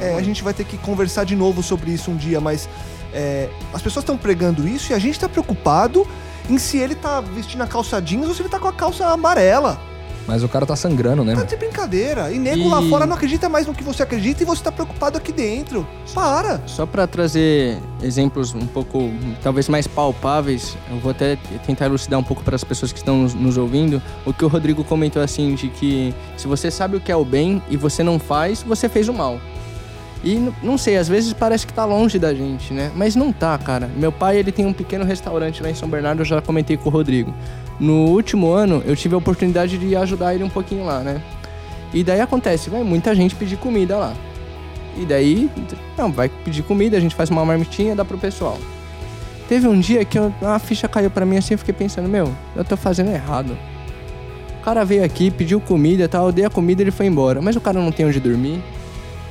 é, 0.00 0.14
a 0.14 0.22
gente 0.22 0.42
vai 0.42 0.54
ter 0.54 0.64
que 0.64 0.76
conversar 0.78 1.24
de 1.24 1.36
novo 1.36 1.62
sobre 1.62 1.90
isso 1.90 2.10
um 2.10 2.16
dia, 2.16 2.40
mas 2.40 2.68
é, 3.12 3.48
as 3.72 3.82
pessoas 3.82 4.02
estão 4.02 4.16
pregando 4.16 4.66
isso 4.66 4.92
e 4.92 4.94
a 4.94 4.98
gente 4.98 5.14
está 5.14 5.28
preocupado 5.28 6.06
em 6.48 6.58
se 6.58 6.78
ele 6.78 6.94
tá 6.94 7.20
vestindo 7.20 7.62
a 7.62 7.66
calça 7.66 8.00
jeans 8.00 8.26
ou 8.26 8.34
se 8.34 8.42
ele 8.42 8.48
tá 8.48 8.58
com 8.58 8.68
a 8.68 8.72
calça 8.72 9.06
amarela. 9.06 9.80
Mas 10.28 10.44
o 10.44 10.48
cara 10.48 10.66
tá 10.66 10.76
sangrando, 10.76 11.24
né? 11.24 11.34
Tá 11.34 11.42
de 11.44 11.56
brincadeira. 11.56 12.30
E 12.30 12.38
nego 12.38 12.64
E- 12.64 12.68
lá 12.68 12.82
fora 12.82 13.06
não 13.06 13.16
acredita 13.16 13.48
mais 13.48 13.66
no 13.66 13.72
que 13.74 13.82
você 13.82 14.02
acredita 14.02 14.42
e 14.42 14.46
você 14.46 14.62
tá 14.62 14.70
preocupado 14.70 15.16
aqui 15.16 15.32
dentro. 15.32 15.88
Para! 16.14 16.60
Só 16.66 16.84
para 16.84 17.06
trazer 17.06 17.78
exemplos 18.02 18.54
um 18.54 18.66
pouco, 18.66 19.10
talvez 19.42 19.70
mais 19.70 19.86
palpáveis, 19.86 20.76
eu 20.90 20.98
vou 20.98 21.12
até 21.12 21.36
tentar 21.66 21.86
elucidar 21.86 22.20
um 22.20 22.22
pouco 22.22 22.42
para 22.44 22.54
as 22.54 22.62
pessoas 22.62 22.92
que 22.92 22.98
estão 22.98 23.22
nos 23.22 23.56
ouvindo, 23.56 24.02
o 24.26 24.32
que 24.34 24.44
o 24.44 24.48
Rodrigo 24.48 24.84
comentou 24.84 25.22
assim, 25.22 25.54
de 25.54 25.68
que 25.70 26.14
se 26.36 26.46
você 26.46 26.70
sabe 26.70 26.96
o 26.96 27.00
que 27.00 27.10
é 27.10 27.16
o 27.16 27.24
bem 27.24 27.62
e 27.70 27.76
você 27.78 28.02
não 28.02 28.18
faz, 28.18 28.62
você 28.62 28.86
fez 28.86 29.08
o 29.08 29.14
mal. 29.14 29.40
E 30.24 30.50
não 30.62 30.76
sei, 30.76 30.96
às 30.96 31.08
vezes 31.08 31.32
parece 31.32 31.66
que 31.66 31.72
tá 31.72 31.84
longe 31.84 32.18
da 32.18 32.34
gente, 32.34 32.72
né? 32.74 32.90
Mas 32.96 33.14
não 33.14 33.32
tá, 33.32 33.56
cara. 33.56 33.88
Meu 33.96 34.10
pai, 34.10 34.36
ele 34.38 34.50
tem 34.50 34.66
um 34.66 34.72
pequeno 34.72 35.04
restaurante 35.04 35.62
lá 35.62 35.70
em 35.70 35.74
São 35.74 35.88
Bernardo, 35.88 36.20
eu 36.22 36.24
já 36.24 36.40
comentei 36.42 36.76
com 36.76 36.88
o 36.88 36.92
Rodrigo. 36.92 37.32
No 37.78 38.06
último 38.06 38.50
ano, 38.50 38.82
eu 38.84 38.96
tive 38.96 39.14
a 39.14 39.18
oportunidade 39.18 39.78
de 39.78 39.94
ajudar 39.94 40.34
ele 40.34 40.42
um 40.42 40.48
pouquinho 40.48 40.84
lá, 40.84 41.00
né? 41.00 41.22
E 41.94 42.02
daí 42.02 42.20
acontece, 42.20 42.68
vai 42.68 42.82
muita 42.82 43.14
gente 43.14 43.34
pedir 43.36 43.56
comida 43.56 43.96
lá. 43.96 44.12
E 44.96 45.06
daí, 45.06 45.48
não, 45.96 46.10
vai 46.10 46.28
pedir 46.28 46.62
comida, 46.64 46.96
a 46.96 47.00
gente 47.00 47.14
faz 47.14 47.30
uma 47.30 47.44
marmitinha, 47.44 47.94
dá 47.94 48.04
pro 48.04 48.18
pessoal. 48.18 48.58
Teve 49.48 49.68
um 49.68 49.78
dia 49.78 50.04
que 50.04 50.18
eu- 50.18 50.32
uma 50.42 50.58
ficha 50.58 50.88
caiu 50.88 51.10
pra 51.10 51.24
mim 51.24 51.36
assim, 51.38 51.54
eu 51.54 51.58
fiquei 51.58 51.72
pensando, 51.72 52.08
meu, 52.08 52.28
eu 52.56 52.64
tô 52.64 52.76
fazendo 52.76 53.10
errado. 53.10 53.56
O 54.60 54.64
cara 54.64 54.84
veio 54.84 55.04
aqui, 55.04 55.30
pediu 55.30 55.60
comida 55.60 56.02
e 56.02 56.08
tal, 56.08 56.26
eu 56.26 56.32
dei 56.32 56.44
a 56.44 56.50
comida 56.50 56.82
e 56.82 56.84
ele 56.84 56.90
foi 56.90 57.06
embora. 57.06 57.40
Mas 57.40 57.54
o 57.54 57.60
cara 57.60 57.80
não 57.80 57.92
tem 57.92 58.04
onde 58.04 58.18
dormir, 58.20 58.62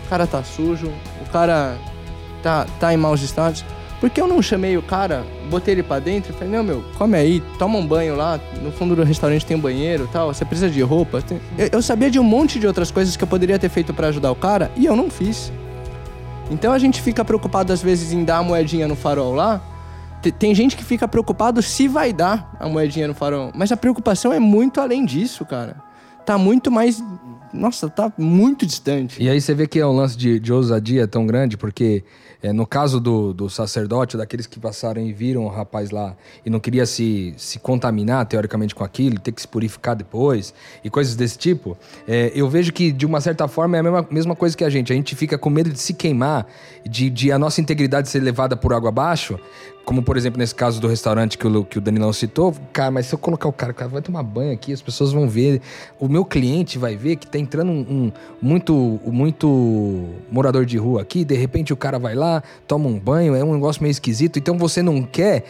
o 0.07 0.09
cara 0.09 0.25
tá 0.25 0.41
sujo, 0.43 0.87
o 1.21 1.29
cara 1.31 1.77
tá, 2.41 2.65
tá 2.79 2.93
em 2.93 2.97
maus 2.97 3.21
estados. 3.21 3.63
Por 3.99 4.09
que 4.09 4.21
eu 4.21 4.27
não 4.27 4.41
chamei 4.43 4.77
o 4.77 4.81
cara, 4.81 5.25
botei 5.49 5.73
ele 5.73 5.81
pra 5.83 5.99
dentro 5.99 6.31
e 6.31 6.33
falei, 6.33 6.49
não, 6.53 6.63
meu, 6.63 6.83
come 6.97 7.17
aí, 7.17 7.41
toma 7.57 7.77
um 7.79 7.85
banho 7.85 8.15
lá, 8.15 8.39
no 8.61 8.71
fundo 8.71 8.95
do 8.95 9.03
restaurante 9.03 9.43
tem 9.45 9.57
um 9.57 9.59
banheiro 9.59 10.07
tal, 10.13 10.31
você 10.33 10.45
precisa 10.45 10.69
de 10.69 10.81
roupa. 10.81 11.21
Tem- 11.21 11.41
Eu, 11.57 11.69
eu 11.73 11.81
sabia 11.81 12.09
de 12.11 12.19
um 12.19 12.23
monte 12.23 12.59
de 12.59 12.67
outras 12.67 12.91
coisas 12.91 13.17
que 13.17 13.23
eu 13.23 13.27
poderia 13.27 13.57
ter 13.57 13.69
feito 13.69 13.93
pra 13.93 14.07
ajudar 14.09 14.31
o 14.31 14.35
cara 14.35 14.71
e 14.75 14.85
eu 14.85 14.95
não 14.95 15.09
fiz. 15.09 15.51
Então 16.51 16.71
a 16.71 16.79
gente 16.79 17.01
fica 17.01 17.25
preocupado 17.25 17.73
às 17.73 17.81
vezes 17.81 18.13
em 18.13 18.23
dar 18.23 18.37
a 18.37 18.43
moedinha 18.43 18.87
no 18.87 18.95
farol 18.95 19.33
lá. 19.33 19.59
Te- 20.21 20.31
Tem 20.31 20.53
gente 20.55 20.77
que 20.77 20.83
fica 20.85 21.07
preocupado 21.07 21.61
se 21.63 21.87
vai 21.87 22.13
dar 22.13 22.55
a 22.59 22.69
moedinha 22.69 23.07
no 23.07 23.13
farol. 23.15 23.51
Mas 23.55 23.71
a 23.71 23.77
preocupação 23.77 24.31
é 24.31 24.39
muito 24.39 24.79
além 24.79 25.05
disso, 25.05 25.43
cara. 25.43 25.75
Tá 26.25 26.37
muito 26.37 26.69
mais. 26.71 27.03
Nossa, 27.53 27.89
tá 27.89 28.11
muito 28.17 28.65
distante. 28.65 29.21
E 29.21 29.29
aí 29.29 29.39
você 29.39 29.53
vê 29.53 29.67
que 29.67 29.79
é 29.79 29.85
um 29.85 29.93
lance 29.93 30.17
de, 30.17 30.39
de 30.39 30.51
ousadia 30.51 31.07
tão 31.07 31.25
grande, 31.25 31.57
porque 31.57 32.03
é, 32.41 32.53
no 32.53 32.67
caso 32.67 32.99
do, 32.99 33.33
do 33.33 33.49
sacerdote, 33.49 34.15
daqueles 34.15 34.45
que 34.45 34.59
passaram 34.59 35.01
e 35.01 35.11
viram 35.11 35.45
o 35.45 35.49
rapaz 35.49 35.89
lá 35.89 36.15
e 36.45 36.49
não 36.49 36.59
queria 36.59 36.85
se, 36.85 37.33
se 37.37 37.59
contaminar 37.59 38.25
teoricamente 38.25 38.75
com 38.75 38.83
aquilo, 38.83 39.19
ter 39.19 39.31
que 39.31 39.41
se 39.41 39.47
purificar 39.47 39.95
depois 39.95 40.53
e 40.83 40.89
coisas 40.89 41.15
desse 41.15 41.37
tipo, 41.37 41.77
é, 42.07 42.31
eu 42.35 42.47
vejo 42.49 42.71
que 42.71 42.91
de 42.91 43.05
uma 43.05 43.19
certa 43.21 43.47
forma 43.47 43.77
é 43.77 43.79
a 43.79 43.83
mesma, 43.83 44.07
mesma 44.11 44.35
coisa 44.35 44.55
que 44.55 44.63
a 44.63 44.69
gente. 44.69 44.93
A 44.93 44.95
gente 44.95 45.15
fica 45.15 45.37
com 45.37 45.49
medo 45.49 45.71
de 45.71 45.79
se 45.79 45.93
queimar, 45.93 46.45
de, 46.87 47.09
de 47.09 47.31
a 47.31 47.39
nossa 47.39 47.59
integridade 47.59 48.09
ser 48.09 48.19
levada 48.19 48.55
por 48.55 48.73
água 48.73 48.89
abaixo, 48.89 49.39
como 49.87 50.03
por 50.03 50.17
exemplo 50.17 50.37
nesse 50.37 50.53
caso 50.53 50.81
do 50.81 50.87
restaurante 50.89 51.37
que 51.37 51.47
o, 51.47 51.49
Lu- 51.49 51.63
que 51.63 51.77
o 51.77 51.81
Danilão 51.81 52.11
citou, 52.11 52.53
cara, 52.73 52.91
mas 52.91 53.05
se 53.05 53.15
eu 53.15 53.17
colocar 53.17 53.47
o 53.47 53.53
cara, 53.53 53.71
o 53.71 53.75
cara 53.75 53.89
vai 53.89 54.01
tomar 54.01 54.21
banho 54.21 54.51
aqui, 54.51 54.73
as 54.73 54.81
pessoas 54.81 55.13
vão 55.13 55.29
ver, 55.29 55.61
o 55.97 56.09
meu 56.09 56.25
cliente 56.25 56.77
vai 56.77 56.97
ver 56.97 57.15
que 57.15 57.25
tá 57.25 57.39
entrando 57.39 57.71
um, 57.71 57.85
um 57.89 58.11
muito, 58.41 58.99
muito 59.05 60.09
morador 60.29 60.65
de 60.65 60.77
rua 60.77 61.03
aqui, 61.03 61.23
de 61.23 61.35
repente 61.35 61.71
o 61.71 61.77
cara 61.77 61.97
vai 61.97 62.15
lá, 62.15 62.43
toma 62.67 62.89
um 62.89 62.99
banho, 62.99 63.33
é 63.33 63.41
um 63.41 63.53
negócio 63.53 63.81
meio 63.81 63.91
esquisito, 63.91 64.37
então 64.37 64.57
você 64.57 64.81
não 64.83 65.01
quer, 65.01 65.45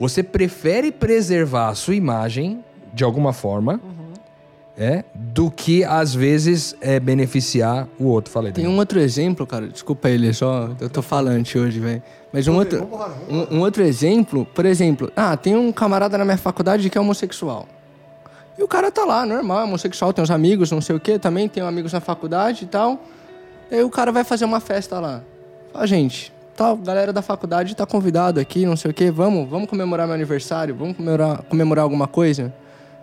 você 0.00 0.24
prefere 0.24 0.90
preservar 0.90 1.68
a 1.68 1.74
sua 1.76 1.94
imagem 1.94 2.64
de 2.92 3.04
alguma 3.04 3.32
forma, 3.32 3.80
é, 4.76 5.04
do 5.14 5.52
que 5.52 5.84
às 5.84 6.12
vezes 6.14 6.74
é 6.80 6.98
beneficiar 6.98 7.86
o 7.96 8.06
outro. 8.06 8.32
Falei. 8.32 8.50
Tem 8.52 8.66
um 8.66 8.76
outro 8.76 8.98
exemplo, 8.98 9.46
cara. 9.46 9.68
Desculpa 9.68 10.08
ele, 10.08 10.32
só. 10.32 10.70
Eu 10.80 10.88
tô 10.88 11.02
falante 11.02 11.58
hoje, 11.58 11.80
velho. 11.80 12.02
Mas 12.32 12.46
um 12.46 12.56
outro, 12.56 12.86
um, 13.28 13.56
um 13.56 13.60
outro 13.60 13.82
exemplo, 13.82 14.44
por 14.54 14.66
exemplo, 14.66 15.10
ah, 15.16 15.36
tem 15.36 15.56
um 15.56 15.72
camarada 15.72 16.18
na 16.18 16.24
minha 16.24 16.36
faculdade 16.36 16.88
que 16.90 16.98
é 16.98 17.00
homossexual. 17.00 17.66
E 18.58 18.62
o 18.62 18.68
cara 18.68 18.90
tá 18.90 19.04
lá, 19.04 19.24
normal, 19.24 19.60
é 19.60 19.64
homossexual, 19.64 20.12
tem 20.12 20.22
uns 20.22 20.30
amigos, 20.30 20.70
não 20.70 20.80
sei 20.80 20.96
o 20.96 21.00
quê, 21.00 21.18
também 21.18 21.48
tem 21.48 21.62
amigos 21.62 21.92
na 21.92 22.00
faculdade 22.00 22.64
e 22.64 22.68
tal. 22.68 22.98
E 23.70 23.76
aí 23.76 23.84
o 23.84 23.90
cara 23.90 24.12
vai 24.12 24.24
fazer 24.24 24.44
uma 24.44 24.60
festa 24.60 24.98
lá. 24.98 25.22
Fala, 25.72 25.86
gente, 25.86 26.32
tal, 26.56 26.76
galera 26.76 27.12
da 27.12 27.22
faculdade 27.22 27.74
tá 27.76 27.86
convidado 27.86 28.40
aqui, 28.40 28.66
não 28.66 28.76
sei 28.76 28.90
o 28.90 28.94
quê, 28.94 29.10
vamos, 29.10 29.48
vamos 29.48 29.70
comemorar 29.70 30.06
meu 30.06 30.14
aniversário, 30.14 30.74
vamos 30.74 30.96
comemorar, 30.96 31.42
comemorar 31.44 31.82
alguma 31.84 32.08
coisa. 32.08 32.52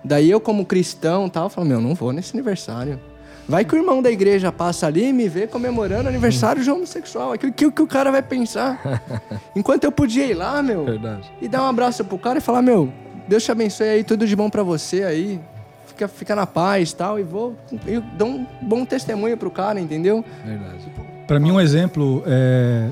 Daí 0.04 0.30
eu, 0.30 0.40
como 0.40 0.66
cristão 0.66 1.30
tal, 1.30 1.50
falo, 1.50 1.66
meu, 1.66 1.82
não 1.82 1.96
vou 1.96 2.12
nesse 2.12 2.36
aniversário. 2.36 3.00
Vai 3.48 3.64
que 3.64 3.76
o 3.76 3.78
irmão 3.78 4.02
da 4.02 4.10
igreja 4.12 4.52
passa 4.52 4.88
ali 4.88 5.10
e 5.10 5.14
me 5.14 5.30
vê 5.30 5.46
comemorando 5.46 6.10
aniversário 6.10 6.64
de 6.64 6.72
homossexual. 6.72 7.34
O 7.34 7.38
que, 7.38 7.52
que, 7.52 7.72
que 7.72 7.82
o 7.82 7.88
cara 7.88 8.12
vai 8.12 8.22
pensar? 8.24 8.82
Enquanto 9.56 9.84
eu 9.84 9.92
podia 9.92 10.26
ir 10.26 10.34
lá, 10.34 10.64
meu, 10.64 10.84
Verdade. 10.86 11.32
e 11.42 11.48
dar 11.48 11.62
um 11.64 11.68
abraço 11.68 12.04
pro 12.04 12.18
cara 12.18 12.40
e 12.40 12.42
falar, 12.42 12.62
meu, 12.64 12.92
Deus 13.28 13.44
te 13.44 13.52
abençoe 13.52 13.88
aí, 13.88 14.04
tudo 14.04 14.26
de 14.26 14.36
bom 14.36 14.50
pra 14.50 14.64
você 14.64 15.04
aí. 15.04 15.40
Fica, 15.86 16.08
fica 16.08 16.36
na 16.36 16.46
paz 16.48 16.92
e 16.92 16.96
tal. 16.96 17.20
E 17.20 17.24
vou. 17.24 17.56
Eu 17.86 18.02
dou 18.18 18.28
um 18.28 18.48
bom 18.62 18.84
testemunho 18.84 19.38
pro 19.38 19.50
cara, 19.52 19.80
entendeu? 19.80 20.26
Verdade. 20.44 20.92
Para 21.28 21.40
mim, 21.40 21.52
um 21.52 21.62
exemplo, 21.62 22.22
é, 22.26 22.90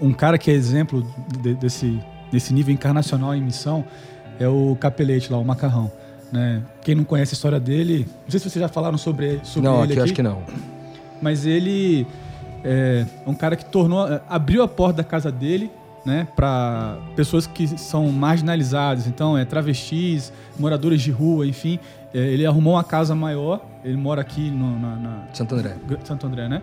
um 0.00 0.12
cara 0.12 0.36
que 0.36 0.50
é 0.50 0.54
exemplo 0.54 1.06
de- 1.40 1.54
desse, 1.54 1.98
desse 2.30 2.52
nível 2.52 2.74
encarnacional 2.74 3.34
em 3.34 3.40
missão 3.40 3.84
é 4.38 4.46
o 4.48 4.76
Capelete 4.78 5.32
lá, 5.32 5.38
o 5.38 5.44
Macarrão. 5.44 5.90
Né? 6.34 6.62
Quem 6.82 6.96
não 6.96 7.04
conhece 7.04 7.32
a 7.32 7.36
história 7.36 7.60
dele, 7.60 8.08
não 8.24 8.30
sei 8.30 8.40
se 8.40 8.50
vocês 8.50 8.60
já 8.60 8.66
falaram 8.68 8.98
sobre, 8.98 9.38
sobre 9.44 9.68
Não, 9.70 9.84
ele 9.84 9.92
aqui 9.92 9.92
aqui, 9.92 9.98
eu 10.00 10.04
acho 10.04 10.14
que 10.14 10.22
não. 10.22 10.42
mas 11.22 11.46
ele 11.46 12.04
é 12.64 13.06
um 13.24 13.34
cara 13.34 13.54
que 13.54 13.64
tornou, 13.64 14.04
abriu 14.28 14.60
a 14.64 14.66
porta 14.66 14.94
da 14.96 15.04
casa 15.04 15.30
dele, 15.30 15.70
né, 16.04 16.26
para 16.34 16.98
pessoas 17.14 17.46
que 17.46 17.68
são 17.78 18.10
marginalizadas, 18.10 19.06
então 19.06 19.38
é 19.38 19.44
travestis, 19.44 20.32
moradores 20.58 21.00
de 21.02 21.12
rua, 21.12 21.46
enfim. 21.46 21.78
É, 22.12 22.18
ele 22.18 22.44
arrumou 22.44 22.74
uma 22.74 22.84
casa 22.84 23.14
maior. 23.14 23.64
Ele 23.84 23.96
mora 23.96 24.20
aqui 24.20 24.50
no- 24.50 24.78
na- 24.78 24.96
na, 24.96 25.22
Santo 25.32 25.54
André. 25.54 25.76
Santo 26.04 26.26
André, 26.26 26.48
né? 26.48 26.62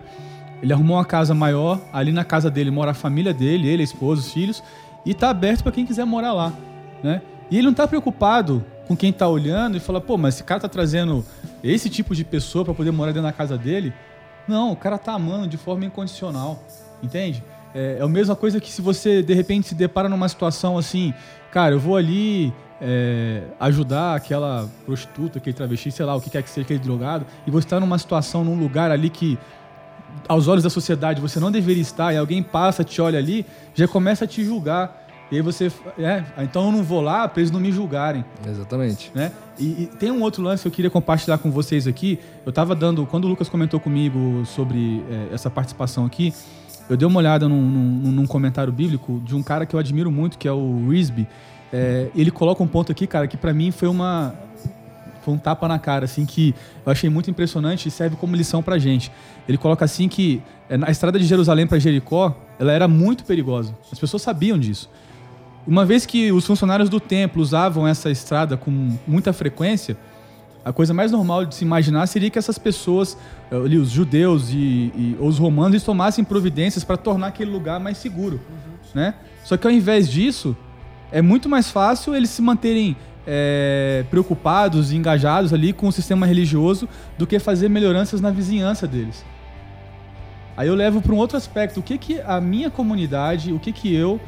Ele 0.62 0.72
arrumou 0.72 0.96
uma 0.98 1.04
casa 1.04 1.34
maior, 1.34 1.80
ali 1.92 2.12
na 2.12 2.24
casa 2.24 2.50
dele 2.50 2.70
mora 2.70 2.90
a 2.92 2.94
família 2.94 3.32
dele, 3.34 3.68
ele, 3.68 3.80
a 3.82 3.84
esposa, 3.84 4.20
os 4.20 4.32
filhos, 4.32 4.62
e 5.04 5.12
tá 5.14 5.30
aberto 5.30 5.62
para 5.62 5.72
quem 5.72 5.84
quiser 5.86 6.04
morar 6.04 6.32
lá, 6.34 6.52
né? 7.02 7.20
E 7.50 7.56
ele 7.58 7.66
não 7.66 7.74
tá 7.74 7.86
preocupado 7.88 8.64
com 8.86 8.96
quem 8.96 9.12
tá 9.12 9.28
olhando 9.28 9.76
e 9.76 9.80
fala, 9.80 10.00
pô, 10.00 10.16
mas 10.16 10.34
esse 10.34 10.44
cara 10.44 10.60
tá 10.60 10.68
trazendo 10.68 11.24
esse 11.62 11.88
tipo 11.88 12.14
de 12.14 12.24
pessoa 12.24 12.64
para 12.64 12.74
poder 12.74 12.90
morar 12.90 13.12
dentro 13.12 13.28
da 13.28 13.32
casa 13.32 13.56
dele. 13.56 13.92
Não, 14.46 14.72
o 14.72 14.76
cara 14.76 14.98
tá 14.98 15.12
amando 15.12 15.46
de 15.46 15.56
forma 15.56 15.84
incondicional, 15.84 16.62
entende? 17.02 17.42
É, 17.74 17.98
é 18.00 18.02
a 18.02 18.08
mesma 18.08 18.36
coisa 18.36 18.60
que 18.60 18.70
se 18.70 18.82
você 18.82 19.22
de 19.22 19.34
repente 19.34 19.68
se 19.68 19.74
depara 19.74 20.08
numa 20.08 20.28
situação 20.28 20.76
assim, 20.76 21.14
cara, 21.50 21.74
eu 21.74 21.80
vou 21.80 21.96
ali 21.96 22.52
é, 22.80 23.42
ajudar 23.60 24.16
aquela 24.16 24.68
prostituta, 24.84 25.38
aquele 25.38 25.54
travesti, 25.54 25.92
sei 25.92 26.04
lá, 26.04 26.16
o 26.16 26.20
que 26.20 26.28
quer 26.28 26.42
que 26.42 26.50
seja, 26.50 26.64
aquele 26.64 26.80
drogado, 26.80 27.24
e 27.46 27.50
você 27.50 27.64
está 27.64 27.78
numa 27.78 27.96
situação, 27.96 28.44
num 28.44 28.58
lugar 28.58 28.90
ali 28.90 29.08
que, 29.08 29.38
aos 30.26 30.48
olhos 30.48 30.64
da 30.64 30.70
sociedade, 30.70 31.20
você 31.20 31.38
não 31.38 31.52
deveria 31.52 31.80
estar, 31.80 32.12
e 32.12 32.16
alguém 32.16 32.42
passa, 32.42 32.82
te 32.82 33.00
olha 33.00 33.18
ali, 33.18 33.46
já 33.72 33.86
começa 33.86 34.24
a 34.24 34.28
te 34.28 34.44
julgar. 34.44 35.01
E 35.32 35.36
aí 35.36 35.40
você, 35.40 35.72
é, 35.98 36.22
então 36.42 36.66
eu 36.66 36.72
não 36.72 36.82
vou 36.82 37.00
lá 37.00 37.26
para 37.26 37.40
eles 37.40 37.50
não 37.50 37.58
me 37.58 37.72
julgarem 37.72 38.22
Exatamente. 38.46 39.10
né? 39.14 39.32
E, 39.58 39.64
e 39.84 39.86
tem 39.98 40.10
um 40.10 40.20
outro 40.20 40.42
lance 40.42 40.62
que 40.62 40.68
eu 40.68 40.72
queria 40.72 40.90
compartilhar 40.90 41.38
com 41.38 41.50
vocês 41.50 41.86
aqui. 41.86 42.18
Eu 42.44 42.52
tava 42.52 42.74
dando, 42.74 43.06
quando 43.06 43.24
o 43.24 43.28
Lucas 43.28 43.48
comentou 43.48 43.80
comigo 43.80 44.44
sobre 44.44 45.02
é, 45.10 45.34
essa 45.34 45.48
participação 45.48 46.04
aqui, 46.04 46.34
eu 46.88 46.98
dei 46.98 47.08
uma 47.08 47.18
olhada 47.18 47.48
num, 47.48 47.62
num- 47.62 48.12
num 48.12 48.26
comentário 48.26 48.70
bíblico 48.72 49.22
de 49.24 49.34
um 49.34 49.42
cara 49.42 49.64
que 49.64 49.74
eu 49.74 49.80
admiro 49.80 50.10
muito, 50.12 50.36
que 50.36 50.46
é 50.46 50.52
o 50.52 50.88
Risby. 50.90 51.26
É, 51.72 52.08
ele 52.14 52.30
coloca 52.30 52.62
um 52.62 52.66
ponto 52.68 52.92
aqui, 52.92 53.06
cara, 53.06 53.26
que 53.26 53.38
pra 53.38 53.54
mim 53.54 53.70
foi 53.70 53.88
uma 53.88 54.34
foi 55.22 55.32
um 55.32 55.38
tapa 55.38 55.66
na 55.68 55.78
cara, 55.78 56.04
assim, 56.04 56.26
que 56.26 56.52
eu 56.84 56.90
achei 56.92 57.08
muito 57.08 57.30
impressionante 57.30 57.86
e 57.88 57.90
serve 57.92 58.16
como 58.16 58.34
lição 58.36 58.60
pra 58.62 58.76
gente. 58.76 59.10
Ele 59.48 59.56
coloca 59.56 59.82
assim 59.84 60.08
que 60.08 60.42
é, 60.68 60.76
na 60.76 60.90
estrada 60.90 61.16
de 61.18 61.24
Jerusalém 61.24 61.64
para 61.66 61.78
Jericó, 61.78 62.36
ela 62.58 62.72
era 62.72 62.86
muito 62.88 63.24
perigosa. 63.24 63.72
As 63.90 63.98
pessoas 63.98 64.20
sabiam 64.20 64.58
disso. 64.58 64.90
Uma 65.66 65.84
vez 65.84 66.04
que 66.04 66.32
os 66.32 66.44
funcionários 66.46 66.88
do 66.88 66.98
templo 66.98 67.40
usavam 67.40 67.86
essa 67.86 68.10
estrada 68.10 68.56
com 68.56 68.96
muita 69.06 69.32
frequência, 69.32 69.96
a 70.64 70.72
coisa 70.72 70.92
mais 70.92 71.10
normal 71.12 71.44
de 71.44 71.54
se 71.54 71.64
imaginar 71.64 72.06
seria 72.06 72.30
que 72.30 72.38
essas 72.38 72.58
pessoas, 72.58 73.16
eh, 73.50 73.56
ali, 73.56 73.78
os 73.78 73.90
judeus 73.90 74.50
e, 74.50 74.56
e- 74.56 75.16
os 75.20 75.38
romanos, 75.38 75.72
eles 75.72 75.82
tomassem 75.84 76.24
providências 76.24 76.84
para 76.84 76.96
tornar 76.96 77.28
aquele 77.28 77.50
lugar 77.50 77.78
mais 77.80 77.98
seguro, 77.98 78.40
né? 78.94 79.14
Só 79.44 79.56
que 79.56 79.66
ao 79.66 79.72
invés 79.72 80.08
disso, 80.08 80.56
é 81.10 81.20
muito 81.22 81.48
mais 81.48 81.70
fácil 81.70 82.14
eles 82.14 82.30
se 82.30 82.40
manterem 82.42 82.96
é, 83.26 84.04
preocupados 84.10 84.90
e 84.92 84.96
engajados 84.96 85.52
ali 85.52 85.72
com 85.72 85.86
o 85.86 85.92
sistema 85.92 86.26
religioso 86.26 86.88
do 87.16 87.24
que 87.26 87.38
fazer 87.38 87.68
melhoranças 87.68 88.20
na 88.20 88.30
vizinhança 88.30 88.86
deles. 88.86 89.24
Aí 90.56 90.68
eu 90.68 90.74
levo 90.74 91.00
para 91.00 91.12
um 91.14 91.16
outro 91.18 91.36
aspecto. 91.36 91.80
O 91.80 91.82
que 91.82 91.98
que 91.98 92.20
a 92.20 92.40
minha 92.40 92.68
comunidade, 92.70 93.52
o 93.52 93.58
que 93.58 93.72
que 93.72 93.94
eu, 93.94 94.20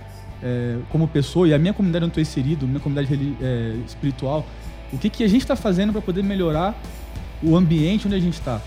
é, 0.45 0.77
como 0.91 1.09
pessoa, 1.09 1.49
e 1.49 1.55
a 1.55 1.59
minha 1.59 1.73
comunidade 1.73 2.05
onde 2.05 2.11
estou 2.11 2.23
inserido, 2.23 2.67
minha 2.67 2.81
comunidade 2.81 3.37
é, 3.41 3.75
espiritual, 3.87 4.47
o 4.93 4.99
que 4.99 5.09
que 5.09 5.25
a 5.25 5.29
gente 5.29 5.41
está 5.41 5.57
fazendo 5.57 5.93
para 5.93 6.03
poder 6.03 6.23
melhorar 6.23 6.79
o 7.43 7.57
ambiente 7.57 8.07
onde 8.07 8.15
a 8.15 8.21
gente 8.21 8.35
está? 8.35 8.61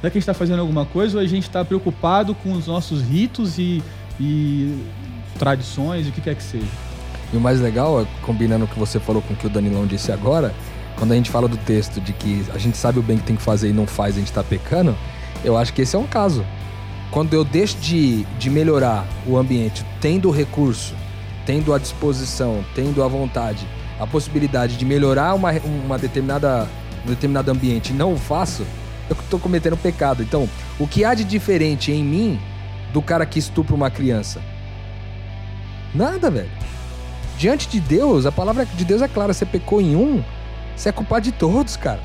Será 0.00 0.10
que 0.10 0.18
a 0.18 0.20
gente 0.20 0.22
está 0.22 0.34
fazendo 0.34 0.60
alguma 0.60 0.84
coisa 0.84 1.16
ou 1.16 1.24
a 1.24 1.26
gente 1.26 1.44
está 1.44 1.64
preocupado 1.64 2.34
com 2.34 2.52
os 2.52 2.66
nossos 2.66 3.00
ritos 3.00 3.58
e, 3.58 3.82
e 4.20 4.76
tradições, 5.38 6.06
o 6.08 6.12
que 6.12 6.20
quer 6.20 6.34
que 6.34 6.42
seja? 6.42 6.66
E 7.32 7.36
o 7.36 7.40
mais 7.40 7.60
legal, 7.60 8.06
combinando 8.20 8.64
o 8.64 8.68
que 8.68 8.78
você 8.78 9.00
falou 9.00 9.22
com 9.22 9.32
o 9.32 9.36
que 9.36 9.46
o 9.46 9.50
Danilão 9.50 9.86
disse 9.86 10.12
agora, 10.12 10.52
quando 10.96 11.12
a 11.12 11.14
gente 11.14 11.30
fala 11.30 11.48
do 11.48 11.56
texto 11.56 12.00
de 12.00 12.12
que 12.12 12.44
a 12.52 12.58
gente 12.58 12.76
sabe 12.76 12.98
o 12.98 13.02
bem 13.02 13.16
que 13.16 13.24
tem 13.24 13.36
que 13.36 13.42
fazer 13.42 13.70
e 13.70 13.72
não 13.72 13.86
faz, 13.86 14.16
a 14.16 14.18
gente 14.18 14.28
está 14.28 14.42
pecando, 14.42 14.94
eu 15.44 15.56
acho 15.56 15.72
que 15.72 15.82
esse 15.82 15.96
é 15.96 15.98
um 15.98 16.06
caso. 16.06 16.44
Quando 17.10 17.32
eu 17.32 17.44
deixo 17.44 17.78
de, 17.78 18.24
de 18.38 18.50
melhorar 18.50 19.06
o 19.26 19.38
ambiente, 19.38 19.84
tendo 20.00 20.30
recurso, 20.30 20.94
tendo 21.46 21.72
a 21.72 21.78
disposição, 21.78 22.64
tendo 22.74 23.02
a 23.02 23.08
vontade, 23.08 23.66
a 23.98 24.06
possibilidade 24.06 24.76
de 24.76 24.84
melhorar 24.84 25.34
uma, 25.34 25.52
uma 25.84 25.98
determinada, 25.98 26.68
um 27.04 27.08
determinado 27.08 27.50
ambiente 27.50 27.92
não 27.92 28.14
o 28.14 28.18
faço, 28.18 28.66
eu 29.08 29.16
estou 29.16 29.38
cometendo 29.38 29.76
pecado. 29.76 30.22
Então, 30.22 30.48
o 30.78 30.86
que 30.86 31.04
há 31.04 31.14
de 31.14 31.24
diferente 31.24 31.92
em 31.92 32.02
mim 32.02 32.40
do 32.92 33.02
cara 33.02 33.26
que 33.26 33.38
estupra 33.38 33.74
uma 33.74 33.90
criança? 33.90 34.40
Nada, 35.94 36.30
velho. 36.30 36.50
Diante 37.36 37.68
de 37.68 37.80
Deus, 37.80 38.26
a 38.26 38.32
palavra 38.32 38.64
de 38.64 38.84
Deus 38.84 39.02
é 39.02 39.08
clara: 39.08 39.32
você 39.32 39.44
pecou 39.44 39.80
em 39.80 39.94
um, 39.96 40.22
você 40.74 40.88
é 40.88 40.92
culpado 40.92 41.24
de 41.24 41.32
todos, 41.32 41.76
cara. 41.76 42.00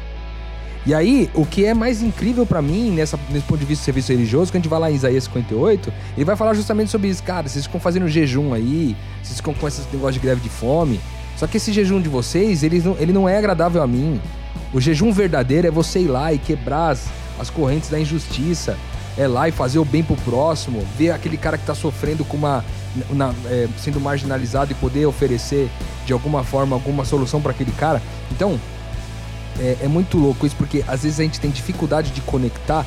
E 0.86 0.94
aí, 0.94 1.30
o 1.34 1.46
que 1.46 1.66
é 1.66 1.74
mais 1.74 2.02
incrível 2.02 2.46
para 2.46 2.62
mim 2.62 2.92
nessa, 2.92 3.20
nesse 3.30 3.46
ponto 3.46 3.60
de 3.60 3.66
vista 3.66 3.84
do 3.84 3.86
serviço 3.86 4.12
religioso, 4.12 4.52
quando 4.52 4.56
a 4.56 4.60
gente 4.60 4.70
vai 4.70 4.80
lá 4.80 4.92
em 4.92 4.96
Isaías 4.96 5.26
58, 5.26 5.94
ele 6.16 6.26
vai 6.26 6.36
falar 6.36 6.54
justamente 6.54 6.90
sobre 6.90 7.10
isso. 7.10 7.22
Cara, 7.22 7.48
vocês 7.48 7.66
ficam 7.66 7.80
fazendo 7.80 8.08
jejum 8.08 8.54
aí, 8.54 8.96
vocês 9.22 9.38
ficam 9.38 9.54
com 9.54 9.68
esse 9.68 9.82
negócio 9.92 10.14
de 10.14 10.20
greve 10.20 10.42
de 10.42 10.50
fome. 10.50 11.00
Só 11.36 11.48
que 11.48 11.58
esse 11.58 11.72
jejum 11.72 12.02
de 12.02 12.10
vocês, 12.10 12.64
ele 12.64 12.80
não, 12.80 12.98
ele 12.98 13.14
não 13.14 13.30
é 13.30 13.38
agradável 13.38 13.82
a 13.82 13.88
mim. 13.88 14.20
O 14.74 14.80
jejum 14.80 15.12
verdadeiro 15.12 15.68
é 15.68 15.72
você 15.72 16.00
ir 16.00 16.08
lá 16.08 16.34
e 16.34 16.38
quebrar 16.38 16.90
as, 16.90 17.08
as 17.40 17.50
correntes 17.50 17.90
da 17.90 18.00
injustiça. 18.00 18.78
É 19.18 19.28
lá 19.28 19.50
e 19.50 19.52
fazer 19.52 19.80
o 19.80 19.86
bem 19.86 20.02
pro 20.02 20.16
próximo, 20.18 20.86
ver 20.98 21.12
aquele 21.12 21.36
cara 21.36 21.58
que 21.58 21.66
tá 21.66 21.76
sofrendo 21.76 22.24
com 22.24 22.38
uma. 22.38 22.64
Na, 23.12 23.34
é, 23.46 23.68
sendo 23.78 24.00
marginalizado 24.00 24.72
e 24.72 24.76
poder 24.76 25.06
oferecer 25.06 25.70
de 26.06 26.14
alguma 26.14 26.44
forma 26.44 26.76
alguma 26.76 27.06
solução 27.06 27.42
para 27.42 27.52
aquele 27.52 27.72
cara. 27.72 28.02
Então, 28.32 28.60
é, 29.60 29.78
é 29.84 29.88
muito 29.88 30.18
louco 30.18 30.46
isso, 30.46 30.56
porque 30.56 30.84
às 30.88 31.04
vezes 31.04 31.20
a 31.20 31.24
gente 31.24 31.40
tem 31.40 31.50
dificuldade 31.50 32.12
de 32.12 32.22
conectar 32.22 32.86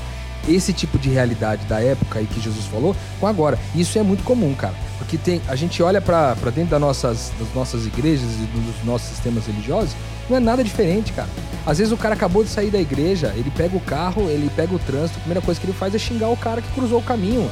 esse 0.48 0.72
tipo 0.72 0.98
de 0.98 1.08
realidade 1.08 1.64
da 1.66 1.80
época 1.80 2.18
aí 2.18 2.26
que 2.26 2.40
Jesus 2.40 2.66
falou 2.66 2.96
com 3.20 3.26
agora. 3.26 3.58
Isso 3.74 3.98
é 3.98 4.02
muito 4.02 4.24
comum, 4.24 4.54
cara. 4.54 4.74
Porque 4.98 5.16
tem, 5.16 5.40
a 5.48 5.54
gente 5.54 5.82
olha 5.82 6.00
para 6.00 6.34
dentro 6.54 6.70
das 6.70 6.80
nossas, 6.80 7.32
das 7.38 7.54
nossas 7.54 7.86
igrejas 7.86 8.28
e 8.40 8.46
dos 8.46 8.84
nossos 8.84 9.08
sistemas 9.08 9.46
religiosos, 9.46 9.94
não 10.28 10.36
é 10.36 10.40
nada 10.40 10.64
diferente, 10.64 11.12
cara. 11.12 11.28
Às 11.64 11.78
vezes 11.78 11.92
o 11.92 11.96
cara 11.96 12.14
acabou 12.14 12.42
de 12.42 12.50
sair 12.50 12.70
da 12.70 12.80
igreja, 12.80 13.32
ele 13.36 13.52
pega 13.56 13.76
o 13.76 13.80
carro, 13.80 14.28
ele 14.28 14.50
pega 14.54 14.74
o 14.74 14.78
trânsito, 14.78 15.18
a 15.18 15.20
primeira 15.20 15.40
coisa 15.40 15.60
que 15.60 15.66
ele 15.66 15.72
faz 15.72 15.94
é 15.94 15.98
xingar 15.98 16.28
o 16.28 16.36
cara 16.36 16.60
que 16.60 16.72
cruzou 16.72 16.98
o 16.98 17.02
caminho 17.02 17.48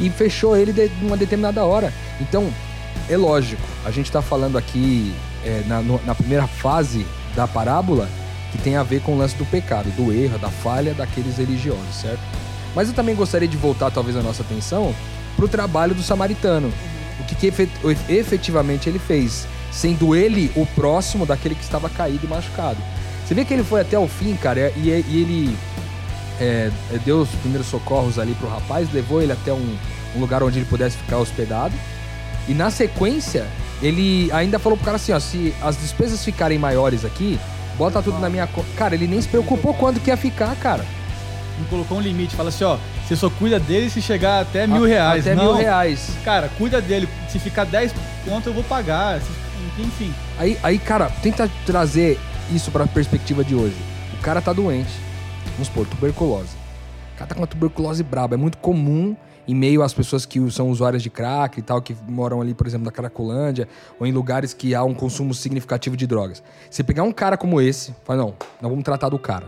e 0.00 0.08
fechou 0.08 0.56
ele 0.56 0.72
de 0.72 0.90
uma 1.04 1.16
determinada 1.16 1.64
hora. 1.64 1.92
Então, 2.20 2.50
é 3.08 3.16
lógico, 3.16 3.62
a 3.84 3.90
gente 3.90 4.06
está 4.06 4.22
falando 4.22 4.56
aqui 4.56 5.14
é, 5.44 5.62
na, 5.66 5.82
no, 5.82 6.00
na 6.04 6.14
primeira 6.14 6.46
fase 6.46 7.06
da 7.34 7.46
parábola 7.46 8.08
que 8.52 8.58
tem 8.58 8.76
a 8.76 8.82
ver 8.82 9.00
com 9.00 9.14
o 9.14 9.18
lance 9.18 9.34
do 9.34 9.46
pecado, 9.46 9.90
do 9.96 10.12
erro, 10.12 10.38
da 10.38 10.50
falha 10.50 10.94
daqueles 10.94 11.38
religiosos, 11.38 11.94
certo? 12.00 12.20
Mas 12.74 12.88
eu 12.88 12.94
também 12.94 13.14
gostaria 13.14 13.48
de 13.48 13.56
voltar, 13.56 13.90
talvez, 13.90 14.16
a 14.16 14.22
nossa 14.22 14.42
atenção 14.42 14.94
para 15.34 15.44
o 15.44 15.48
trabalho 15.48 15.94
do 15.94 16.02
samaritano. 16.02 16.72
O 17.18 17.24
que, 17.24 17.34
que 17.34 17.52
efetivamente 18.08 18.88
ele 18.88 18.98
fez, 18.98 19.46
sendo 19.70 20.14
ele 20.14 20.50
o 20.54 20.66
próximo 20.66 21.24
daquele 21.24 21.54
que 21.54 21.62
estava 21.62 21.88
caído 21.88 22.26
e 22.26 22.28
machucado. 22.28 22.78
Você 23.24 23.34
vê 23.34 23.44
que 23.44 23.54
ele 23.54 23.64
foi 23.64 23.80
até 23.80 23.98
o 23.98 24.06
fim, 24.06 24.34
cara, 24.36 24.72
e, 24.76 24.88
e 24.88 25.22
ele 25.22 25.56
é, 26.40 26.70
é 26.92 26.98
deu 26.98 27.20
os 27.20 27.28
primeiros 27.30 27.68
socorros 27.68 28.18
ali 28.18 28.34
pro 28.34 28.48
rapaz, 28.48 28.92
levou 28.92 29.22
ele 29.22 29.32
até 29.32 29.52
um, 29.52 29.76
um 30.16 30.20
lugar 30.20 30.42
onde 30.42 30.58
ele 30.58 30.66
pudesse 30.66 30.96
ficar 30.96 31.18
hospedado. 31.18 31.74
E 32.48 32.54
na 32.54 32.70
sequência, 32.70 33.46
ele 33.80 34.30
ainda 34.32 34.58
falou 34.58 34.76
pro 34.76 34.84
cara 34.84 34.96
assim, 34.96 35.12
ó, 35.12 35.20
se 35.20 35.54
as 35.62 35.76
despesas 35.76 36.24
ficarem 36.24 36.58
maiores 36.58 37.04
aqui, 37.04 37.38
bota 37.76 38.02
tudo 38.02 38.18
na 38.18 38.28
minha 38.28 38.46
conta. 38.46 38.68
Cara, 38.76 38.94
ele 38.94 39.06
nem 39.06 39.20
se 39.20 39.28
preocupou 39.28 39.74
quando 39.74 40.00
que 40.00 40.10
ia 40.10 40.16
ficar, 40.16 40.54
cara. 40.56 40.84
Não 41.58 41.66
colocou 41.66 41.98
um 41.98 42.00
limite, 42.00 42.34
fala 42.34 42.48
assim, 42.48 42.64
ó, 42.64 42.78
você 43.06 43.16
só 43.16 43.28
cuida 43.28 43.60
dele 43.60 43.90
se 43.90 44.00
chegar 44.00 44.40
até 44.40 44.66
mil 44.66 44.84
reais. 44.84 45.26
Até 45.26 45.34
Não, 45.34 45.44
mil 45.44 45.54
reais. 45.54 46.10
Cara, 46.24 46.48
cuida 46.56 46.80
dele. 46.80 47.08
Se 47.28 47.38
ficar 47.38 47.64
10 47.64 47.92
pontos, 48.24 48.46
eu 48.46 48.54
vou 48.54 48.64
pagar. 48.64 49.20
Enfim. 49.78 50.12
Aí, 50.38 50.58
aí, 50.62 50.78
cara, 50.78 51.10
tenta 51.22 51.50
trazer 51.66 52.18
isso 52.50 52.70
pra 52.70 52.86
perspectiva 52.86 53.44
de 53.44 53.54
hoje. 53.54 53.76
O 54.14 54.22
cara 54.22 54.40
tá 54.40 54.52
doente. 54.52 54.92
Vamos 55.52 55.68
supor, 55.68 55.86
tuberculose. 55.86 56.56
O 57.14 57.18
cara 57.18 57.28
tá 57.28 57.34
com 57.34 57.40
uma 57.42 57.46
tuberculose 57.46 58.02
braba. 58.02 58.34
É 58.34 58.38
muito 58.38 58.58
comum 58.58 59.14
em 59.46 59.54
meio 59.54 59.82
às 59.82 59.92
pessoas 59.92 60.24
que 60.24 60.50
são 60.50 60.70
usuárias 60.70 61.02
de 61.02 61.10
crack 61.10 61.58
e 61.58 61.62
tal, 61.62 61.82
que 61.82 61.96
moram 62.08 62.40
ali, 62.40 62.54
por 62.54 62.66
exemplo, 62.66 62.84
na 62.84 62.92
Cracolândia, 62.92 63.68
ou 63.98 64.06
em 64.06 64.12
lugares 64.12 64.54
que 64.54 64.74
há 64.74 64.84
um 64.84 64.94
consumo 64.94 65.34
significativo 65.34 65.96
de 65.96 66.06
drogas. 66.06 66.42
Você 66.70 66.82
pegar 66.82 67.02
um 67.02 67.12
cara 67.12 67.36
como 67.36 67.60
esse, 67.60 67.94
fala, 68.04 68.18
não, 68.20 68.34
nós 68.60 68.70
vamos 68.70 68.84
tratar 68.84 69.08
do 69.08 69.18
cara. 69.18 69.46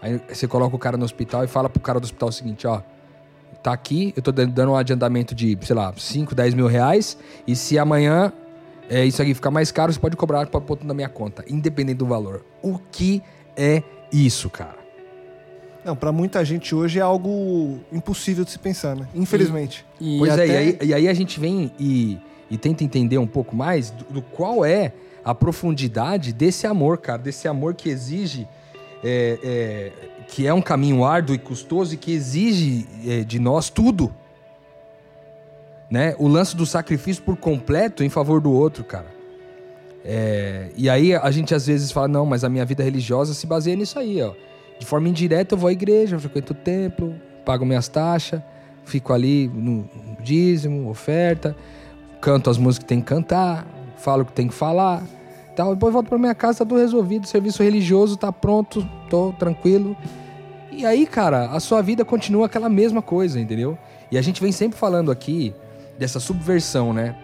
Aí 0.00 0.20
você 0.28 0.48
coloca 0.48 0.74
o 0.74 0.78
cara 0.78 0.96
no 0.96 1.04
hospital 1.04 1.44
e 1.44 1.46
fala 1.46 1.68
pro 1.68 1.80
cara 1.80 2.00
do 2.00 2.04
hospital 2.04 2.28
o 2.28 2.32
seguinte, 2.32 2.66
ó, 2.66 2.82
tá 3.62 3.72
aqui, 3.72 4.12
eu 4.16 4.22
tô 4.22 4.32
dando 4.32 4.72
um 4.72 4.76
adiantamento 4.76 5.34
de, 5.34 5.56
sei 5.62 5.76
lá, 5.76 5.94
5, 5.96 6.34
10 6.34 6.54
mil 6.54 6.66
reais, 6.66 7.16
e 7.46 7.54
se 7.54 7.78
amanhã 7.78 8.32
é, 8.90 9.04
isso 9.04 9.22
aqui 9.22 9.32
ficar 9.32 9.52
mais 9.52 9.70
caro, 9.70 9.92
você 9.92 10.00
pode 10.00 10.16
cobrar 10.16 10.46
para 10.46 10.60
pôr 10.60 10.78
na 10.82 10.92
minha 10.92 11.08
conta, 11.08 11.44
independente 11.48 11.98
do 11.98 12.06
valor. 12.06 12.44
O 12.60 12.78
que 12.90 13.22
é 13.56 13.82
isso, 14.12 14.50
cara? 14.50 14.81
Não, 15.84 15.96
para 15.96 16.12
muita 16.12 16.44
gente 16.44 16.74
hoje 16.74 16.98
é 16.98 17.02
algo 17.02 17.80
impossível 17.92 18.44
de 18.44 18.52
se 18.52 18.58
pensar, 18.58 18.94
né? 18.94 19.08
Infelizmente. 19.14 19.84
E, 20.00 20.16
e 20.16 20.18
pois 20.18 20.32
até... 20.32 20.46
é, 20.46 20.46
e 20.46 20.56
aí, 20.56 20.78
e 20.82 20.94
aí, 20.94 21.08
a 21.08 21.14
gente 21.14 21.40
vem 21.40 21.72
e, 21.78 22.18
e 22.50 22.56
tenta 22.56 22.84
entender 22.84 23.18
um 23.18 23.26
pouco 23.26 23.56
mais 23.56 23.90
do, 23.90 24.04
do, 24.04 24.22
qual 24.22 24.64
é 24.64 24.92
a 25.24 25.34
profundidade 25.34 26.32
desse 26.32 26.66
amor, 26.66 26.98
cara, 26.98 27.18
desse 27.18 27.48
amor 27.48 27.74
que 27.74 27.88
exige. 27.88 28.46
É, 29.04 29.38
é, 29.42 29.92
que 30.28 30.46
é 30.46 30.54
um 30.54 30.62
caminho 30.62 31.04
árduo 31.04 31.34
e 31.34 31.38
custoso 31.38 31.94
e 31.94 31.96
que 31.96 32.12
exige 32.12 32.86
é, 33.04 33.24
de 33.24 33.40
nós 33.40 33.68
tudo. 33.68 34.14
Né? 35.90 36.14
O 36.18 36.28
lance 36.28 36.56
do 36.56 36.64
sacrifício 36.64 37.22
por 37.22 37.36
completo 37.36 38.04
em 38.04 38.08
favor 38.08 38.40
do 38.40 38.52
outro, 38.52 38.84
cara. 38.84 39.12
É, 40.04 40.70
e 40.76 40.88
aí 40.88 41.14
a 41.14 41.30
gente 41.30 41.54
às 41.54 41.66
vezes 41.66 41.90
fala, 41.90 42.08
não, 42.08 42.24
mas 42.24 42.44
a 42.44 42.48
minha 42.48 42.64
vida 42.64 42.82
religiosa 42.82 43.34
se 43.34 43.46
baseia 43.46 43.76
nisso 43.76 43.98
aí, 43.98 44.22
ó. 44.22 44.32
De 44.82 44.86
forma 44.86 45.08
indireta, 45.08 45.54
eu 45.54 45.58
vou 45.58 45.68
à 45.68 45.72
igreja, 45.72 46.18
frequento 46.18 46.52
o 46.52 46.56
templo, 46.56 47.14
pago 47.44 47.64
minhas 47.64 47.86
taxas, 47.86 48.42
fico 48.84 49.12
ali 49.12 49.46
no 49.46 49.88
dízimo, 50.18 50.90
oferta, 50.90 51.54
canto 52.20 52.50
as 52.50 52.58
músicas 52.58 52.82
que 52.82 52.88
tem 52.88 53.00
que 53.00 53.06
cantar, 53.06 53.64
falo 53.96 54.22
o 54.22 54.26
que 54.26 54.32
tem 54.32 54.48
que 54.48 54.54
falar. 54.54 55.04
Tal. 55.54 55.74
Depois 55.74 55.92
volto 55.92 56.08
para 56.08 56.18
minha 56.18 56.34
casa, 56.34 56.58
tá 56.58 56.64
tudo 56.64 56.80
resolvido, 56.80 57.22
o 57.22 57.28
serviço 57.28 57.62
religioso 57.62 58.16
tá 58.16 58.32
pronto, 58.32 58.84
tô 59.08 59.32
tranquilo. 59.38 59.96
E 60.72 60.84
aí, 60.84 61.06
cara, 61.06 61.44
a 61.50 61.60
sua 61.60 61.80
vida 61.80 62.04
continua 62.04 62.46
aquela 62.46 62.68
mesma 62.68 63.00
coisa, 63.00 63.38
entendeu? 63.38 63.78
E 64.10 64.18
a 64.18 64.22
gente 64.22 64.42
vem 64.42 64.50
sempre 64.50 64.76
falando 64.76 65.12
aqui 65.12 65.54
dessa 65.96 66.18
subversão, 66.18 66.92
né? 66.92 67.14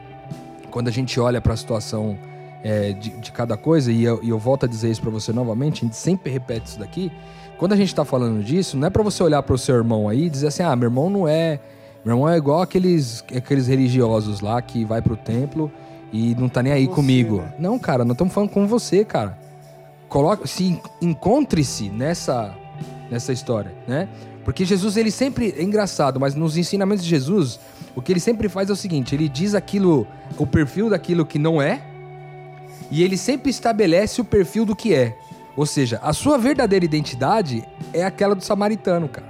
Quando 0.71 0.87
a 0.87 0.93
gente 0.93 1.19
olha 1.19 1.41
para 1.41 1.55
a 1.55 1.57
situação 1.57 2.17
é, 2.63 2.93
de, 2.93 3.11
de, 3.11 3.33
cada 3.33 3.57
coisa, 3.57 3.91
e 3.93 4.05
eu, 4.05 4.21
e 4.23 4.29
eu 4.29 4.39
volto 4.39 4.65
a 4.65 4.69
dizer 4.69 4.91
isso 4.91 5.01
para 5.01 5.11
você 5.11 5.33
novamente, 5.33 5.85
a 5.85 5.87
gente 5.87 5.97
sempre 5.97 6.31
repete 6.31 6.69
isso 6.69 6.79
daqui, 6.79 7.13
quando 7.59 7.73
a 7.73 7.77
gente 7.77 7.93
tá 7.93 8.05
falando 8.05 8.43
disso, 8.43 8.77
não 8.77 8.87
é 8.87 8.91
para 8.91 9.03
você 9.03 9.23
olhar 9.23 9.43
para 9.43 9.55
o 9.55 9.59
seu 9.59 9.75
irmão 9.75 10.09
aí 10.09 10.27
e 10.27 10.31
dizer 10.31 10.47
assim: 10.47 10.63
ah, 10.63 10.77
meu 10.77 10.87
irmão 10.87 11.11
não 11.11 11.27
é. 11.27 11.59
Meu 12.05 12.15
irmão 12.15 12.29
é 12.29 12.37
igual 12.37 12.63
aqueles, 12.63 13.25
aqueles 13.37 13.67
religiosos 13.67 14.41
lá 14.41 14.63
que 14.63 14.85
vai 14.85 15.03
pro 15.03 15.17
templo 15.17 15.71
e 16.13 16.37
não 16.37 16.49
tá 16.49 16.63
nem 16.63 16.73
aí 16.73 16.87
você, 16.87 16.95
comigo. 16.95 17.39
Né? 17.39 17.55
Não, 17.59 17.79
cara, 17.79 18.05
não 18.05 18.13
estamos 18.13 18.33
falando 18.33 18.51
com 18.51 18.67
você, 18.67 19.05
cara. 19.05 19.37
Coloque, 20.09 20.49
se 20.49 20.81
encontre-se 21.03 21.91
nessa 21.91 22.55
nessa 23.11 23.33
história, 23.33 23.75
né? 23.87 24.09
Porque 24.45 24.65
Jesus 24.65 24.97
ele 24.97 25.11
sempre 25.11 25.55
é 25.59 25.63
engraçado, 25.63 26.21
mas 26.21 26.35
nos 26.35 26.57
ensinamentos 26.57 27.03
de 27.03 27.11
Jesus, 27.11 27.59
o 27.97 28.01
que 28.01 28.13
ele 28.13 28.21
sempre 28.21 28.49
faz 28.49 28.71
é 28.71 28.73
o 28.73 28.77
seguinte, 28.77 29.15
ele 29.15 29.29
diz 29.29 29.55
aquilo, 29.55 30.07
o 30.39 30.47
perfil 30.47 30.89
daquilo 30.89 31.27
que 31.27 31.39
não 31.39 31.61
é, 31.61 31.83
e 32.91 33.03
ele 33.03 33.17
sempre 33.17 33.51
estabelece 33.51 34.21
o 34.21 34.25
perfil 34.25 34.65
do 34.65 34.75
que 34.75 34.95
é. 34.95 35.17
Ou 35.57 35.67
seja, 35.67 35.99
a 36.03 36.13
sua 36.13 36.39
verdadeira 36.39 36.85
identidade 36.85 37.67
é 37.93 38.05
aquela 38.05 38.35
do 38.35 38.45
samaritano, 38.45 39.09
cara. 39.09 39.27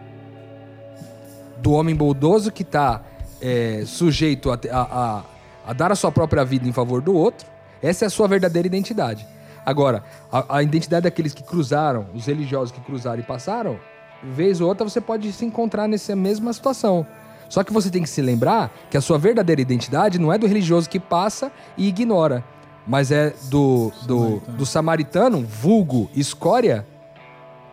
Do 1.58 1.72
homem 1.72 1.94
bondoso 1.94 2.52
que 2.52 2.62
está 2.62 3.02
é, 3.40 3.82
sujeito 3.86 4.50
a, 4.50 4.58
a, 4.70 4.80
a, 4.80 5.22
a 5.66 5.72
dar 5.72 5.90
a 5.90 5.96
sua 5.96 6.12
própria 6.12 6.44
vida 6.44 6.68
em 6.68 6.72
favor 6.72 7.00
do 7.00 7.14
outro. 7.14 7.46
Essa 7.82 8.04
é 8.04 8.06
a 8.06 8.10
sua 8.10 8.28
verdadeira 8.28 8.66
identidade. 8.66 9.26
Agora, 9.64 10.04
a, 10.30 10.56
a 10.58 10.62
identidade 10.62 11.04
daqueles 11.04 11.34
que 11.34 11.42
cruzaram, 11.42 12.06
os 12.14 12.26
religiosos 12.26 12.72
que 12.72 12.80
cruzaram 12.80 13.20
e 13.20 13.24
passaram, 13.24 13.78
vez 14.22 14.60
ou 14.60 14.68
outra 14.68 14.88
você 14.88 15.00
pode 15.00 15.32
se 15.32 15.44
encontrar 15.44 15.88
nessa 15.88 16.14
mesma 16.14 16.52
situação. 16.52 17.06
Só 17.48 17.64
que 17.64 17.72
você 17.72 17.90
tem 17.90 18.02
que 18.02 18.08
se 18.08 18.20
lembrar 18.20 18.70
que 18.90 18.96
a 18.96 19.00
sua 19.00 19.18
verdadeira 19.18 19.62
identidade 19.62 20.18
não 20.18 20.32
é 20.32 20.36
do 20.36 20.46
religioso 20.46 20.88
que 20.88 21.00
passa 21.00 21.50
e 21.76 21.88
ignora, 21.88 22.44
mas 22.88 23.12
é 23.12 23.34
do, 23.50 23.92
do, 24.06 24.18
Samaritano. 24.18 24.56
do 24.58 24.66
samaritano, 24.66 25.40
vulgo, 25.42 26.10
escória, 26.16 26.86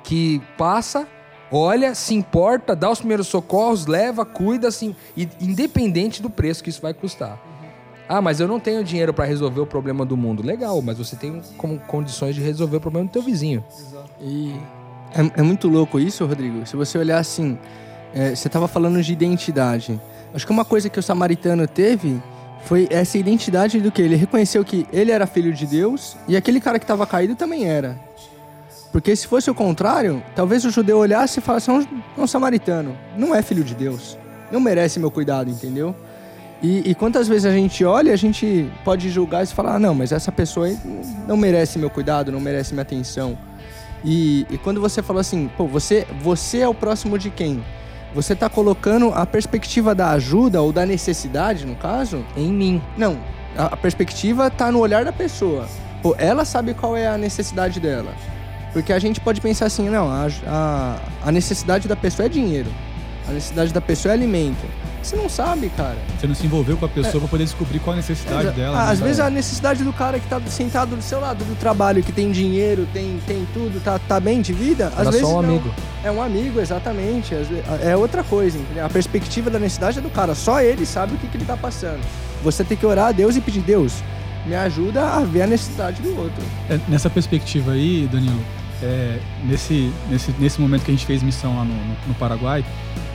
que 0.03 0.41
passa, 0.57 1.07
olha, 1.51 1.95
se 1.95 2.13
importa, 2.13 2.76
dá 2.76 2.91
os 2.91 2.99
primeiros 2.99 3.28
socorros, 3.28 3.86
leva, 3.88 4.26
cuida, 4.26 4.68
assim, 4.68 4.93
e- 5.16 5.30
independente 5.39 6.22
do 6.22 6.30
preço 6.30 6.61
que 6.61 6.70
isso 6.70 6.82
vai 6.82 6.93
custar. 6.93 7.39
Ah, 8.07 8.22
mas 8.22 8.39
eu 8.39 8.47
não 8.47 8.59
tenho 8.59 8.84
dinheiro 8.84 9.13
para 9.13 9.26
resolver 9.26 9.61
o 9.61 9.66
problema 9.66 10.05
do 10.05 10.16
mundo. 10.16 10.43
Legal, 10.45 10.80
mas 10.82 10.97
você 10.97 11.16
tem 11.16 11.41
como 11.57 11.80
condições 11.80 12.36
de 12.36 12.41
resolver 12.41 12.78
o 12.78 12.82
problema 12.82 13.07
do 13.07 13.11
teu 13.11 13.22
vizinho. 13.24 13.63
E 14.22 14.53
é, 15.16 15.39
é 15.39 15.41
muito 15.41 15.68
louco 15.68 15.99
isso, 15.99 16.24
Rodrigo. 16.26 16.68
Se 16.68 16.76
você 16.76 16.99
olhar 16.99 17.18
assim, 17.18 17.57
é, 18.13 18.36
você 18.36 18.47
estava 18.47 18.68
falando 18.68 19.01
de 19.01 19.11
identidade. 19.11 19.99
Acho 20.36 20.45
que 20.45 20.51
uma 20.51 20.66
coisa 20.66 20.88
que 20.88 20.99
o 20.99 21.03
samaritano 21.03 21.68
teve 21.68 22.22
foi 22.66 22.88
essa 22.89 23.18
identidade 23.18 23.80
do 23.80 23.91
que 23.91 24.01
ele 24.01 24.16
reconheceu 24.16 24.66
que 24.66 24.86
ele 24.91 25.11
era 25.11 25.26
filho 25.28 25.53
de 25.53 25.66
Deus 25.66 26.18
e 26.28 26.36
aquele 26.36 26.59
cara 26.59 26.80
que 26.80 26.84
estava 26.84 27.05
caído 27.05 27.36
também 27.36 27.66
era. 27.66 27.97
Porque 28.91 29.16
se 29.16 29.28
fosse 29.28 29.49
o 29.51 29.55
contrário, 29.55 30.24
talvez 30.36 30.66
o 30.66 30.70
judeu 30.70 30.97
olhasse 30.97 31.39
e 31.39 31.41
falasse: 31.41 31.70
é 31.70 31.74
um, 31.74 31.82
é 31.82 32.22
um 32.22 32.28
samaritano, 32.28 32.97
não 33.18 33.36
é 33.36 33.41
filho 33.41 33.63
de 33.63 33.76
Deus, 33.76 34.18
não 34.51 34.59
merece 34.59 34.99
meu 34.99 35.11
cuidado, 35.11 35.49
entendeu? 35.49 35.95
E, 36.63 36.89
e 36.89 36.95
quantas 36.95 37.28
vezes 37.28 37.45
a 37.45 37.51
gente 37.51 37.84
olha, 37.84 38.13
a 38.13 38.16
gente 38.16 38.72
pode 38.84 39.09
julgar 39.09 39.43
e 39.43 39.47
falar: 39.47 39.76
ah, 39.76 39.80
não, 39.80 39.93
mas 39.93 40.11
essa 40.11 40.32
pessoa 40.32 40.68
não 41.28 41.38
merece 41.38 41.78
meu 41.78 41.89
cuidado, 41.89 42.32
não 42.32 42.39
merece 42.39 42.74
minha 42.74 42.84
atenção. 42.84 43.38
E, 44.03 44.45
e 44.49 44.57
quando 44.57 44.80
você 44.80 45.01
falou 45.01 45.20
assim, 45.20 45.49
pô, 45.57 45.68
você, 45.68 46.07
você 46.22 46.59
é 46.59 46.68
o 46.68 46.74
próximo 46.74 47.18
de 47.18 47.30
quem? 47.30 47.63
Você 48.16 48.34
tá 48.34 48.49
colocando 48.49 49.11
a 49.13 49.26
perspectiva 49.26 49.93
da 49.93 50.11
ajuda 50.11 50.61
ou 50.61 50.72
da 50.72 50.86
necessidade, 50.86 51.66
no 51.66 51.76
caso, 51.76 52.26
Em 52.38 52.49
mim. 52.51 52.82
não. 52.97 53.18
A, 53.57 53.76
perspectiva 53.76 54.49
tá 54.49 54.72
no 54.72 54.80
olhar 54.80 55.03
da 55.05 55.11
pessoa. 55.13 55.68
Pô, 56.01 56.16
ela 56.18 56.43
sabe 56.45 56.74
qual 56.74 56.95
é 56.95 57.07
a 57.07 57.18
necessidade 57.18 57.80
dela. 57.80 58.13
Porque 58.74 58.91
a 58.91 58.99
gente 58.99 59.20
pode 59.22 59.39
pensar 59.39 59.66
assim, 59.66 59.89
não, 59.89 60.09
a, 60.09 60.28
a, 60.45 60.97
a 61.26 61.32
necessidade 61.32 61.88
da 61.88 61.95
pessoa 61.95 62.26
é 62.26 62.30
dinheiro. 62.30 62.70
A 63.28 63.32
necessidade 63.32 63.74
da 63.74 63.80
pessoa 63.82 64.11
é 64.11 64.16
alimento. 64.16 64.66
Você 65.06 65.16
não 65.16 65.30
sabe, 65.30 65.70
cara. 65.78 65.95
Você 66.20 66.26
não 66.26 66.34
se 66.34 66.45
envolveu 66.47 66.76
com 66.78 66.86
a 66.86 66.89
pessoa 66.89 67.20
pra 67.20 67.28
poder 67.30 67.43
descobrir 67.43 67.78
qual 67.80 67.93
a 67.93 67.97
necessidade 67.97 68.41
Exa- 68.47 68.51
dela. 68.53 68.82
Ah, 68.82 68.86
né? 68.88 68.91
Às 68.93 68.99
vezes 68.99 69.20
a 69.20 69.30
necessidade 69.30 69.84
do 69.84 69.93
cara 69.93 70.20
que 70.20 70.28
tá 70.28 70.41
sentado 70.47 70.95
do 70.95 71.01
seu 71.03 71.20
lado 71.20 71.45
do 71.45 71.56
trabalho, 71.60 72.01
que 72.01 72.12
tem 72.12 72.32
dinheiro, 72.32 72.88
tem, 72.91 73.20
tem 73.28 73.47
tudo, 73.53 73.80
tá, 73.84 73.99
tá 73.99 74.20
bem 74.20 74.41
de 74.41 74.51
vida, 74.51 74.88
às 74.88 74.93
Era 75.01 75.12
vezes 75.12 75.22
só 75.22 75.38
um 75.38 75.41
não. 75.43 75.49
amigo. 75.49 75.70
É 76.03 76.10
um 76.12 76.22
amigo, 76.24 76.60
exatamente. 76.60 77.36
É 77.84 77.95
outra 77.95 78.24
coisa, 78.24 78.58
entendeu? 78.58 78.84
A 78.84 78.89
perspectiva 78.89 79.49
da 79.51 79.60
necessidade 79.60 79.99
é 79.99 80.01
do 80.01 80.10
cara. 80.10 80.34
Só 80.34 80.60
ele 80.60 80.86
sabe 80.88 81.14
o 81.14 81.18
que, 81.20 81.28
que 81.28 81.38
ele 81.38 81.45
tá 81.45 81.56
passando. 81.56 82.01
Você 82.43 82.64
tem 82.64 82.76
que 82.76 82.86
orar 82.86 83.08
a 83.10 83.12
Deus 83.12 83.36
e 83.36 83.41
pedir, 83.41 83.62
Deus, 83.62 83.93
me 84.45 84.56
ajuda 84.56 85.03
a 85.06 85.20
ver 85.20 85.43
a 85.43 85.47
necessidade 85.47 86.01
do 86.01 86.10
outro. 86.20 86.43
É, 86.68 86.80
nessa 86.88 87.12
perspectiva 87.12 87.74
aí, 87.74 88.10
Danilo, 88.12 88.39
é, 88.82 89.20
nesse, 89.43 89.91
nesse, 90.10 90.32
nesse 90.39 90.60
momento 90.60 90.84
que 90.84 90.89
a 90.91 90.93
gente 90.95 91.06
fez 91.06 91.22
missão 91.22 91.56
lá 91.58 91.64
no, 91.64 91.74
no- 91.74 91.95
no 92.08 92.14
Paraguai, 92.16 92.66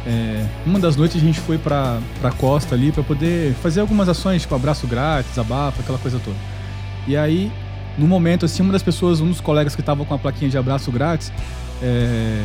é, 0.06 0.46
uma 0.64 0.78
das 0.78 0.96
noites 0.96 1.16
a 1.16 1.24
gente 1.24 1.38
foi 1.40 1.58
pra, 1.58 1.98
pra 2.20 2.30
costa 2.32 2.74
ali 2.74 2.90
pra 2.92 3.02
poder 3.02 3.54
fazer 3.54 3.80
algumas 3.80 4.08
ações, 4.08 4.42
tipo 4.42 4.54
abraço 4.54 4.86
grátis, 4.86 5.38
abafa, 5.38 5.80
aquela 5.82 5.98
coisa 5.98 6.18
toda. 6.18 6.36
E 7.06 7.16
aí, 7.16 7.50
no 7.98 8.06
momento, 8.06 8.44
assim, 8.46 8.62
uma 8.62 8.72
das 8.72 8.82
pessoas, 8.82 9.20
um 9.20 9.28
dos 9.28 9.40
colegas 9.40 9.74
que 9.76 9.82
tava 9.82 10.04
com 10.04 10.14
a 10.14 10.18
plaquinha 10.18 10.50
de 10.50 10.56
abraço 10.56 10.90
grátis, 10.90 11.32
é, 11.82 12.42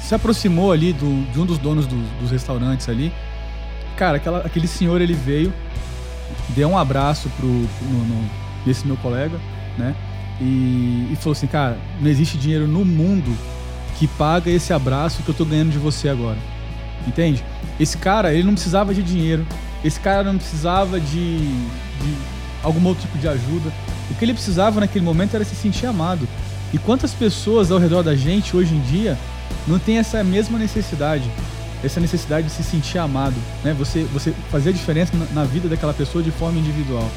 se 0.00 0.14
aproximou 0.14 0.72
ali 0.72 0.92
do- 0.92 1.30
de 1.32 1.38
um 1.38 1.44
dos 1.44 1.58
donos 1.58 1.86
do- 1.86 2.18
dos 2.20 2.30
restaurantes 2.30 2.88
ali. 2.88 3.12
Cara, 3.96 4.16
aquela- 4.16 4.38
aquele 4.38 4.66
senhor, 4.66 5.00
ele 5.00 5.12
veio, 5.14 5.52
deu 6.50 6.68
um 6.68 6.78
abraço 6.78 7.28
pro, 7.36 7.46
no, 7.48 8.04
no- 8.06 8.30
nesse 8.64 8.86
meu 8.86 8.96
colega, 8.96 9.38
né? 9.76 9.94
E, 10.40 11.08
e 11.12 11.16
falou 11.16 11.32
assim, 11.32 11.46
cara, 11.48 11.76
não 12.00 12.08
existe 12.08 12.38
dinheiro 12.38 12.66
no 12.68 12.84
mundo 12.84 13.36
que 13.98 14.06
paga 14.06 14.48
esse 14.50 14.72
abraço 14.72 15.22
que 15.22 15.28
eu 15.28 15.34
tô 15.34 15.44
ganhando 15.44 15.70
de 15.72 15.78
você 15.78 16.08
agora. 16.08 16.38
Entende? 17.08 17.42
Esse 17.80 17.96
cara, 17.96 18.32
ele 18.32 18.44
não 18.44 18.52
precisava 18.52 18.94
de 18.94 19.02
dinheiro. 19.02 19.46
Esse 19.82 19.98
cara 19.98 20.22
não 20.22 20.36
precisava 20.36 21.00
de, 21.00 21.38
de 21.38 22.14
algum 22.62 22.86
outro 22.86 23.02
tipo 23.02 23.16
de 23.18 23.26
ajuda. 23.26 23.72
O 24.10 24.14
que 24.14 24.24
ele 24.24 24.34
precisava 24.34 24.80
naquele 24.80 25.04
momento 25.04 25.34
era 25.34 25.44
se 25.44 25.54
sentir 25.54 25.86
amado. 25.86 26.28
E 26.72 26.78
quantas 26.78 27.12
pessoas 27.12 27.70
ao 27.70 27.78
redor 27.78 28.02
da 28.02 28.14
gente 28.14 28.54
hoje 28.54 28.74
em 28.74 28.80
dia 28.80 29.16
não 29.66 29.78
tem 29.78 29.98
essa 29.98 30.22
mesma 30.22 30.58
necessidade? 30.58 31.30
Essa 31.82 31.98
necessidade 32.00 32.48
de 32.48 32.52
se 32.52 32.62
sentir 32.62 32.98
amado, 32.98 33.36
né? 33.64 33.74
Você, 33.78 34.02
você 34.12 34.34
fazer 34.50 34.70
a 34.70 34.72
diferença 34.72 35.16
na, 35.16 35.42
na 35.42 35.44
vida 35.44 35.68
daquela 35.68 35.94
pessoa 35.94 36.22
de 36.22 36.30
forma 36.30 36.58
individual. 36.58 37.08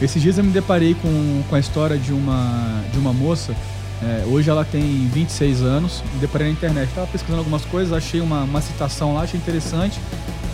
Esses 0.00 0.20
dias 0.20 0.36
eu 0.36 0.44
me 0.44 0.52
deparei 0.52 0.94
com, 0.94 1.42
com 1.48 1.56
a 1.56 1.58
história 1.58 1.96
de 1.96 2.12
uma, 2.12 2.82
de 2.92 2.98
uma 2.98 3.12
moça. 3.12 3.56
É, 4.02 4.24
hoje 4.26 4.50
ela 4.50 4.64
tem 4.64 5.08
26 5.12 5.62
anos. 5.62 6.02
Deparei 6.20 6.48
na 6.48 6.52
internet. 6.52 6.88
Estava 6.88 7.06
pesquisando 7.06 7.38
algumas 7.40 7.64
coisas, 7.64 7.92
achei 7.92 8.20
uma, 8.20 8.42
uma 8.42 8.60
citação 8.60 9.14
lá, 9.14 9.22
achei 9.22 9.38
interessante. 9.38 9.98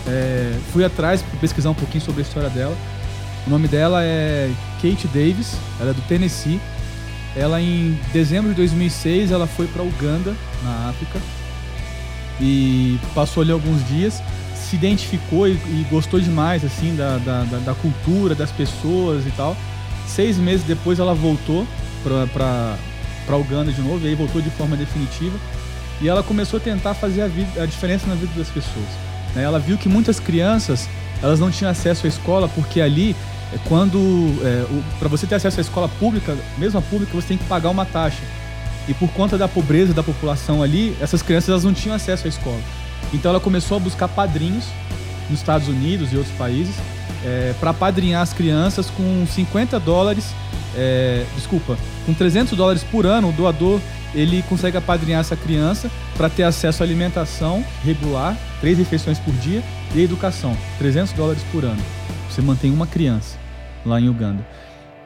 É, 0.07 0.53
fui 0.71 0.83
atrás 0.83 1.21
para 1.21 1.39
pesquisar 1.39 1.69
um 1.69 1.73
pouquinho 1.73 2.03
sobre 2.03 2.21
a 2.21 2.23
história 2.25 2.49
dela. 2.49 2.75
O 3.45 3.49
nome 3.49 3.67
dela 3.67 4.03
é 4.03 4.49
Kate 4.81 5.07
Davis, 5.07 5.53
ela 5.79 5.91
é 5.91 5.93
do 5.93 6.01
Tennessee. 6.03 6.59
Ela 7.35 7.59
em 7.59 7.97
dezembro 8.13 8.49
de 8.51 8.55
2006 8.57 9.31
ela 9.31 9.47
foi 9.47 9.65
para 9.67 9.81
Uganda, 9.81 10.35
na 10.63 10.89
África, 10.89 11.19
e 12.39 12.99
passou 13.15 13.41
ali 13.41 13.51
alguns 13.51 13.85
dias, 13.87 14.21
se 14.55 14.75
identificou 14.75 15.47
e, 15.47 15.51
e 15.53 15.85
gostou 15.89 16.19
demais 16.19 16.63
assim 16.63 16.95
da, 16.95 17.17
da, 17.17 17.43
da- 17.43 17.57
da 17.59 17.73
cultura, 17.75 18.35
das 18.35 18.51
pessoas 18.51 19.25
e 19.25 19.31
tal. 19.31 19.55
Seis 20.07 20.37
meses 20.37 20.63
depois 20.65 20.99
ela 20.99 21.13
voltou 21.13 21.65
para 22.03 22.75
Uganda 23.31 23.71
de 23.71 23.81
novo, 23.81 24.05
e 24.05 24.09
aí 24.09 24.15
voltou 24.15 24.41
de 24.41 24.49
forma 24.51 24.75
definitiva. 24.75 25.37
E 26.01 26.07
ela 26.07 26.23
começou 26.23 26.57
a 26.57 26.59
tentar 26.59 26.93
fazer 26.93 27.21
a, 27.21 27.27
vida, 27.27 27.63
a 27.63 27.65
diferença 27.65 28.07
na 28.07 28.15
vida 28.15 28.31
das 28.35 28.49
pessoas. 28.49 28.85
né? 29.35 29.43
Ela 29.43 29.59
viu 29.59 29.77
que 29.77 29.87
muitas 29.87 30.19
crianças 30.19 30.89
elas 31.21 31.39
não 31.39 31.49
tinham 31.49 31.71
acesso 31.71 32.05
à 32.05 32.09
escola 32.09 32.49
porque 32.49 32.81
ali 32.81 33.15
é 33.53 33.59
quando 33.69 33.97
para 34.99 35.07
você 35.07 35.25
ter 35.25 35.35
acesso 35.35 35.59
à 35.59 35.61
escola 35.61 35.87
pública, 35.87 36.35
mesmo 36.57 36.79
a 36.79 36.81
pública, 36.81 37.13
você 37.13 37.27
tem 37.29 37.37
que 37.37 37.45
pagar 37.45 37.69
uma 37.69 37.85
taxa. 37.85 38.23
E 38.87 38.93
por 38.93 39.09
conta 39.11 39.37
da 39.37 39.47
pobreza 39.47 39.93
da 39.93 40.03
população 40.03 40.61
ali, 40.61 40.95
essas 40.99 41.21
crianças 41.21 41.49
elas 41.49 41.63
não 41.63 41.73
tinham 41.73 41.95
acesso 41.95 42.25
à 42.25 42.29
escola. 42.29 42.59
Então 43.13 43.29
ela 43.29 43.39
começou 43.39 43.77
a 43.77 43.79
buscar 43.79 44.07
padrinhos 44.09 44.65
nos 45.29 45.39
Estados 45.39 45.67
Unidos 45.69 46.11
e 46.11 46.17
outros 46.17 46.35
países 46.35 46.75
para 47.59 47.73
padrinhar 47.73 48.21
as 48.21 48.33
crianças 48.33 48.89
com 48.89 49.25
50 49.25 49.79
dólares, 49.79 50.25
é, 50.75 51.25
desculpa, 51.35 51.77
com 52.05 52.13
300 52.13 52.57
dólares 52.57 52.83
por 52.83 53.05
ano, 53.05 53.29
o 53.29 53.31
doador 53.31 53.79
ele 54.13 54.43
consegue 54.43 54.77
apadrinhar 54.77 55.21
essa 55.21 55.35
criança 55.35 55.89
para 56.15 56.29
ter 56.29 56.43
acesso 56.43 56.83
à 56.83 56.85
alimentação 56.85 57.63
regular, 57.83 58.37
três 58.61 58.77
refeições 58.77 59.19
por 59.19 59.33
dia, 59.35 59.63
e 59.95 60.01
educação, 60.01 60.55
300 60.77 61.13
dólares 61.13 61.43
por 61.51 61.63
ano. 61.63 61.81
Você 62.29 62.41
mantém 62.41 62.71
uma 62.71 62.87
criança 62.87 63.37
lá 63.85 63.99
em 63.99 64.09
Uganda. 64.09 64.45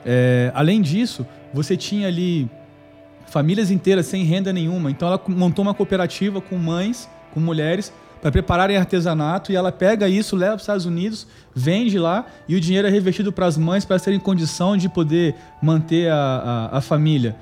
É, 0.05 0.51
além 0.53 0.81
disso, 0.81 1.25
você 1.53 1.75
tinha 1.75 2.07
ali 2.07 2.49
famílias 3.25 3.71
inteiras 3.71 4.05
sem 4.05 4.23
renda 4.23 4.53
nenhuma. 4.53 4.89
Então 4.89 5.07
ela 5.07 5.21
montou 5.27 5.63
uma 5.63 5.73
cooperativa 5.73 6.39
com 6.39 6.57
mães, 6.57 7.09
com 7.33 7.39
mulheres, 7.39 7.91
para 8.21 8.31
prepararem 8.31 8.77
artesanato 8.77 9.51
e 9.51 9.55
ela 9.55 9.71
pega 9.71 10.07
isso, 10.07 10.35
leva 10.35 10.51
para 10.51 10.57
os 10.57 10.63
Estados 10.63 10.85
Unidos, 10.85 11.27
vende 11.53 11.97
lá 11.99 12.25
e 12.47 12.55
o 12.55 12.61
dinheiro 12.61 12.87
é 12.87 12.91
revertido 12.91 13.31
para 13.31 13.45
as 13.45 13.57
mães 13.57 13.85
para 13.85 13.99
serem 13.99 14.17
em 14.17 14.21
condição 14.21 14.75
de 14.75 14.89
poder 14.89 15.35
manter 15.61 16.11
a, 16.11 16.69
a, 16.71 16.77
a 16.77 16.81
família. 16.81 17.35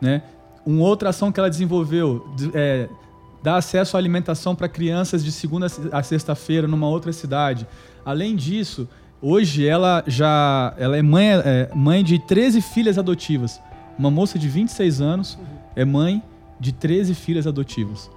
Né? 0.00 0.22
Uma 0.64 0.84
outra 0.84 1.10
ação 1.10 1.30
que 1.30 1.38
ela 1.38 1.48
desenvolveu 1.48 2.26
é 2.54 2.88
dar 3.42 3.56
acesso 3.56 3.96
à 3.96 4.00
alimentação 4.00 4.56
para 4.56 4.68
crianças 4.68 5.24
de 5.24 5.30
segunda 5.30 5.66
a 5.92 6.02
sexta-feira 6.02 6.66
numa 6.66 6.88
outra 6.88 7.12
cidade. 7.12 7.66
Além 8.04 8.34
disso, 8.34 8.88
hoje 9.22 9.66
ela 9.66 10.02
já 10.06 10.74
ela 10.76 10.96
é 10.96 11.02
mãe, 11.02 11.28
é 11.44 11.70
mãe 11.72 12.02
de 12.02 12.18
13 12.18 12.60
filhas 12.60 12.98
adotivas. 12.98 13.60
Uma 13.96 14.10
moça 14.10 14.38
de 14.38 14.48
26 14.48 15.00
anos 15.00 15.38
é 15.76 15.84
mãe 15.84 16.22
de 16.58 16.72
13 16.72 17.14
filhas 17.14 17.46
adotivas. 17.46 18.10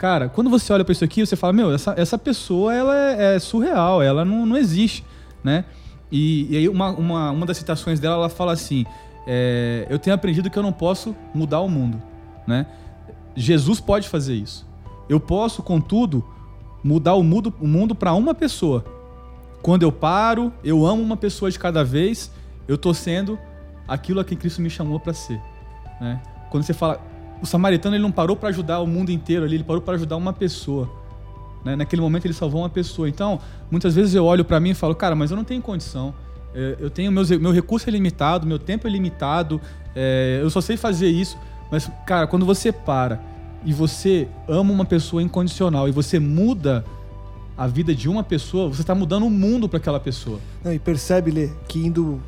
Cara, 0.00 0.30
quando 0.30 0.48
você 0.48 0.72
olha 0.72 0.82
para 0.82 0.92
isso 0.92 1.04
aqui, 1.04 1.26
você 1.26 1.36
fala, 1.36 1.52
meu, 1.52 1.74
essa, 1.74 1.92
essa 1.94 2.16
pessoa 2.16 2.74
ela 2.74 2.96
é, 2.96 3.36
é 3.36 3.38
surreal, 3.38 4.02
ela 4.02 4.24
não, 4.24 4.46
não 4.46 4.56
existe, 4.56 5.04
né? 5.44 5.66
E, 6.10 6.46
e 6.48 6.56
aí 6.56 6.68
uma, 6.70 6.88
uma, 6.92 7.30
uma 7.30 7.44
das 7.44 7.58
citações 7.58 8.00
dela, 8.00 8.14
ela 8.14 8.30
fala 8.30 8.54
assim, 8.54 8.86
é, 9.26 9.86
eu 9.90 9.98
tenho 9.98 10.16
aprendido 10.16 10.48
que 10.48 10.58
eu 10.58 10.62
não 10.62 10.72
posso 10.72 11.14
mudar 11.34 11.60
o 11.60 11.68
mundo, 11.68 12.00
né? 12.46 12.64
Jesus 13.36 13.78
pode 13.78 14.08
fazer 14.08 14.36
isso. 14.36 14.66
Eu 15.06 15.20
posso, 15.20 15.62
contudo, 15.62 16.24
mudar 16.82 17.12
o 17.12 17.22
mundo, 17.22 17.52
o 17.60 17.68
mundo 17.68 17.94
para 17.94 18.14
uma 18.14 18.34
pessoa. 18.34 18.82
Quando 19.60 19.82
eu 19.82 19.92
paro, 19.92 20.50
eu 20.64 20.86
amo 20.86 21.02
uma 21.02 21.16
pessoa 21.18 21.50
de 21.50 21.58
cada 21.58 21.84
vez, 21.84 22.32
eu 22.66 22.78
tô 22.78 22.94
sendo 22.94 23.38
aquilo 23.86 24.18
a 24.18 24.24
que 24.24 24.34
Cristo 24.34 24.62
me 24.62 24.70
chamou 24.70 24.98
para 24.98 25.12
ser. 25.12 25.38
Né? 26.00 26.22
Quando 26.48 26.62
você 26.62 26.72
fala, 26.72 27.09
o 27.42 27.46
samaritano 27.46 27.96
ele 27.96 28.02
não 28.02 28.12
parou 28.12 28.36
para 28.36 28.48
ajudar 28.48 28.80
o 28.80 28.86
mundo 28.86 29.10
inteiro 29.10 29.44
ali, 29.44 29.56
ele 29.56 29.64
parou 29.64 29.80
para 29.80 29.94
ajudar 29.94 30.16
uma 30.16 30.32
pessoa. 30.32 30.90
Né? 31.64 31.76
Naquele 31.76 32.02
momento 32.02 32.24
ele 32.26 32.34
salvou 32.34 32.62
uma 32.62 32.70
pessoa. 32.70 33.08
Então, 33.08 33.40
muitas 33.70 33.94
vezes 33.94 34.14
eu 34.14 34.24
olho 34.24 34.44
para 34.44 34.58
mim 34.60 34.70
e 34.70 34.74
falo, 34.74 34.94
cara, 34.94 35.14
mas 35.14 35.30
eu 35.30 35.36
não 35.36 35.44
tenho 35.44 35.60
condição. 35.62 36.14
É, 36.54 36.76
eu 36.80 36.90
tenho 36.90 37.12
meus, 37.12 37.30
meu 37.30 37.52
recurso 37.52 37.88
é 37.88 37.92
limitado, 37.92 38.46
meu 38.46 38.58
tempo 38.58 38.86
é 38.86 38.90
limitado, 38.90 39.60
é, 39.94 40.40
eu 40.42 40.50
só 40.50 40.60
sei 40.60 40.76
fazer 40.76 41.08
isso. 41.08 41.38
Mas, 41.70 41.90
cara, 42.06 42.26
quando 42.26 42.44
você 42.44 42.72
para 42.72 43.20
e 43.64 43.72
você 43.72 44.26
ama 44.48 44.72
uma 44.72 44.84
pessoa 44.84 45.22
incondicional 45.22 45.88
e 45.88 45.92
você 45.92 46.18
muda 46.18 46.84
a 47.56 47.66
vida 47.66 47.94
de 47.94 48.08
uma 48.08 48.24
pessoa, 48.24 48.68
você 48.68 48.80
está 48.80 48.94
mudando 48.94 49.26
o 49.26 49.30
mundo 49.30 49.68
para 49.68 49.78
aquela 49.78 50.00
pessoa. 50.00 50.40
Não, 50.64 50.72
e 50.72 50.78
percebe, 50.78 51.30
Lê, 51.30 51.50
que 51.68 51.78
indo, 51.78 52.20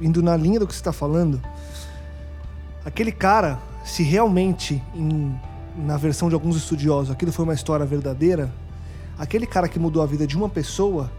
indo 0.00 0.20
na 0.22 0.36
linha 0.36 0.58
do 0.58 0.66
que 0.66 0.74
você 0.74 0.80
está 0.80 0.92
falando, 0.92 1.40
aquele 2.84 3.12
cara, 3.12 3.60
se 3.88 4.02
realmente, 4.02 4.82
em, 4.94 5.34
na 5.76 5.96
versão 5.96 6.28
de 6.28 6.34
alguns 6.34 6.56
estudiosos, 6.56 7.10
aquilo 7.10 7.32
foi 7.32 7.44
uma 7.44 7.54
história 7.54 7.86
verdadeira, 7.86 8.52
aquele 9.18 9.46
cara 9.46 9.66
que 9.66 9.78
mudou 9.78 10.02
a 10.02 10.06
vida 10.06 10.26
de 10.26 10.36
uma 10.36 10.48
pessoa 10.48 11.10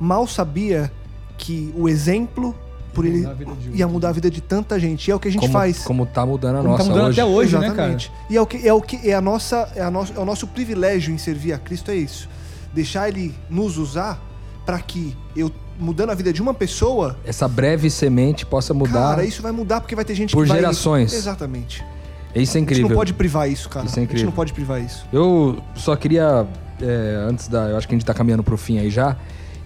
mal 0.00 0.26
sabia 0.26 0.90
que 1.36 1.72
o 1.76 1.88
exemplo 1.88 2.54
por 2.94 3.04
ele 3.04 3.26
ia 3.72 3.86
mudar 3.88 4.10
a 4.10 4.12
vida 4.12 4.30
de 4.30 4.40
tanta 4.40 4.78
gente. 4.78 5.08
E 5.08 5.10
é 5.10 5.14
o 5.14 5.20
que 5.20 5.28
a 5.28 5.30
gente 5.30 5.40
como, 5.40 5.52
faz. 5.52 5.82
Como 5.82 6.06
tá 6.06 6.24
mudando 6.24 6.56
a 6.56 6.58
Como 6.58 6.68
nossa 6.70 6.84
tá 6.84 6.88
mudando 6.90 7.08
hoje. 7.08 7.20
até 7.20 7.30
hoje, 7.30 7.58
né, 7.58 7.66
Exatamente. 7.66 8.08
cara? 8.08 8.20
E 8.30 8.36
é 8.36 8.40
o 8.40 8.46
que 8.46 8.68
é 8.68 8.72
o 8.72 8.80
que 8.80 9.10
é 9.10 9.14
a 9.14 9.20
nossa 9.20 9.68
é, 9.74 9.82
a 9.82 9.90
nosso, 9.90 10.12
é 10.14 10.18
o 10.18 10.24
nosso 10.24 10.46
privilégio 10.46 11.12
em 11.12 11.18
servir 11.18 11.52
a 11.52 11.58
Cristo 11.58 11.90
é 11.90 11.96
isso. 11.96 12.28
Deixar 12.72 13.08
ele 13.08 13.34
nos 13.50 13.76
usar 13.78 14.22
para 14.64 14.78
que 14.78 15.14
eu 15.36 15.50
mudando 15.78 16.10
a 16.10 16.14
vida 16.14 16.32
de 16.32 16.40
uma 16.40 16.54
pessoa, 16.54 17.16
Essa 17.24 17.48
breve 17.48 17.90
semente 17.90 18.46
possa 18.46 18.72
mudar. 18.72 19.10
cara, 19.10 19.24
isso 19.24 19.42
vai 19.42 19.50
mudar 19.50 19.80
porque 19.80 19.96
vai 19.96 20.04
ter 20.04 20.14
gente 20.14 20.32
Por 20.32 20.44
que 20.44 20.48
vai 20.48 20.60
gerações. 20.60 21.12
Exatamente. 21.12 21.84
Isso 22.34 22.56
é 22.56 22.58
A 22.58 22.60
gente 22.60 22.62
incrível. 22.62 22.88
não 22.88 22.96
pode 22.96 23.12
privar 23.14 23.48
isso, 23.50 23.68
cara. 23.68 23.86
Isso 23.86 23.94
é 23.94 23.98
a 23.98 24.00
gente 24.02 24.10
incrível. 24.10 24.26
não 24.26 24.32
pode 24.32 24.52
privar 24.52 24.80
isso. 24.82 25.06
Eu 25.12 25.62
só 25.74 25.94
queria, 25.94 26.46
é, 26.80 27.26
antes 27.28 27.48
da. 27.48 27.68
Eu 27.70 27.76
acho 27.76 27.86
que 27.86 27.94
a 27.94 27.96
gente 27.98 28.06
tá 28.06 28.12
caminhando 28.14 28.42
pro 28.42 28.56
fim 28.56 28.78
aí 28.78 28.90
já. 28.90 29.16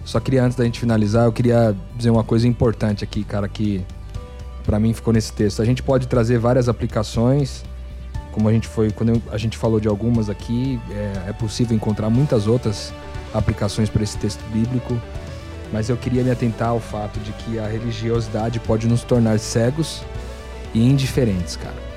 Só 0.05 0.19
queria, 0.19 0.43
antes 0.43 0.57
da 0.57 0.63
gente 0.63 0.79
finalizar, 0.79 1.25
eu 1.25 1.31
queria 1.31 1.75
dizer 1.95 2.09
uma 2.09 2.23
coisa 2.23 2.47
importante 2.47 3.03
aqui, 3.03 3.23
cara, 3.23 3.47
que 3.47 3.85
pra 4.63 4.79
mim 4.79 4.93
ficou 4.93 5.13
nesse 5.13 5.31
texto. 5.33 5.61
A 5.61 5.65
gente 5.65 5.83
pode 5.83 6.07
trazer 6.07 6.39
várias 6.39 6.67
aplicações, 6.69 7.63
como 8.31 8.47
a 8.47 8.53
gente 8.53 8.67
foi, 8.67 8.91
quando 8.91 9.21
a 9.31 9.37
gente 9.37 9.57
falou 9.57 9.79
de 9.79 9.87
algumas 9.87 10.29
aqui, 10.29 10.79
é, 10.91 11.29
é 11.29 11.33
possível 11.33 11.75
encontrar 11.75 12.09
muitas 12.09 12.47
outras 12.47 12.93
aplicações 13.33 13.89
para 13.89 14.01
esse 14.03 14.17
texto 14.17 14.41
bíblico. 14.51 14.99
Mas 15.71 15.89
eu 15.89 15.97
queria 15.97 16.23
me 16.23 16.31
atentar 16.31 16.69
ao 16.69 16.79
fato 16.79 17.19
de 17.19 17.31
que 17.33 17.59
a 17.59 17.67
religiosidade 17.67 18.59
pode 18.59 18.87
nos 18.87 19.03
tornar 19.03 19.37
cegos 19.37 20.01
e 20.73 20.83
indiferentes, 20.83 21.55
cara. 21.55 21.88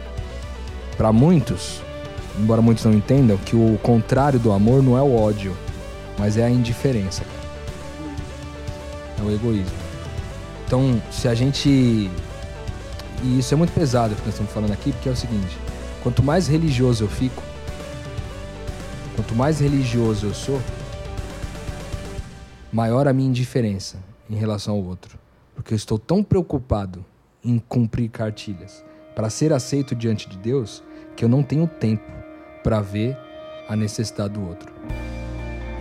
Para 0.96 1.12
muitos, 1.12 1.80
embora 2.38 2.60
muitos 2.60 2.84
não 2.84 2.92
entendam, 2.92 3.36
que 3.38 3.56
o 3.56 3.78
contrário 3.82 4.38
do 4.38 4.52
amor 4.52 4.82
não 4.82 4.96
é 4.96 5.02
o 5.02 5.14
ódio, 5.14 5.56
mas 6.18 6.36
é 6.36 6.44
a 6.44 6.50
indiferença. 6.50 7.24
É 9.18 9.22
o 9.22 9.30
egoísmo. 9.30 9.76
Então, 10.66 11.02
se 11.10 11.28
a 11.28 11.34
gente. 11.34 11.68
E 13.24 13.38
isso 13.38 13.54
é 13.54 13.56
muito 13.56 13.72
pesado 13.72 14.14
o 14.14 14.16
que 14.16 14.22
nós 14.22 14.34
estamos 14.34 14.52
falando 14.52 14.72
aqui, 14.72 14.92
porque 14.92 15.08
é 15.08 15.12
o 15.12 15.16
seguinte: 15.16 15.56
quanto 16.02 16.22
mais 16.22 16.48
religioso 16.48 17.04
eu 17.04 17.08
fico, 17.08 17.42
quanto 19.16 19.34
mais 19.34 19.60
religioso 19.60 20.26
eu 20.26 20.34
sou, 20.34 20.60
maior 22.72 23.06
a 23.06 23.12
minha 23.12 23.28
indiferença 23.28 23.98
em 24.28 24.34
relação 24.34 24.74
ao 24.74 24.82
outro. 24.82 25.18
Porque 25.54 25.74
eu 25.74 25.76
estou 25.76 25.98
tão 25.98 26.22
preocupado 26.24 27.04
em 27.44 27.58
cumprir 27.58 28.08
cartilhas 28.08 28.84
para 29.14 29.30
ser 29.30 29.52
aceito 29.52 29.94
diante 29.94 30.28
de 30.28 30.36
Deus 30.36 30.82
que 31.16 31.24
eu 31.24 31.28
não 31.28 31.42
tenho 31.42 31.66
tempo 31.66 32.10
para 32.62 32.80
ver 32.80 33.16
a 33.68 33.76
necessidade 33.76 34.34
do 34.34 34.46
outro. 34.46 34.72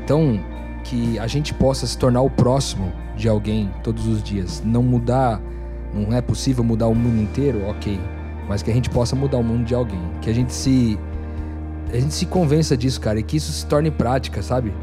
Então, 0.03 0.39
que 0.83 1.17
a 1.19 1.27
gente 1.27 1.53
possa 1.53 1.85
se 1.85 1.97
tornar 1.97 2.21
o 2.21 2.29
próximo 2.29 2.91
de 3.15 3.29
alguém 3.29 3.71
todos 3.83 4.07
os 4.07 4.21
dias, 4.21 4.61
não 4.65 4.83
mudar, 4.83 5.41
não 5.93 6.13
é 6.13 6.21
possível 6.21 6.63
mudar 6.63 6.87
o 6.87 6.95
mundo 6.95 7.21
inteiro, 7.21 7.67
OK, 7.69 7.99
mas 8.47 8.61
que 8.61 8.71
a 8.71 8.73
gente 8.73 8.89
possa 8.89 9.15
mudar 9.15 9.37
o 9.37 9.43
mundo 9.43 9.65
de 9.65 9.75
alguém, 9.75 10.01
que 10.21 10.29
a 10.29 10.33
gente 10.33 10.53
se 10.53 10.99
a 11.91 11.99
gente 11.99 12.13
se 12.13 12.25
convença 12.25 12.77
disso, 12.77 13.01
cara, 13.01 13.19
e 13.19 13.23
que 13.23 13.35
isso 13.35 13.51
se 13.51 13.65
torne 13.65 13.91
prática, 13.91 14.41
sabe? 14.41 14.73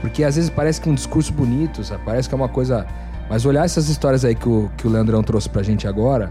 Porque 0.00 0.22
às 0.22 0.36
vezes 0.36 0.50
parece 0.50 0.80
que 0.80 0.88
é 0.88 0.92
um 0.92 0.94
discurso 0.94 1.32
bonito, 1.32 1.82
sabe? 1.82 2.02
parece 2.04 2.28
que 2.28 2.34
é 2.34 2.36
uma 2.36 2.48
coisa. 2.48 2.86
Mas 3.28 3.44
olhar 3.44 3.64
essas 3.64 3.88
histórias 3.88 4.24
aí 4.24 4.36
que 4.36 4.48
o, 4.48 4.70
que 4.76 4.86
o 4.86 4.90
Leandrão 4.90 5.22
trouxe 5.22 5.48
pra 5.48 5.62
gente 5.64 5.88
agora 5.88 6.30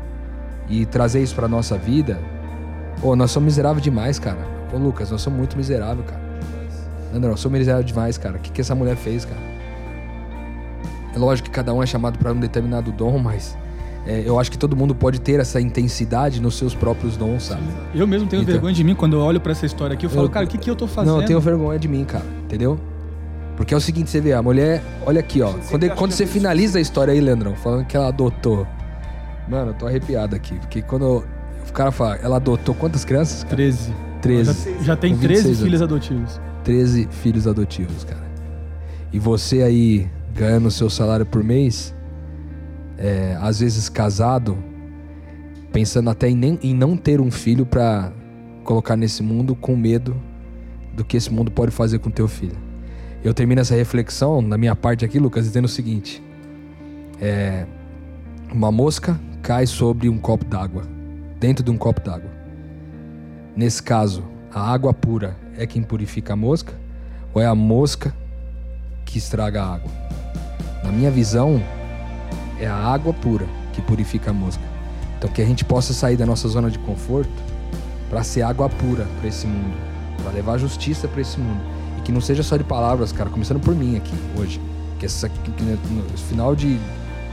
e 0.70 0.86
trazer 0.86 1.22
isso 1.22 1.36
pra 1.36 1.47
nossa 1.47 1.78
vida. 1.78 2.20
Ô, 3.01 3.16
nós 3.16 3.32
somos 3.32 3.45
miseráveis 3.45 3.84
demais, 3.84 4.20
cara. 4.20 4.39
Ô, 4.74 4.78
Lucas, 4.78 5.11
nós 5.11 5.22
somos 5.22 5.38
muito 5.38 5.57
miseráveis, 5.57 6.07
cara. 6.07 6.22
Leandrão, 7.11 7.32
eu 7.32 7.38
sou 7.38 7.51
miserável 7.51 7.84
demais, 7.84 8.18
cara. 8.18 8.38
O 8.38 8.39
que, 8.39 8.51
que 8.51 8.61
essa 8.61 8.74
mulher 8.74 8.95
fez, 8.95 9.26
cara? 9.26 9.39
É 11.16 11.20
lógico 11.20 11.49
que 11.49 11.53
cada 11.53 11.74
um 11.74 11.84
é 11.84 11.86
chamado 11.86 12.18
pra 12.18 12.32
um 12.32 12.39
determinado 12.39 12.91
dom, 12.91 13.20
mas 13.20 13.55
é, 14.07 14.24
eu 14.26 14.39
acho 14.39 14.49
que 14.51 14.57
todo 14.57 14.76
mundo 14.76 14.95
pode 14.95 15.22
ter 15.22 15.39
essa 15.39 15.61
intensidade 15.61 16.41
nos 16.41 16.55
seus 16.57 16.74
próprios 16.74 17.16
dons, 17.16 17.43
sabe? 17.43 17.61
Eu 17.93 18.07
mesmo 18.07 18.28
tenho 18.28 18.41
Então- 18.41 18.51
vergonha 18.53 18.74
de 18.74 18.84
mim 18.84 18.95
quando 18.95 19.16
eu 19.18 19.22
olho 19.22 19.39
pra 19.39 19.51
essa 19.51 19.66
história 19.66 19.93
aqui. 19.93 20.05
Eu 20.07 20.09
falo, 20.09 20.26
Eu- 20.26 20.30
cara, 20.32 20.45
o 20.45 20.49
que, 20.49 20.57
que 20.57 20.70
eu 20.70 20.76
tô 20.76 20.88
fazendo? 20.88 21.14
Não, 21.14 21.22
eu 21.22 21.28
tenho 21.28 21.39
vergonha 21.39 21.78
de 21.78 21.88
mim, 21.88 22.03
cara. 22.03 22.26
Entendeu? 22.45 22.80
Porque 23.55 23.74
é 23.76 23.78
o 23.78 23.82
seguinte, 23.82 24.09
você 24.09 24.20
vê, 24.20 24.34
a 24.34 24.41
mulher, 24.41 24.82
olha 25.05 25.20
aqui, 25.20 25.39
ó. 25.43 25.53
Quando, 25.70 25.88
quando 25.91 26.11
você 26.11 26.26
finaliza 26.26 26.80
a 26.80 26.82
história 26.82 27.14
aí, 27.14 27.22
Leandrão, 27.22 27.53
falando 27.55 27.86
que 27.86 27.95
ela 27.95 28.07
adotou. 28.07 28.66
Mano, 29.47 29.71
eu 29.71 29.73
tô 29.75 29.85
arrepiado 29.87 30.35
aqui. 30.35 30.55
Porque 30.55 30.81
quando 30.81 31.23
o 31.67 31.73
cara 31.73 31.91
fala, 31.91 32.15
ela 32.17 32.37
adotou 32.37 32.73
quantas 32.75 33.03
crianças? 33.05 33.43
cara? 33.43 33.55
13. 33.55 33.93
13. 34.21 34.71
Já, 34.77 34.83
já 34.83 34.95
tem 34.95 35.13
Com 35.13 35.19
13 35.21 35.41
26 35.43 35.61
filhos 35.63 35.81
adotivos. 35.81 36.41
13 36.63 37.07
filhos 37.11 37.47
adotivos, 37.47 38.03
cara. 38.03 38.23
E 39.11 39.19
você 39.19 39.61
aí 39.61 40.09
ganhando 40.33 40.71
seu 40.71 40.89
salário 40.89 41.25
por 41.25 41.43
mês, 41.43 41.93
é, 42.97 43.37
às 43.41 43.59
vezes 43.59 43.89
casado, 43.89 44.57
pensando 45.71 46.09
até 46.09 46.29
em, 46.29 46.35
nem- 46.35 46.59
em 46.63 46.73
não 46.73 46.95
ter 46.95 47.19
um 47.19 47.29
filho 47.29 47.65
pra 47.65 48.11
colocar 48.63 48.95
nesse 48.95 49.21
mundo 49.21 49.55
com 49.55 49.75
medo 49.75 50.15
do 50.95 51.03
que 51.03 51.17
esse 51.17 51.31
mundo 51.31 51.51
pode 51.51 51.71
fazer 51.71 51.99
com 51.99 52.09
teu 52.09 52.27
filho. 52.27 52.55
Eu 53.23 53.33
termino 53.33 53.61
essa 53.61 53.75
reflexão, 53.75 54.41
na 54.41 54.57
minha 54.57 54.75
parte 54.75 55.03
aqui, 55.03 55.19
Lucas, 55.19 55.45
dizendo 55.45 55.65
o 55.65 55.69
seguinte: 55.69 56.23
é, 57.21 57.65
uma 58.51 58.71
mosca 58.71 59.19
cai 59.43 59.67
sobre 59.67 60.07
um 60.07 60.17
copo 60.17 60.45
d'água, 60.45 60.83
dentro 61.37 61.65
de 61.65 61.69
um 61.69 61.77
copo 61.77 61.99
d'água. 61.99 62.31
Nesse 63.53 63.83
caso, 63.83 64.23
a 64.49 64.71
água 64.71 64.93
pura 64.93 65.35
é 65.57 65.67
quem 65.67 65.83
purifica 65.83 66.31
a 66.31 66.35
mosca 66.35 66.73
ou 67.33 67.41
é 67.41 67.45
a 67.45 67.53
mosca 67.53 68.15
que 69.03 69.17
estraga 69.17 69.61
a 69.61 69.73
água? 69.73 69.91
Na 70.81 70.93
minha 70.93 71.11
visão, 71.11 71.61
é 72.57 72.65
a 72.65 72.73
água 72.73 73.13
pura 73.13 73.45
que 73.73 73.81
purifica 73.81 74.31
a 74.31 74.33
mosca. 74.33 74.63
Então 75.17 75.29
que 75.29 75.41
a 75.41 75.45
gente 75.45 75.65
possa 75.65 75.93
sair 75.93 76.15
da 76.15 76.25
nossa 76.25 76.47
zona 76.47 76.71
de 76.71 76.79
conforto 76.79 77.29
para 78.09 78.23
ser 78.23 78.43
água 78.43 78.69
pura 78.69 79.05
para 79.19 79.27
esse 79.27 79.45
mundo, 79.45 79.75
para 80.21 80.31
levar 80.31 80.57
justiça 80.57 81.05
para 81.05 81.19
esse 81.19 81.37
mundo 81.37 81.61
e 81.99 82.01
que 82.01 82.13
não 82.13 82.21
seja 82.21 82.43
só 82.43 82.55
de 82.55 82.63
palavras, 82.63 83.11
cara, 83.11 83.29
começando 83.29 83.59
por 83.59 83.75
mim 83.75 83.97
aqui 83.97 84.15
hoje, 84.39 84.61
que 84.99 85.05
essa 85.05 85.27
que 85.27 85.51
no 85.63 86.17
final 86.17 86.55
de 86.55 86.79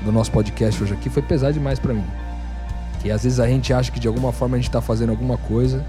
do 0.04 0.12
nosso 0.12 0.30
podcast 0.30 0.82
hoje 0.82 0.94
aqui 0.94 1.08
foi 1.08 1.22
pesado 1.22 1.52
demais 1.52 1.78
para 1.78 1.94
mim. 1.94 2.04
Que 3.00 3.10
às 3.10 3.22
vezes 3.22 3.40
a 3.40 3.46
gente 3.46 3.72
acha 3.72 3.90
que 3.90 4.00
de 4.00 4.08
alguma 4.08 4.32
forma 4.32 4.56
a 4.56 4.60
gente 4.60 4.70
tá 4.70 4.80
fazendo 4.80 5.10
alguma 5.10 5.38
coisa 5.38 5.84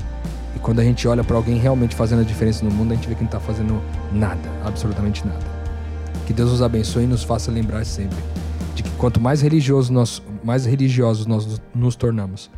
e 0.55 0.59
quando 0.59 0.79
a 0.79 0.83
gente 0.83 1.07
olha 1.07 1.23
para 1.23 1.35
alguém 1.35 1.57
realmente 1.57 1.95
fazendo 1.95 2.21
a 2.21 2.23
diferença 2.23 2.63
no 2.63 2.71
mundo, 2.71 2.91
a 2.91 2.95
gente 2.95 3.07
vê 3.07 3.15
que 3.15 3.23
não 3.23 3.29
tá 3.29 3.39
fazendo 3.39 3.81
nada, 4.11 4.49
absolutamente 4.63 5.25
nada. 5.25 5.45
Que 6.25 6.33
Deus 6.33 6.51
nos 6.51 6.61
abençoe 6.61 7.03
e 7.03 7.07
nos 7.07 7.23
faça 7.23 7.51
lembrar 7.51 7.85
sempre 7.85 8.17
de 8.75 8.83
que 8.83 8.91
quanto 8.91 9.19
mais 9.19 9.41
religiosos 9.41 9.89
nós, 9.89 10.21
mais 10.43 10.65
religiosos 10.65 11.25
nós 11.25 11.61
nos 11.73 11.95
tornamos, 11.95 12.49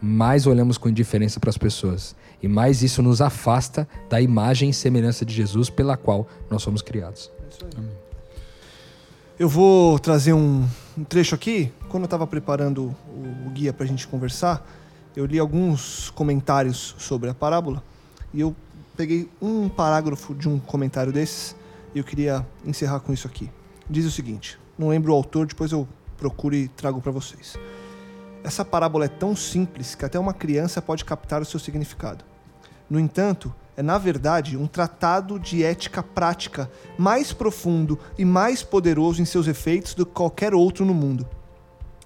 mais 0.00 0.46
olhamos 0.46 0.78
com 0.78 0.88
indiferença 0.88 1.40
para 1.40 1.50
as 1.50 1.58
pessoas 1.58 2.14
e 2.42 2.48
mais 2.48 2.82
isso 2.82 3.02
nos 3.02 3.20
afasta 3.20 3.88
da 4.08 4.20
imagem 4.20 4.70
e 4.70 4.74
semelhança 4.74 5.24
de 5.24 5.34
Jesus 5.34 5.68
pela 5.68 5.96
qual 5.96 6.26
nós 6.50 6.62
somos 6.62 6.82
criados. 6.82 7.30
Eu 9.38 9.48
vou 9.48 9.98
trazer 9.98 10.32
um, 10.32 10.66
um 10.98 11.04
trecho 11.04 11.34
aqui. 11.34 11.72
Quando 11.88 12.02
eu 12.02 12.06
estava 12.06 12.26
preparando 12.26 12.94
o, 13.08 13.50
guia 13.50 13.72
para 13.72 13.84
a 13.84 13.86
gente 13.86 14.06
conversar, 14.06 14.66
eu 15.14 15.24
li 15.24 15.38
alguns 15.38 16.10
comentários 16.10 16.94
sobre 16.98 17.30
a 17.30 17.34
parábola 17.34 17.82
e 18.34 18.40
eu 18.40 18.54
peguei 18.96 19.30
um 19.40 19.68
parágrafo 19.68 20.34
de 20.34 20.48
um 20.48 20.58
comentário 20.58 21.12
desses 21.12 21.54
e 21.94 21.98
eu 21.98 22.04
queria 22.04 22.44
encerrar 22.66 23.00
com 23.00 23.12
isso 23.12 23.28
aqui. 23.28 23.48
Diz 23.88 24.04
o 24.04 24.10
seguinte: 24.10 24.58
não 24.76 24.88
lembro 24.88 25.12
o 25.12 25.14
autor, 25.14 25.46
depois 25.46 25.70
eu 25.70 25.86
procuro 26.16 26.54
e 26.54 26.66
trago 26.68 27.00
para 27.00 27.12
vocês. 27.12 27.56
Essa 28.42 28.64
parábola 28.64 29.04
é 29.04 29.08
tão 29.08 29.36
simples 29.36 29.94
que 29.94 30.04
até 30.04 30.18
uma 30.18 30.34
criança 30.34 30.82
pode 30.82 31.04
captar 31.04 31.40
o 31.40 31.44
seu 31.44 31.60
significado. 31.60 32.24
No 32.90 32.98
entanto, 32.98 33.54
é 33.78 33.82
na 33.82 33.96
verdade 33.96 34.56
um 34.56 34.66
tratado 34.66 35.38
de 35.38 35.62
ética 35.62 36.02
prática 36.02 36.68
mais 36.98 37.32
profundo 37.32 37.96
e 38.18 38.24
mais 38.24 38.60
poderoso 38.60 39.22
em 39.22 39.24
seus 39.24 39.46
efeitos 39.46 39.94
do 39.94 40.04
que 40.04 40.10
qualquer 40.10 40.52
outro 40.52 40.84
no 40.84 40.92
mundo. 40.92 41.24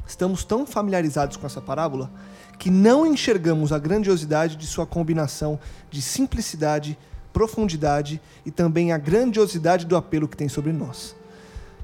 estamos 0.07 0.45
tão 0.45 0.67
familiarizados 0.67 1.39
com 1.39 1.47
essa 1.47 1.63
parábola 1.63 2.13
que 2.59 2.71
não 2.71 3.07
enxergamos 3.07 3.73
a 3.73 3.79
grandiosidade 3.79 4.55
de 4.55 4.67
sua 4.67 4.85
combinação 4.85 5.59
de 5.91 6.03
simplicidade, 6.03 6.99
profundidade 7.33 8.21
e 8.45 8.51
também 8.51 8.93
a 8.93 8.99
grandiosidade 8.99 9.87
do 9.87 9.97
apelo 9.97 10.29
que 10.29 10.37
tem 10.37 10.51
sobre 10.51 10.73
nós. 10.73 11.17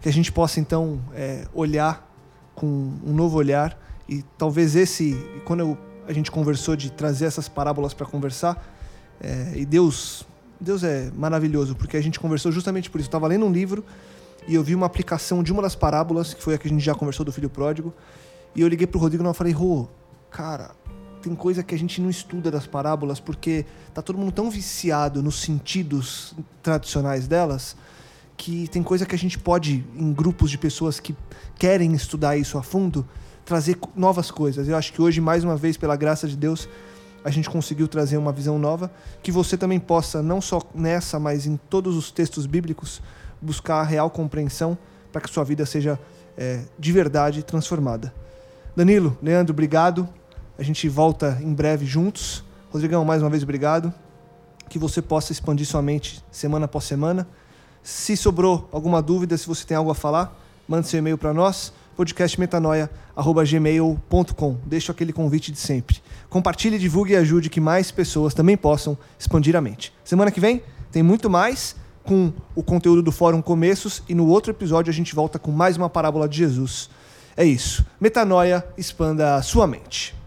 Que 0.03 0.09
a 0.11 0.13
gente 0.13 0.31
possa 0.31 0.61
então 0.61 1.01
é, 1.15 1.47
olhar 1.55 2.07
com 2.55 2.67
um 2.67 3.15
novo 3.15 3.39
olhar 3.39 3.81
e 4.07 4.23
talvez 4.37 4.77
esse, 4.77 5.17
quando 5.47 5.61
eu, 5.61 5.79
a 6.07 6.13
gente 6.13 6.31
conversou 6.31 6.77
de 6.77 6.93
trazer 6.93 7.25
essas 7.25 7.49
parábolas 7.49 7.95
para 7.95 8.05
conversar, 8.05 8.63
é, 9.21 9.53
e 9.57 9.65
Deus, 9.65 10.27
Deus 10.61 10.83
é 10.85 11.11
maravilhoso 11.17 11.75
porque 11.75 11.97
a 11.97 12.01
gente 12.01 12.19
conversou 12.19 12.53
justamente 12.53 12.91
por 12.91 12.99
isso. 13.01 13.09
estava 13.09 13.27
lendo 13.27 13.47
um 13.47 13.53
livro 13.53 13.85
e 14.47 14.55
eu 14.55 14.63
vi 14.63 14.75
uma 14.75 14.87
aplicação 14.87 15.43
de 15.43 15.53
uma 15.53 15.63
das 15.63 15.75
parábolas 15.75 16.35
que 16.35 16.43
foi 16.43 16.55
a 16.55 16.59
que 16.59 16.67
a 16.67 16.71
gente 16.71 16.85
já 16.85 16.95
conversou 16.95 17.25
do 17.25 17.33
filho 17.33 17.51
pródigo 17.51 17.93
e 18.55 18.61
eu 18.61 18.69
liguei 18.69 18.87
pro 18.87 18.99
Rodrigo 18.99 19.23
e 19.23 19.27
eu 19.27 19.35
falei, 19.35 19.53
Rô, 19.53 19.89
cara, 20.31 20.71
tem 21.23 21.35
coisa 21.35 21.63
que 21.63 21.75
a 21.75 21.79
gente 21.79 22.01
não 22.01 22.09
estuda 22.09 22.51
das 22.51 22.67
parábolas 22.67 23.21
porque 23.21 23.67
tá 23.93 24.01
todo 24.01 24.19
mundo 24.19 24.33
tão 24.33 24.51
viciado 24.51 25.23
nos 25.23 25.41
sentidos 25.41 26.35
tradicionais 26.63 27.27
delas 27.27 27.77
que 28.37 28.69
tem 28.69 28.83
coisa 28.85 29.05
que 29.05 29.15
a 29.15 29.19
gente 29.19 29.37
pode, 29.37 29.85
em 29.97 30.13
grupos 30.13 30.49
de 30.49 30.57
pessoas 30.57 31.01
que 31.01 31.15
querem 31.59 31.93
estudar 31.93 32.37
isso 32.37 32.57
a 32.57 32.63
fundo, 32.63 33.07
trazer 33.45 33.77
novas 33.97 34.31
coisas. 34.31 34.69
Eu 34.69 34.77
acho 34.77 34.93
que 34.93 35.03
hoje, 35.03 35.21
mais 35.21 35.43
uma 35.43 35.57
vez, 35.57 35.77
pela 35.77 35.97
graça 35.97 36.29
de 36.29 36.37
Deus, 36.37 36.69
a 37.25 37.31
gente 37.31 37.51
conseguiu 37.51 37.89
trazer 37.89 38.17
uma 38.17 38.33
visão 38.33 38.59
nova, 38.59 38.91
que 39.23 39.33
você 39.33 39.57
também 39.57 39.79
possa, 39.79 40.23
não 40.23 40.41
só 40.41 40.61
nessa, 40.75 41.19
mas 41.19 41.47
em 41.47 41.57
todos 41.57 41.97
os 41.97 42.11
textos 42.11 42.47
bíblicos, 42.47 43.03
buscar 43.41 43.81
a 43.81 43.83
real 43.83 44.11
compreensão 44.11 44.77
para 45.13 45.21
que 45.21 45.31
sua 45.31 45.45
vida 45.45 45.65
seja 45.67 45.99
é, 46.37 46.63
de 46.79 46.93
verdade 46.93 47.43
transformada. 47.43 48.15
Danilo, 48.77 49.19
Leandro, 49.23 49.53
obrigado. 49.53 50.09
A 50.57 50.63
gente 50.63 50.89
volta 50.89 51.39
em 51.43 51.53
breve 51.53 51.85
juntos. 51.85 52.45
Rodrigão, 52.71 53.05
mais 53.05 53.23
uma 53.23 53.31
vez, 53.31 53.43
obrigado. 53.43 53.93
Que 54.69 54.79
você 54.79 55.03
possa 55.03 55.33
expandir 55.33 55.67
sua 55.67 55.83
mente 55.83 56.23
semana 56.31 56.67
após 56.67 56.85
semana. 56.85 57.27
Se 57.83 58.17
sobrou 58.17 58.69
alguma 58.71 59.03
dúvida, 59.03 59.37
se 59.37 59.47
você 59.47 59.65
tem 59.65 59.77
algo 59.77 59.91
a 59.91 59.95
falar, 59.95 60.39
mande 60.69 60.87
seu 60.87 60.99
e-mail 60.99 61.17
para 61.17 61.33
nós, 61.33 61.73
podcastmetanoia.gmail.com. 61.97 64.57
Deixo 64.67 64.93
aquele 64.93 65.13
convite 65.13 65.51
de 65.51 65.59
sempre. 65.59 66.03
Compartilhe, 66.29 66.79
divulgue 66.79 67.13
e 67.13 67.17
ajude 67.17 67.49
que 67.49 67.61
mais 67.61 67.91
pessoas 67.91 68.35
também 68.35 68.57
possam 68.57 68.99
expandir 69.19 69.57
a 69.57 69.61
mente. 69.61 69.93
Semana 70.05 70.31
que 70.31 70.41
vem 70.41 70.63
tem 70.93 71.03
muito 71.03 71.31
mais 71.31 71.75
com 72.05 72.33
o 72.55 72.63
conteúdo 72.63 73.03
do 73.03 73.13
Fórum 73.13 73.41
Começos 73.43 74.03
e 74.09 74.15
no 74.15 74.27
outro 74.27 74.53
episódio 74.53 74.91
a 74.91 74.95
gente 74.95 75.15
volta 75.15 75.39
com 75.39 75.51
mais 75.51 75.77
uma 75.77 75.89
parábola 75.89 76.29
de 76.29 76.39
Jesus. 76.39 76.91
É 77.37 77.45
isso. 77.45 77.87
Metanoia, 78.01 78.67
expanda 78.77 79.37
a 79.37 79.43
sua 79.43 79.67
mente. 79.67 80.18